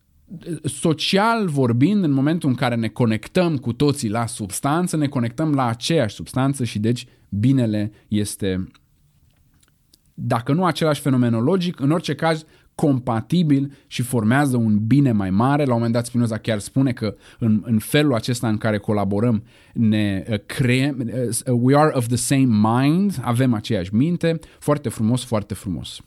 social 0.62 1.46
vorbind, 1.48 2.04
în 2.04 2.10
momentul 2.10 2.48
în 2.48 2.54
care 2.54 2.74
ne 2.74 2.88
conectăm 2.88 3.56
cu 3.56 3.72
toții 3.72 4.08
la 4.08 4.26
substanță, 4.26 4.96
ne 4.96 5.06
conectăm 5.06 5.54
la 5.54 5.66
aceeași 5.66 6.14
substanță 6.14 6.64
și 6.64 6.78
deci 6.78 7.06
binele 7.28 7.92
este, 8.08 8.68
dacă 10.14 10.52
nu 10.52 10.64
același 10.64 11.00
fenomenologic, 11.00 11.80
în 11.80 11.90
orice 11.90 12.14
caz 12.14 12.44
compatibil 12.74 13.72
și 13.86 14.02
formează 14.02 14.56
un 14.56 14.86
bine 14.86 15.12
mai 15.12 15.30
mare. 15.30 15.64
La 15.64 15.72
un 15.72 15.76
moment 15.76 15.92
dat 15.92 16.06
Spinoza 16.06 16.38
chiar 16.38 16.58
spune 16.58 16.92
că 16.92 17.16
în, 17.38 17.62
în 17.64 17.78
felul 17.78 18.14
acesta 18.14 18.48
în 18.48 18.58
care 18.58 18.78
colaborăm 18.78 19.44
ne 19.72 20.24
uh, 20.28 20.38
creăm, 20.46 20.96
uh, 21.46 21.58
we 21.60 21.76
are 21.76 21.90
of 21.94 22.06
the 22.06 22.16
same 22.16 22.48
mind, 22.80 23.20
avem 23.22 23.54
aceeași 23.54 23.94
minte, 23.94 24.38
foarte 24.58 24.88
frumos, 24.88 25.24
foarte 25.24 25.54
frumos. 25.54 26.00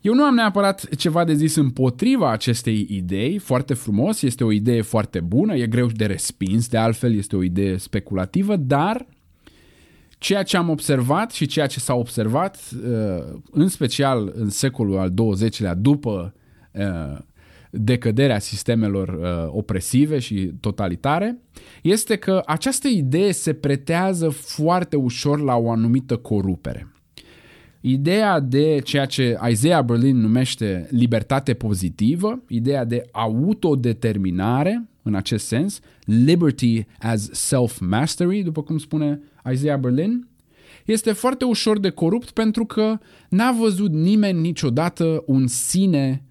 Eu 0.00 0.14
nu 0.14 0.22
am 0.22 0.34
neapărat 0.34 0.94
ceva 0.94 1.24
de 1.24 1.34
zis 1.34 1.54
împotriva 1.54 2.30
acestei 2.30 2.86
idei, 2.90 3.38
foarte 3.38 3.74
frumos, 3.74 4.22
este 4.22 4.44
o 4.44 4.52
idee 4.52 4.82
foarte 4.82 5.20
bună, 5.20 5.54
e 5.54 5.66
greu 5.66 5.86
de 5.86 6.06
respins, 6.06 6.68
de 6.68 6.76
altfel 6.76 7.14
este 7.14 7.36
o 7.36 7.42
idee 7.42 7.76
speculativă, 7.76 8.56
dar 8.56 9.06
ceea 10.18 10.42
ce 10.42 10.56
am 10.56 10.68
observat 10.68 11.30
și 11.30 11.46
ceea 11.46 11.66
ce 11.66 11.80
s-a 11.80 11.94
observat, 11.94 12.58
uh, 12.74 13.38
în 13.50 13.68
special 13.68 14.32
în 14.34 14.48
secolul 14.48 14.98
al 14.98 15.12
XX-lea, 15.14 15.74
după 15.74 16.34
uh, 16.72 17.18
decăderea 17.70 18.38
sistemelor 18.38 19.08
uh, 19.08 19.52
opresive 19.56 20.18
și 20.18 20.52
totalitare, 20.60 21.38
este 21.82 22.16
că 22.16 22.42
această 22.46 22.88
idee 22.88 23.32
se 23.32 23.52
pretează 23.52 24.28
foarte 24.28 24.96
ușor 24.96 25.40
la 25.40 25.56
o 25.56 25.70
anumită 25.70 26.16
corupere. 26.16 26.92
Ideea 27.80 28.40
de 28.40 28.80
ceea 28.84 29.04
ce 29.04 29.38
Isaiah 29.50 29.84
Berlin 29.84 30.16
numește 30.16 30.88
libertate 30.90 31.54
pozitivă, 31.54 32.42
ideea 32.48 32.84
de 32.84 33.08
autodeterminare, 33.10 34.88
în 35.02 35.14
acest 35.14 35.46
sens, 35.46 35.80
liberty 36.04 36.86
as 36.98 37.28
self-mastery, 37.32 38.42
după 38.42 38.62
cum 38.62 38.78
spune 38.78 39.20
Isaiah 39.52 39.78
Berlin, 39.78 40.28
este 40.84 41.12
foarte 41.12 41.44
ușor 41.44 41.78
de 41.78 41.90
corupt 41.90 42.30
pentru 42.30 42.64
că 42.64 42.98
n-a 43.28 43.52
văzut 43.52 43.92
nimeni 43.92 44.40
niciodată 44.40 45.22
un 45.26 45.46
sine 45.46 46.24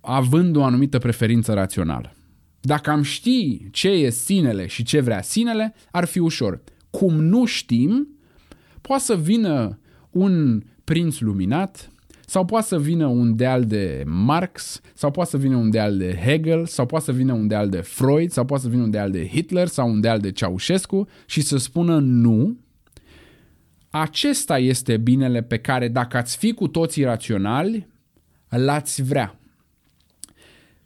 având 0.00 0.56
o 0.56 0.64
anumită 0.64 0.98
preferință 0.98 1.52
rațională. 1.52 2.14
Dacă 2.60 2.90
am 2.90 3.02
ști 3.02 3.70
ce 3.70 3.88
e 3.88 4.10
sinele 4.10 4.66
și 4.66 4.82
ce 4.82 5.00
vrea 5.00 5.22
sinele, 5.22 5.74
ar 5.90 6.04
fi 6.04 6.18
ușor. 6.18 6.62
Cum 6.90 7.14
nu 7.14 7.44
știm, 7.44 8.08
poate 8.80 9.02
să 9.02 9.16
vină 9.16 9.78
un 10.14 10.62
prinț 10.84 11.18
luminat, 11.18 11.88
sau 12.26 12.44
poate 12.44 12.66
să 12.66 12.78
vină 12.78 13.06
un 13.06 13.36
deal 13.36 13.64
de 13.64 14.02
Marx, 14.06 14.80
sau 14.94 15.10
poate 15.10 15.30
să 15.30 15.36
vină 15.36 15.56
un 15.56 15.70
deal 15.70 15.96
de 15.96 16.18
Hegel, 16.24 16.66
sau 16.66 16.86
poate 16.86 17.04
să 17.04 17.12
vină 17.12 17.32
un 17.32 17.46
deal 17.46 17.68
de 17.68 17.80
Freud, 17.80 18.30
sau 18.30 18.44
poate 18.44 18.62
să 18.62 18.68
vină 18.68 18.82
un 18.82 18.90
deal 18.90 19.10
de 19.10 19.26
Hitler, 19.26 19.66
sau 19.66 19.90
un 19.90 20.00
deal 20.00 20.20
de 20.20 20.32
Ceaușescu 20.32 21.08
și 21.26 21.40
să 21.40 21.56
spună 21.56 21.98
nu. 21.98 22.56
Acesta 23.90 24.58
este 24.58 24.96
binele 24.96 25.42
pe 25.42 25.58
care 25.58 25.88
dacă 25.88 26.16
ați 26.16 26.36
fi 26.36 26.52
cu 26.52 26.68
toții 26.68 27.04
raționali, 27.04 27.86
l-ați 28.48 29.02
vrea. 29.02 29.38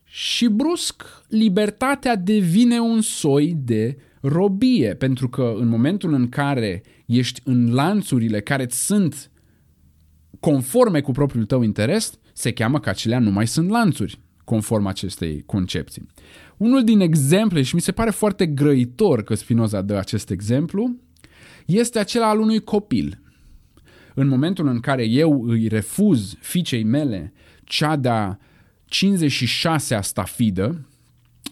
Și 0.05 0.49
brusc, 0.49 1.03
libertatea 1.29 2.17
devine 2.17 2.79
un 2.79 3.01
soi 3.01 3.57
de 3.65 3.97
robie, 4.21 4.95
pentru 4.95 5.29
că 5.29 5.55
în 5.59 5.69
momentul 5.69 6.13
în 6.13 6.29
care 6.29 6.83
ești 7.09 7.41
în 7.45 7.73
lanțurile 7.73 8.41
care 8.41 8.63
îți 8.63 8.85
sunt 8.85 9.31
conforme 10.41 11.01
cu 11.01 11.13
propriul 11.13 11.45
tău 11.45 11.63
interes, 11.63 12.19
se 12.33 12.53
cheamă 12.53 12.81
că 12.81 12.89
acelea 12.89 13.19
nu 13.19 13.31
mai 13.31 13.47
sunt 13.47 13.69
lanțuri, 13.69 14.21
conform 14.45 14.87
acestei 14.87 15.43
concepții. 15.47 16.07
Unul 16.57 16.85
din 16.85 17.01
exemple, 17.01 17.63
și 17.63 17.75
mi 17.75 17.81
se 17.81 17.93
pare 17.93 18.11
foarte 18.11 18.47
grăitor 18.47 19.23
că 19.23 19.35
Spinoza 19.35 19.83
dă 19.83 19.97
acest 19.97 20.31
exemplu, 20.31 20.97
este 21.67 21.99
acela 21.99 22.29
al 22.29 22.39
unui 22.39 22.61
copil. 22.61 23.23
În 24.15 24.29
momentul 24.29 24.67
în 24.67 24.81
care 24.81 25.05
eu 25.05 25.45
îi 25.47 25.69
refuz 25.69 26.35
fiicei 26.41 26.85
mele 26.85 27.33
cea 27.65 27.97
de-a 27.97 28.39
56-a 28.85 30.01
stafidă, 30.01 30.89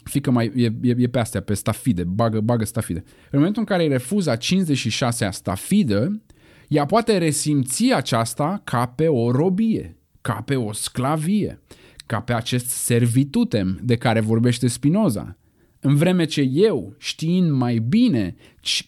fică 0.04 0.30
mai, 0.30 0.52
e, 0.56 0.72
e, 0.82 0.94
e 0.98 1.06
pe 1.06 1.18
astea, 1.18 1.40
pe 1.40 1.54
stafide, 1.54 2.04
bagă, 2.04 2.40
bagă 2.40 2.64
stafide. 2.64 3.02
În 3.30 3.38
momentul 3.38 3.60
în 3.60 3.66
care 3.66 3.82
îi 3.82 3.88
refuz 3.88 4.26
a 4.26 4.36
56-a 4.36 5.30
stafidă, 5.30 6.22
ea 6.68 6.84
poate 6.84 7.18
resimți 7.18 7.92
aceasta 7.92 8.60
ca 8.64 8.86
pe 8.86 9.08
o 9.08 9.30
robie, 9.30 9.96
ca 10.20 10.42
pe 10.44 10.56
o 10.56 10.72
sclavie, 10.72 11.62
ca 12.06 12.20
pe 12.20 12.32
acest 12.32 12.66
servitutem 12.66 13.80
de 13.82 13.96
care 13.96 14.20
vorbește 14.20 14.66
Spinoza. 14.66 15.36
În 15.80 15.94
vreme 15.94 16.24
ce 16.24 16.40
eu, 16.40 16.94
știind 16.98 17.50
mai 17.50 17.78
bine 17.78 18.34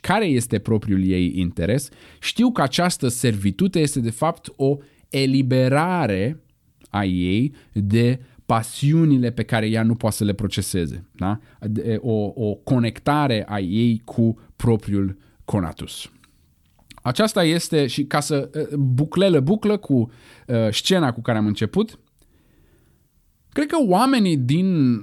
care 0.00 0.26
este 0.26 0.58
propriul 0.58 1.04
ei 1.08 1.32
interes, 1.36 1.88
știu 2.20 2.50
că 2.50 2.62
această 2.62 3.08
servitute 3.08 3.78
este 3.78 4.00
de 4.00 4.10
fapt 4.10 4.52
o 4.56 4.76
eliberare 5.08 6.42
a 6.90 7.04
ei 7.04 7.54
de 7.72 8.20
pasiunile 8.48 9.30
pe 9.30 9.42
care 9.42 9.66
ea 9.68 9.82
nu 9.82 9.94
poate 9.94 10.16
să 10.16 10.24
le 10.24 10.32
proceseze. 10.32 11.04
Da? 11.12 11.38
O, 12.00 12.32
o 12.34 12.54
conectare 12.54 13.44
a 13.48 13.58
ei 13.58 14.02
cu 14.04 14.38
propriul 14.56 15.16
conatus. 15.44 16.10
Aceasta 17.02 17.44
este, 17.44 17.86
și 17.86 18.04
ca 18.04 18.20
să 18.20 18.50
uh, 18.54 18.76
buclele 18.76 19.40
buclă 19.40 19.76
cu 19.76 19.94
uh, 20.46 20.56
scena 20.70 21.12
cu 21.12 21.20
care 21.20 21.38
am 21.38 21.46
început, 21.46 21.98
cred 23.52 23.66
că 23.66 23.76
oamenii 23.86 24.36
din, 24.36 24.96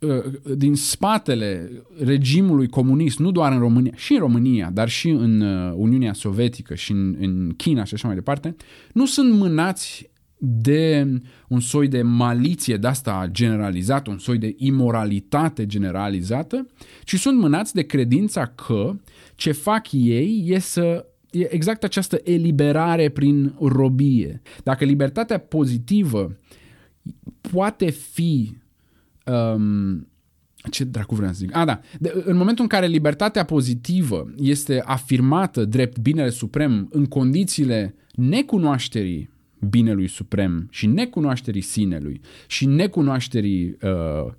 uh, 0.00 0.24
din 0.56 0.74
spatele 0.74 1.70
regimului 2.04 2.68
comunist, 2.68 3.18
nu 3.18 3.30
doar 3.30 3.52
în 3.52 3.58
România, 3.58 3.92
și 3.96 4.12
în 4.12 4.18
România, 4.18 4.70
dar 4.70 4.88
și 4.88 5.08
în 5.08 5.40
uh, 5.40 5.72
Uniunea 5.76 6.12
Sovietică 6.12 6.74
și 6.74 6.92
în, 6.92 7.16
în 7.20 7.54
China 7.56 7.84
și 7.84 7.94
așa 7.94 8.06
mai 8.06 8.16
departe, 8.16 8.56
nu 8.92 9.06
sunt 9.06 9.32
mânați 9.32 10.10
de 10.38 11.06
un 11.48 11.60
soi 11.60 11.88
de 11.88 12.02
maliție 12.02 12.76
de 12.76 12.86
asta 12.86 13.28
generalizată, 13.30 14.10
un 14.10 14.18
soi 14.18 14.38
de 14.38 14.54
imoralitate 14.56 15.66
generalizată, 15.66 16.66
ci 17.04 17.18
sunt 17.18 17.38
mânați 17.38 17.74
de 17.74 17.82
credința 17.82 18.46
că 18.46 18.96
ce 19.34 19.52
fac 19.52 19.92
ei 19.92 20.44
e 20.46 20.58
să 20.58 21.06
e 21.30 21.54
exact 21.54 21.84
această 21.84 22.20
eliberare 22.24 23.08
prin 23.08 23.54
robie. 23.60 24.42
Dacă 24.62 24.84
libertatea 24.84 25.38
pozitivă 25.38 26.38
poate 27.40 27.90
fi 27.90 28.56
um, 29.24 30.08
ce 30.70 30.84
dracu 30.84 31.14
vreau 31.14 31.32
să 31.32 31.38
zic? 31.38 31.56
A, 31.56 31.64
da. 31.64 31.80
De, 31.98 32.22
în 32.24 32.36
momentul 32.36 32.62
în 32.62 32.68
care 32.68 32.86
libertatea 32.86 33.44
pozitivă 33.44 34.32
este 34.36 34.82
afirmată 34.84 35.64
drept 35.64 35.98
binele 35.98 36.30
suprem 36.30 36.88
în 36.90 37.06
condițiile 37.06 37.94
necunoașterii 38.14 39.30
binelui 39.60 40.08
suprem 40.08 40.68
și 40.70 40.86
necunoașterii 40.86 41.60
sinelui 41.60 42.20
și 42.46 42.66
necunoașterii 42.66 43.76
uh, 43.82 44.32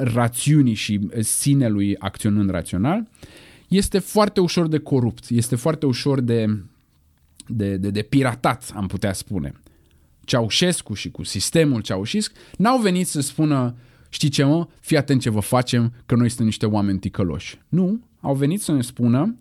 rațiunii 0.00 0.74
și 0.74 1.08
sinelui 1.20 1.96
acționând 1.98 2.50
rațional, 2.50 3.08
este 3.68 3.98
foarte 3.98 4.40
ușor 4.40 4.66
de 4.66 4.78
corupt, 4.78 5.24
este 5.28 5.56
foarte 5.56 5.86
ușor 5.86 6.20
de, 6.20 6.62
de, 7.46 7.76
de, 7.76 7.90
de 7.90 8.02
piratat, 8.02 8.72
am 8.74 8.86
putea 8.86 9.12
spune. 9.12 9.52
Ceaușescu 10.24 10.94
și 10.94 11.10
cu 11.10 11.24
sistemul 11.24 11.80
Ceaușisc 11.80 12.32
n-au 12.56 12.80
venit 12.80 13.06
să 13.06 13.20
spună 13.20 13.74
știi 14.08 14.28
ce 14.28 14.44
mă, 14.44 14.66
fii 14.80 14.96
atent 14.96 15.20
ce 15.20 15.30
vă 15.30 15.40
facem, 15.40 15.92
că 16.06 16.14
noi 16.14 16.26
suntem 16.28 16.46
niște 16.46 16.66
oameni 16.66 16.98
ticăloși. 16.98 17.60
Nu, 17.68 18.00
au 18.20 18.34
venit 18.34 18.60
să 18.60 18.72
ne 18.72 18.82
spună 18.82 19.36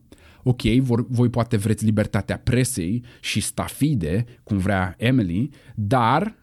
ok, 0.47 0.61
vor, 0.61 1.05
voi 1.09 1.29
poate 1.29 1.57
vreți 1.57 1.85
libertatea 1.85 2.37
presei 2.37 3.03
și 3.21 3.39
stafide, 3.39 4.25
cum 4.43 4.57
vrea 4.57 4.95
Emily, 4.97 5.49
dar 5.75 6.35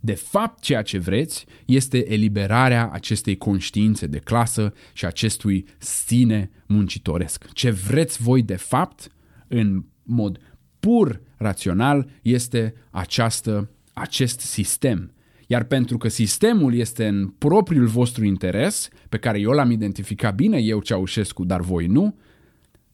de 0.00 0.14
fapt, 0.14 0.60
ceea 0.60 0.82
ce 0.82 0.98
vreți 0.98 1.46
este 1.64 2.12
eliberarea 2.12 2.90
acestei 2.92 3.36
conștiințe 3.36 4.06
de 4.06 4.18
clasă 4.18 4.72
și 4.92 5.06
acestui 5.06 5.66
sine 5.78 6.50
muncitoresc. 6.66 7.52
Ce 7.52 7.70
vreți 7.70 8.22
voi 8.22 8.42
de 8.42 8.56
fapt, 8.56 9.08
în 9.48 9.84
mod 10.02 10.38
pur 10.80 11.20
rațional, 11.36 12.10
este 12.22 12.74
această, 12.90 13.70
acest 13.92 14.40
sistem. 14.40 15.12
Iar 15.46 15.64
pentru 15.64 15.98
că 15.98 16.08
sistemul 16.08 16.74
este 16.74 17.06
în 17.06 17.28
propriul 17.28 17.86
vostru 17.86 18.24
interes, 18.24 18.88
pe 19.08 19.18
care 19.18 19.40
eu 19.40 19.50
l-am 19.50 19.70
identificat 19.70 20.34
bine, 20.34 20.58
eu 20.58 20.80
Ceaușescu, 20.80 21.44
dar 21.44 21.60
voi 21.60 21.86
nu, 21.86 22.16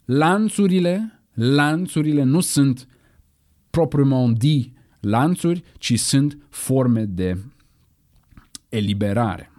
lanțurile, 0.04 1.22
lanțurile 1.32 2.22
nu 2.22 2.40
sunt 2.40 2.88
propriu 3.70 4.32
dit 4.32 4.76
lanțuri, 5.00 5.62
ci 5.78 5.98
sunt 5.98 6.38
forme 6.48 7.04
de 7.04 7.38
eliberare. 8.68 9.50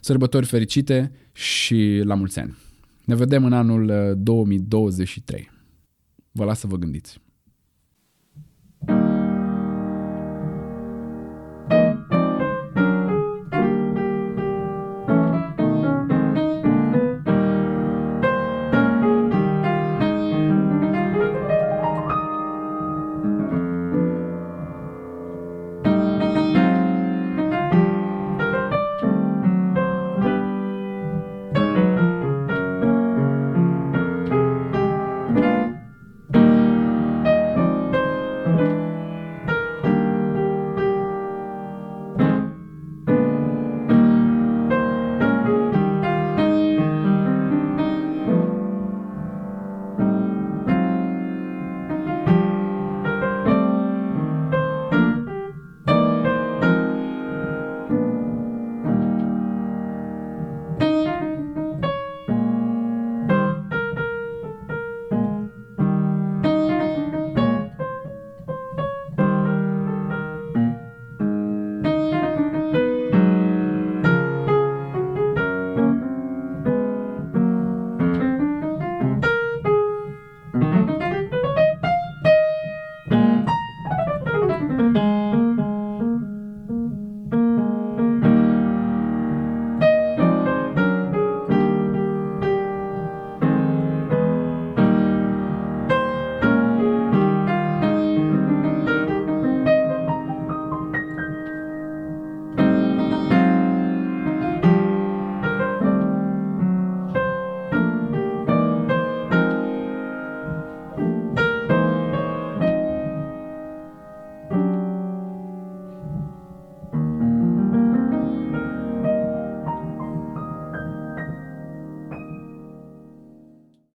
Sărbători 0.00 0.46
fericite 0.46 1.12
și 1.32 2.00
la 2.04 2.14
mulți 2.14 2.38
ani! 2.38 2.56
Ne 3.04 3.14
vedem 3.14 3.44
în 3.44 3.52
anul 3.52 4.14
2023. 4.18 5.40
Uh, 5.40 5.58
vă 6.32 6.44
las 6.44 6.58
să 6.58 6.66
vă 6.66 6.76
gândiți. 6.76 7.20